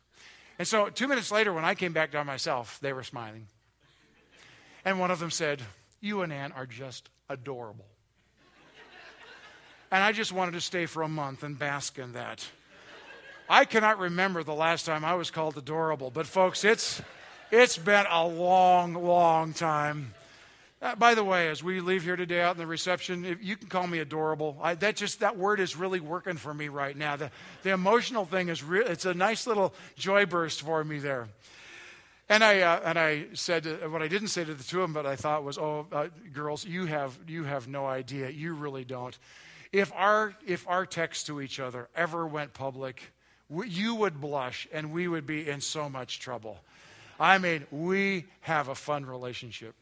And 0.58 0.66
so 0.66 0.88
two 0.88 1.08
minutes 1.08 1.32
later, 1.32 1.52
when 1.52 1.64
I 1.64 1.74
came 1.74 1.92
back 1.92 2.12
down 2.12 2.26
myself, 2.26 2.78
they 2.80 2.92
were 2.92 3.02
smiling. 3.02 3.48
And 4.84 5.00
one 5.00 5.10
of 5.10 5.18
them 5.18 5.32
said, 5.32 5.62
You 6.00 6.22
and 6.22 6.32
Ann 6.32 6.52
are 6.52 6.66
just 6.66 7.08
adorable. 7.28 7.86
And 9.90 10.02
I 10.02 10.12
just 10.12 10.32
wanted 10.32 10.52
to 10.52 10.60
stay 10.60 10.86
for 10.86 11.02
a 11.02 11.08
month 11.08 11.42
and 11.42 11.58
bask 11.58 11.98
in 11.98 12.12
that. 12.12 12.46
I 13.48 13.64
cannot 13.64 13.98
remember 13.98 14.42
the 14.42 14.54
last 14.54 14.86
time 14.86 15.04
I 15.04 15.14
was 15.14 15.30
called 15.30 15.56
adorable, 15.56 16.10
but 16.10 16.26
folks, 16.26 16.64
it's, 16.64 17.00
it's 17.52 17.78
been 17.78 18.04
a 18.10 18.26
long, 18.26 18.94
long 18.94 19.52
time. 19.52 20.14
Uh, 20.82 20.94
by 20.94 21.14
the 21.14 21.24
way, 21.24 21.48
as 21.48 21.62
we 21.62 21.80
leave 21.80 22.02
here 22.02 22.16
today 22.16 22.42
out 22.42 22.54
in 22.54 22.58
the 22.58 22.66
reception, 22.66 23.24
if 23.24 23.42
you 23.42 23.56
can 23.56 23.68
call 23.68 23.86
me 23.86 23.98
adorable. 23.98 24.58
I, 24.60 24.74
that 24.74 24.96
just 24.96 25.20
that 25.20 25.38
word 25.38 25.58
is 25.58 25.74
really 25.74 26.00
working 26.00 26.36
for 26.36 26.52
me 26.52 26.68
right 26.68 26.94
now. 26.94 27.16
The, 27.16 27.30
the 27.62 27.70
emotional 27.70 28.26
thing 28.26 28.48
is 28.48 28.62
real. 28.62 28.86
It's 28.86 29.06
a 29.06 29.14
nice 29.14 29.46
little 29.46 29.72
joy 29.96 30.26
burst 30.26 30.60
for 30.60 30.84
me 30.84 30.98
there. 30.98 31.28
And 32.28 32.44
I 32.44 32.60
uh, 32.60 32.80
and 32.84 32.98
I 32.98 33.26
said 33.32 33.66
uh, 33.66 33.88
what 33.88 34.02
I 34.02 34.08
didn't 34.08 34.28
say 34.28 34.44
to 34.44 34.52
the 34.52 34.64
two 34.64 34.82
of 34.82 34.84
them, 34.84 34.92
but 34.92 35.06
I 35.06 35.16
thought 35.16 35.44
was, 35.44 35.56
oh, 35.56 35.86
uh, 35.92 36.08
girls, 36.34 36.66
you 36.66 36.84
have 36.86 37.18
you 37.26 37.44
have 37.44 37.68
no 37.68 37.86
idea. 37.86 38.28
You 38.28 38.52
really 38.52 38.84
don't. 38.84 39.16
If 39.72 39.90
our 39.94 40.34
if 40.46 40.68
our 40.68 40.84
texts 40.84 41.24
to 41.24 41.40
each 41.40 41.58
other 41.58 41.88
ever 41.94 42.26
went 42.26 42.52
public, 42.52 43.12
you 43.48 43.94
would 43.94 44.20
blush, 44.20 44.68
and 44.72 44.92
we 44.92 45.08
would 45.08 45.26
be 45.26 45.48
in 45.48 45.62
so 45.62 45.88
much 45.88 46.20
trouble. 46.20 46.58
I 47.18 47.38
mean, 47.38 47.66
we 47.70 48.26
have 48.40 48.68
a 48.68 48.74
fun 48.74 49.06
relationship. 49.06 49.74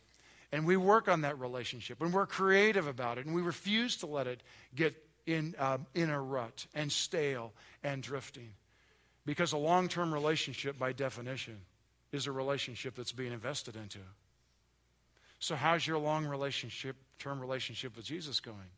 And 0.54 0.64
we 0.64 0.76
work 0.76 1.08
on 1.08 1.22
that 1.22 1.40
relationship 1.40 2.00
and 2.00 2.14
we're 2.14 2.28
creative 2.28 2.86
about 2.86 3.18
it 3.18 3.26
and 3.26 3.34
we 3.34 3.42
refuse 3.42 3.96
to 3.96 4.06
let 4.06 4.28
it 4.28 4.40
get 4.72 4.94
in, 5.26 5.56
uh, 5.58 5.78
in 5.96 6.10
a 6.10 6.20
rut 6.20 6.66
and 6.76 6.92
stale 6.92 7.52
and 7.82 8.00
drifting. 8.00 8.52
Because 9.26 9.52
a 9.52 9.56
long 9.56 9.88
term 9.88 10.14
relationship, 10.14 10.78
by 10.78 10.92
definition, 10.92 11.56
is 12.12 12.28
a 12.28 12.32
relationship 12.32 12.94
that's 12.94 13.10
being 13.10 13.32
invested 13.32 13.74
into. 13.74 13.98
So, 15.40 15.56
how's 15.56 15.84
your 15.84 15.98
long 15.98 16.24
relationship, 16.24 16.94
term 17.18 17.40
relationship 17.40 17.96
with 17.96 18.04
Jesus 18.04 18.38
going? 18.38 18.70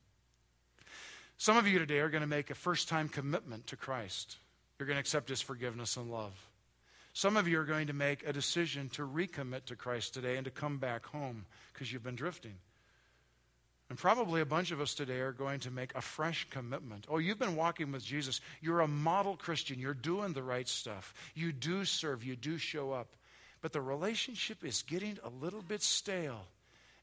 Some 1.36 1.58
of 1.58 1.66
you 1.66 1.78
today 1.78 1.98
are 1.98 2.08
going 2.08 2.22
to 2.22 2.26
make 2.26 2.48
a 2.48 2.54
first 2.54 2.88
time 2.88 3.10
commitment 3.10 3.66
to 3.66 3.76
Christ. 3.76 4.38
You're 4.78 4.86
going 4.86 4.96
to 4.96 5.00
accept 5.00 5.28
his 5.28 5.42
forgiveness 5.42 5.98
and 5.98 6.10
love. 6.10 6.32
Some 7.16 7.38
of 7.38 7.48
you 7.48 7.58
are 7.58 7.64
going 7.64 7.86
to 7.86 7.94
make 7.94 8.28
a 8.28 8.32
decision 8.34 8.90
to 8.90 9.00
recommit 9.00 9.64
to 9.64 9.74
Christ 9.74 10.12
today 10.12 10.36
and 10.36 10.44
to 10.44 10.50
come 10.50 10.76
back 10.76 11.06
home 11.06 11.46
because 11.72 11.90
you've 11.90 12.02
been 12.02 12.14
drifting. 12.14 12.52
And 13.88 13.98
probably 13.98 14.42
a 14.42 14.44
bunch 14.44 14.70
of 14.70 14.82
us 14.82 14.92
today 14.92 15.20
are 15.20 15.32
going 15.32 15.60
to 15.60 15.70
make 15.70 15.94
a 15.94 16.02
fresh 16.02 16.46
commitment. 16.50 17.06
Oh, 17.08 17.16
you've 17.16 17.38
been 17.38 17.56
walking 17.56 17.90
with 17.90 18.04
Jesus. 18.04 18.42
You're 18.60 18.80
a 18.80 18.86
model 18.86 19.34
Christian. 19.34 19.78
You're 19.78 19.94
doing 19.94 20.34
the 20.34 20.42
right 20.42 20.68
stuff. 20.68 21.14
You 21.34 21.52
do 21.52 21.86
serve. 21.86 22.22
You 22.22 22.36
do 22.36 22.58
show 22.58 22.92
up. 22.92 23.16
But 23.62 23.72
the 23.72 23.80
relationship 23.80 24.62
is 24.62 24.82
getting 24.82 25.16
a 25.24 25.30
little 25.42 25.62
bit 25.62 25.80
stale. 25.80 26.44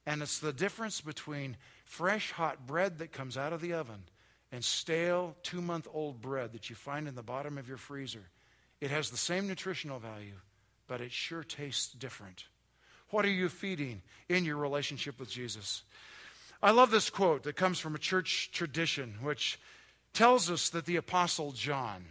And 0.05 0.21
it's 0.21 0.37
the 0.37 0.53
difference 0.53 1.01
between 1.01 1.57
fresh, 1.85 2.29
hot 2.29 2.67
bread 2.67 2.99
that 2.99 3.13
comes 3.13 3.35
out 3.35 3.51
of 3.51 3.61
the 3.61 3.73
oven 3.73 4.03
and 4.51 4.63
stale, 4.63 5.35
two 5.41 5.59
month 5.59 5.87
old 5.91 6.21
bread 6.21 6.53
that 6.53 6.69
you 6.69 6.75
find 6.75 7.07
in 7.07 7.15
the 7.15 7.23
bottom 7.23 7.57
of 7.57 7.67
your 7.67 7.77
freezer. 7.77 8.27
It 8.81 8.91
has 8.91 9.09
the 9.09 9.17
same 9.17 9.47
nutritional 9.47 9.99
value, 9.99 10.39
but 10.87 11.01
it 11.01 11.11
sure 11.11 11.43
tastes 11.43 11.93
different. 11.93 12.45
What 13.09 13.25
are 13.25 13.31
you 13.31 13.47
feeding 13.47 14.01
in 14.27 14.43
your 14.43 14.57
relationship 14.57 15.19
with 15.19 15.29
Jesus? 15.29 15.83
I 16.61 16.71
love 16.71 16.91
this 16.91 17.09
quote 17.09 17.43
that 17.43 17.55
comes 17.55 17.79
from 17.79 17.93
a 17.93 17.99
church 17.99 18.49
tradition, 18.51 19.15
which 19.21 19.59
tells 20.13 20.49
us 20.49 20.69
that 20.69 20.85
the 20.85 20.95
Apostle 20.95 21.51
John, 21.51 22.05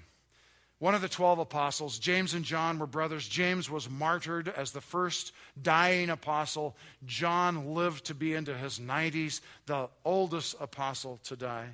one 0.78 0.94
of 0.94 1.00
the 1.00 1.08
12 1.08 1.38
apostles, 1.38 1.98
James 1.98 2.34
and 2.34 2.44
John 2.44 2.78
were 2.78 2.86
brothers. 2.86 3.26
James 3.28 3.70
was 3.70 3.88
martyred 3.88 4.48
as 4.48 4.72
the 4.72 4.80
first 4.80 5.32
dying 5.60 6.10
apostle. 6.10 6.76
John 7.06 7.74
lived 7.74 8.06
to 8.06 8.14
be 8.14 8.34
into 8.34 8.56
his 8.56 8.78
90s, 8.78 9.40
the 9.66 9.88
oldest 10.04 10.56
apostle 10.60 11.20
to 11.24 11.36
die. 11.36 11.68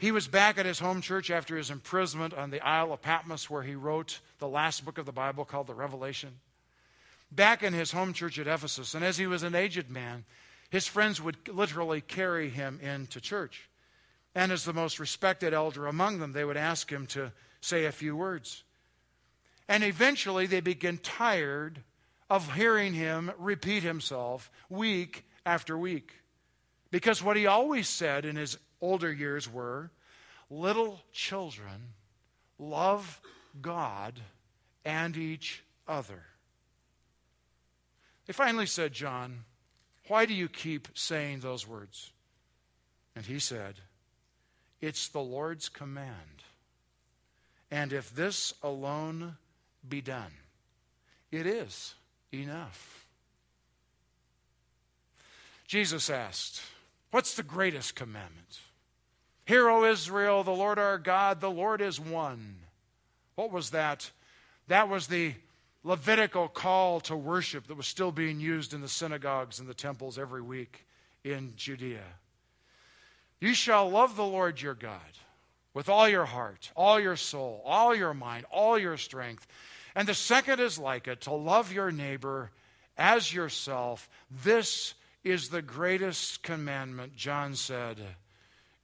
He 0.00 0.12
was 0.12 0.28
back 0.28 0.56
at 0.56 0.64
his 0.64 0.78
home 0.78 1.02
church 1.02 1.30
after 1.30 1.58
his 1.58 1.68
imprisonment 1.68 2.32
on 2.32 2.48
the 2.48 2.62
Isle 2.62 2.94
of 2.94 3.02
Patmos, 3.02 3.50
where 3.50 3.62
he 3.62 3.74
wrote 3.74 4.20
the 4.38 4.48
last 4.48 4.82
book 4.82 4.96
of 4.96 5.04
the 5.04 5.12
Bible 5.12 5.44
called 5.44 5.66
the 5.66 5.74
Revelation. 5.74 6.30
Back 7.30 7.62
in 7.62 7.74
his 7.74 7.92
home 7.92 8.14
church 8.14 8.38
at 8.38 8.46
Ephesus, 8.46 8.94
and 8.94 9.04
as 9.04 9.18
he 9.18 9.26
was 9.26 9.42
an 9.42 9.54
aged 9.54 9.90
man, 9.90 10.24
his 10.70 10.86
friends 10.86 11.20
would 11.20 11.36
literally 11.48 12.00
carry 12.00 12.48
him 12.48 12.80
into 12.82 13.20
church. 13.20 13.68
And 14.34 14.50
as 14.50 14.64
the 14.64 14.72
most 14.72 14.98
respected 14.98 15.52
elder 15.52 15.86
among 15.86 16.18
them, 16.18 16.32
they 16.32 16.46
would 16.46 16.56
ask 16.56 16.90
him 16.90 17.06
to 17.08 17.30
say 17.60 17.84
a 17.84 17.92
few 17.92 18.16
words. 18.16 18.64
And 19.68 19.84
eventually 19.84 20.46
they 20.46 20.60
begin 20.60 20.96
tired 20.96 21.82
of 22.30 22.54
hearing 22.54 22.94
him 22.94 23.32
repeat 23.36 23.82
himself 23.82 24.50
week 24.70 25.26
after 25.44 25.76
week. 25.76 26.14
Because 26.90 27.22
what 27.22 27.36
he 27.36 27.46
always 27.46 27.86
said 27.86 28.24
in 28.24 28.36
his 28.36 28.56
older 28.80 29.12
years 29.12 29.50
were 29.50 29.90
little 30.50 31.00
children, 31.12 31.94
love 32.58 33.20
God 33.60 34.20
and 34.84 35.16
each 35.16 35.62
other. 35.86 36.22
They 38.26 38.32
finally 38.32 38.66
said, 38.66 38.92
John, 38.92 39.44
why 40.08 40.26
do 40.26 40.34
you 40.34 40.48
keep 40.48 40.88
saying 40.94 41.40
those 41.40 41.66
words? 41.66 42.12
And 43.14 43.24
he 43.24 43.38
said, 43.38 43.74
It's 44.80 45.08
the 45.08 45.20
Lord's 45.20 45.68
command. 45.68 46.44
And 47.70 47.92
if 47.92 48.14
this 48.14 48.54
alone 48.62 49.36
be 49.88 50.00
done, 50.00 50.32
it 51.30 51.46
is 51.46 51.94
enough. 52.32 53.06
Jesus 55.66 56.10
asked, 56.10 56.62
What's 57.10 57.34
the 57.34 57.42
greatest 57.42 57.94
commandment? 57.94 58.58
Hear, 59.50 59.68
O 59.68 59.84
Israel, 59.84 60.44
the 60.44 60.52
Lord 60.52 60.78
our 60.78 60.96
God, 60.96 61.40
the 61.40 61.50
Lord 61.50 61.80
is 61.80 61.98
one. 61.98 62.54
What 63.34 63.50
was 63.50 63.70
that? 63.70 64.08
That 64.68 64.88
was 64.88 65.08
the 65.08 65.34
Levitical 65.82 66.46
call 66.46 67.00
to 67.00 67.16
worship 67.16 67.66
that 67.66 67.76
was 67.76 67.88
still 67.88 68.12
being 68.12 68.38
used 68.38 68.72
in 68.74 68.80
the 68.80 68.88
synagogues 68.88 69.58
and 69.58 69.68
the 69.68 69.74
temples 69.74 70.20
every 70.20 70.40
week 70.40 70.86
in 71.24 71.54
Judea. 71.56 72.04
You 73.40 73.52
shall 73.54 73.90
love 73.90 74.14
the 74.14 74.22
Lord 74.24 74.62
your 74.62 74.74
God 74.74 75.00
with 75.74 75.88
all 75.88 76.08
your 76.08 76.26
heart, 76.26 76.70
all 76.76 77.00
your 77.00 77.16
soul, 77.16 77.60
all 77.64 77.92
your 77.92 78.14
mind, 78.14 78.46
all 78.52 78.78
your 78.78 78.98
strength. 78.98 79.48
And 79.96 80.06
the 80.06 80.14
second 80.14 80.60
is 80.60 80.78
like 80.78 81.08
it 81.08 81.22
to 81.22 81.32
love 81.32 81.72
your 81.72 81.90
neighbor 81.90 82.52
as 82.96 83.34
yourself. 83.34 84.08
This 84.44 84.94
is 85.24 85.48
the 85.48 85.60
greatest 85.60 86.44
commandment, 86.44 87.16
John 87.16 87.56
said. 87.56 87.98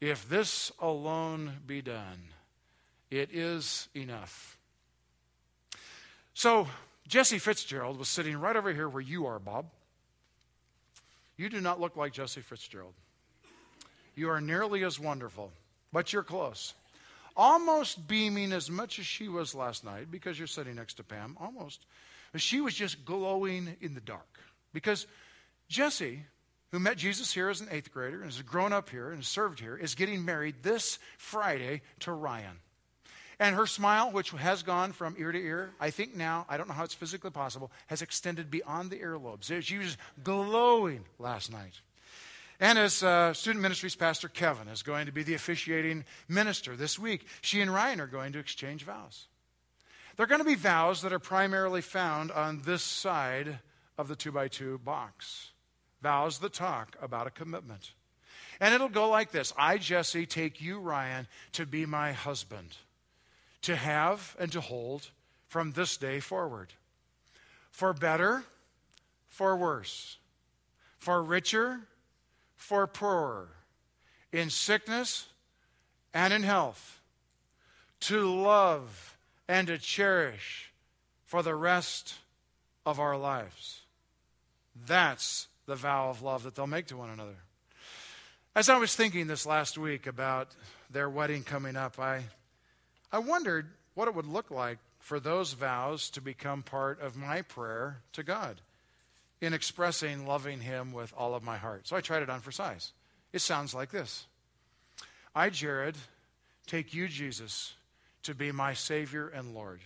If 0.01 0.28
this 0.28 0.70
alone 0.78 1.53
be 1.66 1.80
done, 1.82 2.28
it 3.11 3.30
is 3.32 3.88
enough. 3.94 4.59
So, 6.34 6.68
Jesse 7.09 7.38
Fitzgerald 7.38 7.99
was 7.99 8.09
sitting 8.09 8.36
right 8.36 8.57
over 8.57 8.72
here 8.72 8.88
where 8.88 9.03
you 9.03 9.26
are, 9.26 9.38
Bob. 9.38 9.66
You 11.36 11.49
do 11.49 11.61
not 11.61 11.80
look 11.80 11.97
like 11.97 12.12
Jesse 12.12 12.40
Fitzgerald. 12.40 12.94
You 14.14 14.30
are 14.30 14.40
nearly 14.40 14.84
as 14.84 14.99
wonderful, 14.99 15.53
but 15.92 16.12
you're 16.12 16.22
close. 16.22 16.74
Almost 17.36 18.09
beaming 18.09 18.53
as 18.53 18.70
much 18.70 18.99
as 18.99 19.07
she 19.07 19.28
was 19.28 19.55
last 19.55 19.84
night 19.84 20.11
because 20.11 20.38
you're 20.38 20.47
sitting 20.47 20.74
next 20.74 20.94
to 20.94 21.05
Pam, 21.05 21.36
almost. 21.38 21.84
She 22.34 22.61
was 22.61 22.74
just 22.74 23.05
glowing 23.05 23.76
in 23.80 23.94
the 23.94 24.01
dark. 24.01 24.40
Because 24.72 25.07
Jesse 25.68 26.24
who 26.73 26.79
met 26.79 26.97
Jesus 26.97 27.33
here 27.33 27.49
as 27.49 27.61
an 27.61 27.69
eighth 27.71 27.93
grader 27.93 28.17
and 28.17 28.27
has 28.27 28.43
grown 28.43 28.73
up 28.73 28.91
here 28.91 29.11
and 29.11 29.25
served 29.25 29.61
here, 29.61 29.77
is 29.77 29.95
getting 29.95 30.25
married 30.25 30.57
this 30.62 30.99
Friday 31.17 31.83
to 32.01 32.12
Ryan. 32.12 32.59
And 33.39 33.55
her 33.55 33.67
smile, 33.67 34.11
which 34.11 34.31
has 34.31 34.62
gone 34.62 34.93
from 34.93 35.14
ear 35.19 35.31
to 35.31 35.39
ear, 35.39 35.71
I 35.79 35.91
think 35.91 36.17
now, 36.17 36.47
I 36.49 36.57
don't 36.57 36.69
know 36.69 36.75
how 36.75 36.85
it's 36.85 36.95
physically 36.95 37.31
possible, 37.31 37.71
has 37.89 38.01
extended 38.01 38.51
beyond 38.51 38.91
the 38.91 38.99
earlobes. 38.99 39.62
She 39.62 39.79
was 39.79 39.99
glowing 40.25 41.05
last 41.19 41.53
night. 41.53 41.81
And 42.59 42.79
as 42.79 43.03
uh, 43.03 43.35
student 43.35 43.61
ministries 43.61 43.95
pastor 43.95 44.29
Kevin 44.29 44.69
is 44.69 44.83
going 44.83 45.05
to 45.07 45.12
be 45.12 45.23
the 45.23 45.35
officiating 45.35 46.07
minister 46.29 46.75
this 46.75 46.99
week, 46.99 47.27
she 47.43 47.61
and 47.61 47.73
Ryan 47.73 48.01
are 48.01 48.07
going 48.07 48.33
to 48.33 48.39
exchange 48.39 48.85
vows. 48.85 49.27
They're 50.17 50.27
going 50.27 50.41
to 50.41 50.47
be 50.47 50.55
vows 50.55 51.03
that 51.03 51.12
are 51.12 51.19
primarily 51.19 51.83
found 51.83 52.33
on 52.33 52.62
this 52.62 52.83
side 52.83 53.59
of 53.99 54.09
the 54.09 54.17
two 54.17 54.33
by 54.33 54.49
two 54.49 54.79
box 54.79 55.51
vows 56.07 56.38
that 56.38 56.52
talk 56.52 56.96
about 57.02 57.26
a 57.26 57.30
commitment. 57.30 57.90
And 58.61 58.72
it'll 58.72 58.88
go 58.88 59.09
like 59.09 59.32
this 59.32 59.52
I, 59.59 59.76
Jesse, 59.76 60.24
take 60.24 60.61
you, 60.61 60.78
Ryan, 60.78 61.26
to 61.54 61.66
be 61.66 61.84
my 61.84 62.12
husband, 62.12 62.76
to 63.62 63.74
have 63.74 64.36
and 64.38 64.52
to 64.52 64.61
hold 64.61 65.11
from 65.48 65.72
this 65.72 65.96
day 65.96 66.20
forward. 66.20 66.74
For 67.72 67.92
better, 67.92 68.44
for 69.28 69.57
worse, 69.57 70.18
for 70.96 71.20
richer, 71.24 71.80
for 72.54 72.86
poorer, 72.86 73.48
in 74.30 74.48
sickness 74.48 75.26
and 76.14 76.32
in 76.32 76.44
health, 76.44 77.00
to 78.02 78.30
love 78.30 79.18
and 79.48 79.66
to 79.66 79.76
cherish 79.76 80.72
for 81.24 81.42
the 81.42 81.57
rest 81.57 82.14
of 82.84 83.00
our 83.00 83.18
lives. 83.18 83.80
That's 84.86 85.48
the 85.67 85.77
vow 85.77 86.09
of 86.09 86.23
love 86.23 86.45
that 86.45 86.55
they'll 86.55 86.67
make 86.67 86.87
to 86.87 86.97
one 86.97 87.11
another. 87.11 87.37
As 88.55 88.69
I 88.69 88.79
was 88.79 88.95
thinking 88.95 89.27
this 89.27 89.45
last 89.45 89.77
week 89.77 90.07
about 90.07 90.49
their 90.91 91.11
wedding 91.11 91.43
coming 91.43 91.77
up, 91.77 91.99
I, 91.99 92.23
I 93.12 93.19
wondered 93.19 93.69
what 93.95 94.09
it 94.09 94.14
would 94.14 94.27
look 94.27 94.51
like 94.51 94.79
for 94.99 95.21
those 95.21 95.53
vows 95.53 96.09
to 96.11 96.21
become 96.21 96.62
part 96.62 97.01
of 97.01 97.17
my 97.17 97.43
prayer 97.43 97.99
to 98.12 98.23
God 98.23 98.61
in 99.41 99.53
expressing 99.53 100.27
loving 100.27 100.61
Him 100.61 100.93
with 100.93 101.12
all 101.17 101.35
of 101.35 101.43
my 101.43 101.59
heart. 101.59 101.87
So 101.87 101.97
I 101.97 102.01
tried 102.01 102.23
it 102.23 102.31
on 102.31 102.41
for 102.41 102.51
size. 102.51 102.93
It 103.33 103.41
sounds 103.41 103.75
like 103.75 103.91
this 103.91 104.27
I, 105.35 105.51
Jared, 105.51 105.97
take 106.67 106.95
you, 106.95 107.09
Jesus, 107.09 107.75
to 108.23 108.35
be 108.35 108.53
my 108.53 108.73
Savior 108.73 109.29
and 109.29 109.55
Lord, 109.55 109.81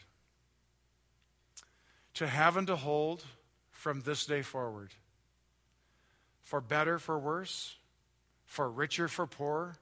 to 2.15 2.29
have 2.29 2.57
and 2.57 2.67
to 2.69 2.77
hold 2.77 3.25
from 3.73 4.03
this 4.03 4.27
day 4.27 4.43
forward 4.43 4.91
for 6.43 6.61
better, 6.61 6.99
for 6.99 7.19
worse, 7.19 7.77
for 8.45 8.69
richer, 8.69 9.09
for 9.09 9.27
poorer, 9.27 9.77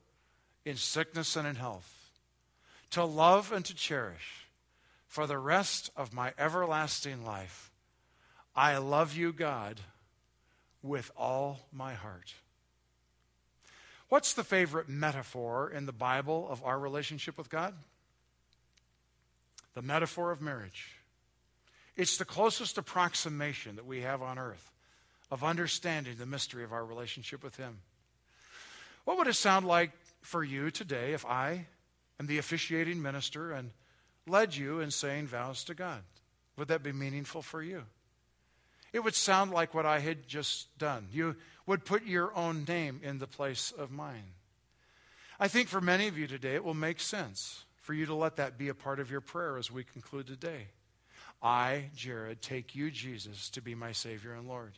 in 0.65 0.77
sickness 0.77 1.37
and 1.37 1.47
in 1.47 1.57
health, 1.57 2.11
to 2.91 3.05
love 3.05 3.53
and 3.53 3.65
to 3.65 3.75
cherish 3.75 4.47
for 5.07 5.27
the 5.27 5.39
rest 5.39 5.91
of 5.97 6.13
my 6.13 6.33
everlasting 6.39 7.25
life. 7.25 7.71
I 8.55 8.77
love 8.79 9.17
you, 9.17 9.33
God, 9.33 9.81
with 10.83 11.11
all 11.17 11.67
my 11.73 11.95
heart. 11.95 12.35
What's 14.09 14.35
the 14.35 14.45
favorite 14.45 14.89
metaphor 14.89 15.71
in 15.71 15.87
the 15.87 15.93
Bible 15.93 16.49
of 16.51 16.63
our 16.63 16.79
relationship 16.79 17.39
with 17.39 17.49
God? 17.49 17.75
The 19.75 19.83
metaphor 19.83 20.31
of 20.31 20.41
marriage. 20.41 20.97
It's 21.97 22.17
the 22.17 22.25
closest 22.25 22.79
approximation 22.79 23.77
that 23.77 23.87
we 23.87 24.03
have 24.03 24.23
on 24.23 24.39
earth 24.39 24.73
of 25.31 25.45
understanding 25.45 26.17
the 26.17 26.27
mystery 26.27 26.65
of 26.65 26.73
our 26.73 26.85
relationship 26.85 27.43
with 27.43 27.57
Him. 27.57 27.79
What 29.05 29.19
would 29.19 29.27
it 29.27 29.35
sound 29.35 29.67
like 29.67 29.93
for 30.23 30.43
you 30.45 30.71
today 30.71 31.13
if 31.13 31.25
I 31.25 31.67
am 32.21 32.27
the 32.27 32.39
officiating 32.39 33.01
minister 33.01 33.53
and 33.53 33.71
led 34.27 34.55
you 34.55 34.81
in 34.81 34.91
saying 34.91 35.27
vows 35.29 35.65
to 35.65 35.75
God? 35.75 36.03
Would 36.57 36.69
that 36.69 36.83
be 36.83 36.93
meaningful 36.93 37.43
for 37.43 37.63
you? 37.63 37.85
It 38.93 39.01
would 39.01 39.15
sound 39.15 39.51
like 39.51 39.75
what 39.75 39.87
I 39.87 40.01
had 40.01 40.27
just 40.27 40.77
done. 40.79 41.09
You 41.13 41.37
would 41.67 41.85
put 41.85 42.07
your 42.07 42.35
own 42.35 42.65
name 42.67 43.01
in 43.03 43.19
the 43.19 43.27
place 43.27 43.73
of 43.77 43.91
mine. 43.91 44.33
I 45.39 45.49
think 45.49 45.69
for 45.69 45.81
many 45.81 46.09
of 46.09 46.19
you 46.19 46.27
today, 46.27 46.55
it 46.55 46.65
will 46.65 46.75
make 46.75 47.01
sense 47.01 47.65
for 47.77 47.95
you 47.95 48.07
to 48.07 48.15
let 48.15 48.37
that 48.37 48.59
be 48.59 48.69
a 48.69 48.75
part 48.75 48.99
of 48.99 49.11
your 49.11 49.21
prayer 49.21 49.57
as 49.57 49.71
we 49.71 49.85
conclude 49.85 50.27
today. 50.27 50.69
I, 51.43 51.91
Jared, 51.95 52.43
take 52.43 52.75
you, 52.75 52.91
Jesus, 52.91 53.49
to 53.51 53.63
be 53.63 53.75
my 53.75 53.93
Savior 53.93 54.35
and 54.35 54.49
Lord. 54.49 54.73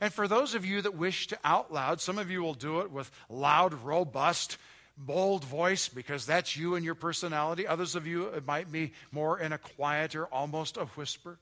And 0.00 0.12
for 0.12 0.28
those 0.28 0.54
of 0.54 0.64
you 0.64 0.82
that 0.82 0.96
wish 0.96 1.28
to 1.28 1.38
out 1.44 1.72
loud, 1.72 2.00
some 2.00 2.18
of 2.18 2.30
you 2.30 2.42
will 2.42 2.54
do 2.54 2.80
it 2.80 2.90
with 2.90 3.10
loud, 3.28 3.74
robust, 3.84 4.58
bold 4.96 5.44
voice 5.44 5.88
because 5.88 6.26
that's 6.26 6.56
you 6.56 6.74
and 6.74 6.84
your 6.84 6.94
personality. 6.94 7.66
Others 7.66 7.94
of 7.94 8.06
you, 8.06 8.26
it 8.28 8.46
might 8.46 8.70
be 8.70 8.92
more 9.12 9.38
in 9.38 9.52
a 9.52 9.58
quieter, 9.58 10.26
almost 10.26 10.76
a 10.76 10.86
whisper. 10.86 11.38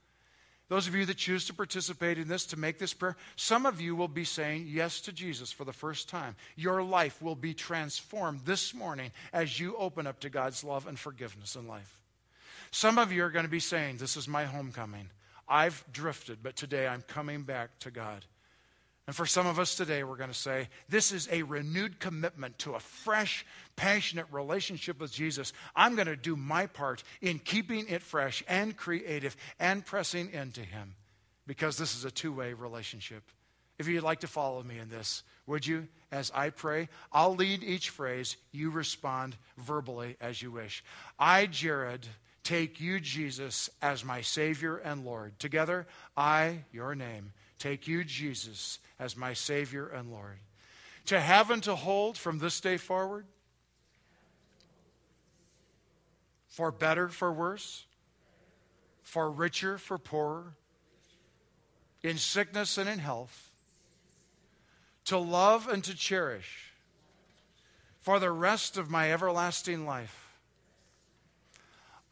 Those 0.69 0.89
of 0.89 0.95
you 0.95 1.05
that 1.05 1.19
choose 1.19 1.47
to 1.47 1.55
participate 1.55 2.17
in 2.17 2.29
this, 2.29 2.47
to 2.47 2.59
make 2.59 2.79
this 2.79 2.95
prayer, 2.95 3.17
some 3.37 3.67
of 3.67 3.79
you 3.81 3.95
will 3.95 4.09
be 4.09 4.25
saying 4.25 4.69
yes 4.71 5.03
to 5.03 5.13
Jesus 5.13 5.53
for 5.53 5.65
the 5.65 5.73
first 5.73 6.09
time. 6.09 6.35
Your 6.57 6.83
life 6.83 7.21
will 7.21 7.35
be 7.35 7.53
transformed 7.53 8.41
this 8.47 8.73
morning 8.73 9.11
as 9.35 9.61
you 9.61 9.77
open 9.77 10.07
up 10.07 10.21
to 10.21 10.31
God's 10.31 10.65
love 10.65 10.87
and 10.87 10.99
forgiveness 10.99 11.57
in 11.57 11.67
life. 11.67 12.01
Some 12.71 12.97
of 12.97 13.13
you 13.13 13.23
are 13.23 13.31
going 13.31 13.45
to 13.45 13.51
be 13.51 13.61
saying, 13.61 13.99
This 13.99 14.17
is 14.17 14.27
my 14.27 14.47
homecoming. 14.47 15.11
I've 15.47 15.85
drifted, 15.93 16.39
but 16.43 16.57
today 16.57 16.87
I'm 16.87 17.03
coming 17.03 17.43
back 17.43 17.79
to 17.81 17.91
God. 17.91 18.25
And 19.07 19.17
for 19.17 19.27
some 19.27 19.47
of 19.47 19.59
us 19.59 19.75
today, 19.75 20.05
we're 20.05 20.17
going 20.17 20.31
to 20.31 20.35
say, 20.35 20.69
This 20.89 21.11
is 21.11 21.29
a 21.33 21.43
renewed 21.43 21.99
commitment 21.99 22.59
to 22.61 22.75
a 22.75 22.81
fresh, 22.81 23.45
passionate 23.75 24.27
relationship 24.31 25.01
with 25.01 25.13
Jesus. 25.13 25.53
I'm 25.75 25.97
going 25.97 26.07
to 26.07 26.17
do 26.17 26.37
my 26.37 26.67
part 26.67 27.03
in 27.21 27.41
keeping 27.41 27.89
it 27.89 28.03
fresh 28.03 28.45
and 28.47 28.77
creative 28.77 29.37
and 29.59 29.85
pressing 29.85 30.31
into 30.33 30.61
Him 30.61 30.95
because 31.47 31.77
this 31.77 31.97
is 31.97 32.05
a 32.05 32.11
two 32.11 32.33
way 32.33 32.53
relationship. 32.53 33.25
If 33.79 33.89
you'd 33.89 34.05
like 34.05 34.21
to 34.21 34.29
follow 34.29 34.63
me 34.63 34.79
in 34.79 34.89
this, 34.91 35.25
would 35.47 35.67
you? 35.67 35.89
As 36.13 36.31
I 36.35 36.51
pray, 36.51 36.89
I'll 37.11 37.35
lead 37.35 37.65
each 37.65 37.91
phrase. 37.91 38.37
You 38.53 38.71
respond 38.71 39.37
verbally 39.57 40.17
as 40.21 40.41
you 40.41 40.53
wish. 40.53 40.85
I, 41.19 41.47
Jared, 41.47 42.07
take 42.45 42.81
you, 42.81 43.01
Jesus, 43.01 43.71
as 43.81 44.05
my 44.05 44.21
Savior 44.21 44.77
and 44.77 45.05
Lord. 45.05 45.39
Together, 45.39 45.87
I, 46.17 46.65
your 46.71 46.95
name, 46.95 47.33
take 47.63 47.87
you, 47.87 48.05
Jesus, 48.05 48.79
as 48.99 49.17
my 49.17 49.33
Savior 49.33 49.87
and 49.87 50.11
Lord. 50.11 50.39
To 51.07 51.21
have 51.21 51.51
and 51.51 51.63
to 51.65 51.75
hold 51.75 52.17
from 52.17 52.39
this 52.39 52.61
day 52.61 52.77
forward, 52.77 53.27
for 56.49 56.71
better, 56.71 57.09
for 57.09 57.33
worse, 57.33 57.87
for 59.03 59.31
richer, 59.31 59.79
for 59.79 59.99
poorer, 59.99 60.55
in 62.03 62.19
sickness 62.19 62.79
and 62.79 62.89
in 62.89 62.99
health, 62.99 63.51
to 65.05 65.19
love 65.19 65.69
and 65.69 65.83
to 65.85 65.95
cherish 65.95 66.73
for 68.01 68.19
the 68.19 68.31
rest 68.31 68.77
of 68.77 68.91
my 68.91 69.13
everlasting 69.13 69.87
life 69.87 70.23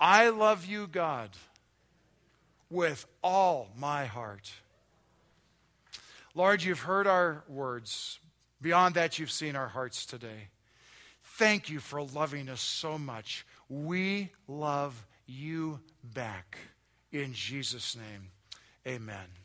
I 0.01 0.31
love 0.31 0.65
you, 0.65 0.87
God, 0.87 1.31
with 2.71 3.07
all 3.23 3.69
my 3.77 4.07
heart. 4.07 4.51
Lord, 6.35 6.63
you've 6.63 6.81
heard 6.81 7.07
our 7.07 7.45
words. 7.49 8.19
Beyond 8.63 8.95
that, 8.95 9.19
you've 9.19 9.31
seen 9.31 9.57
our 9.57 9.69
hearts 9.69 10.07
today. 10.07 10.49
Thank 11.23 11.69
you 11.69 11.81
for 11.81 12.03
loving 12.03 12.49
us 12.49 12.61
so 12.61 12.99
much. 12.99 13.47
We 13.69 14.31
love 14.47 15.07
you 15.27 15.81
back. 16.03 16.59
In 17.13 17.33
Jesus' 17.33 17.97
name, 17.97 18.31
amen. 18.87 19.40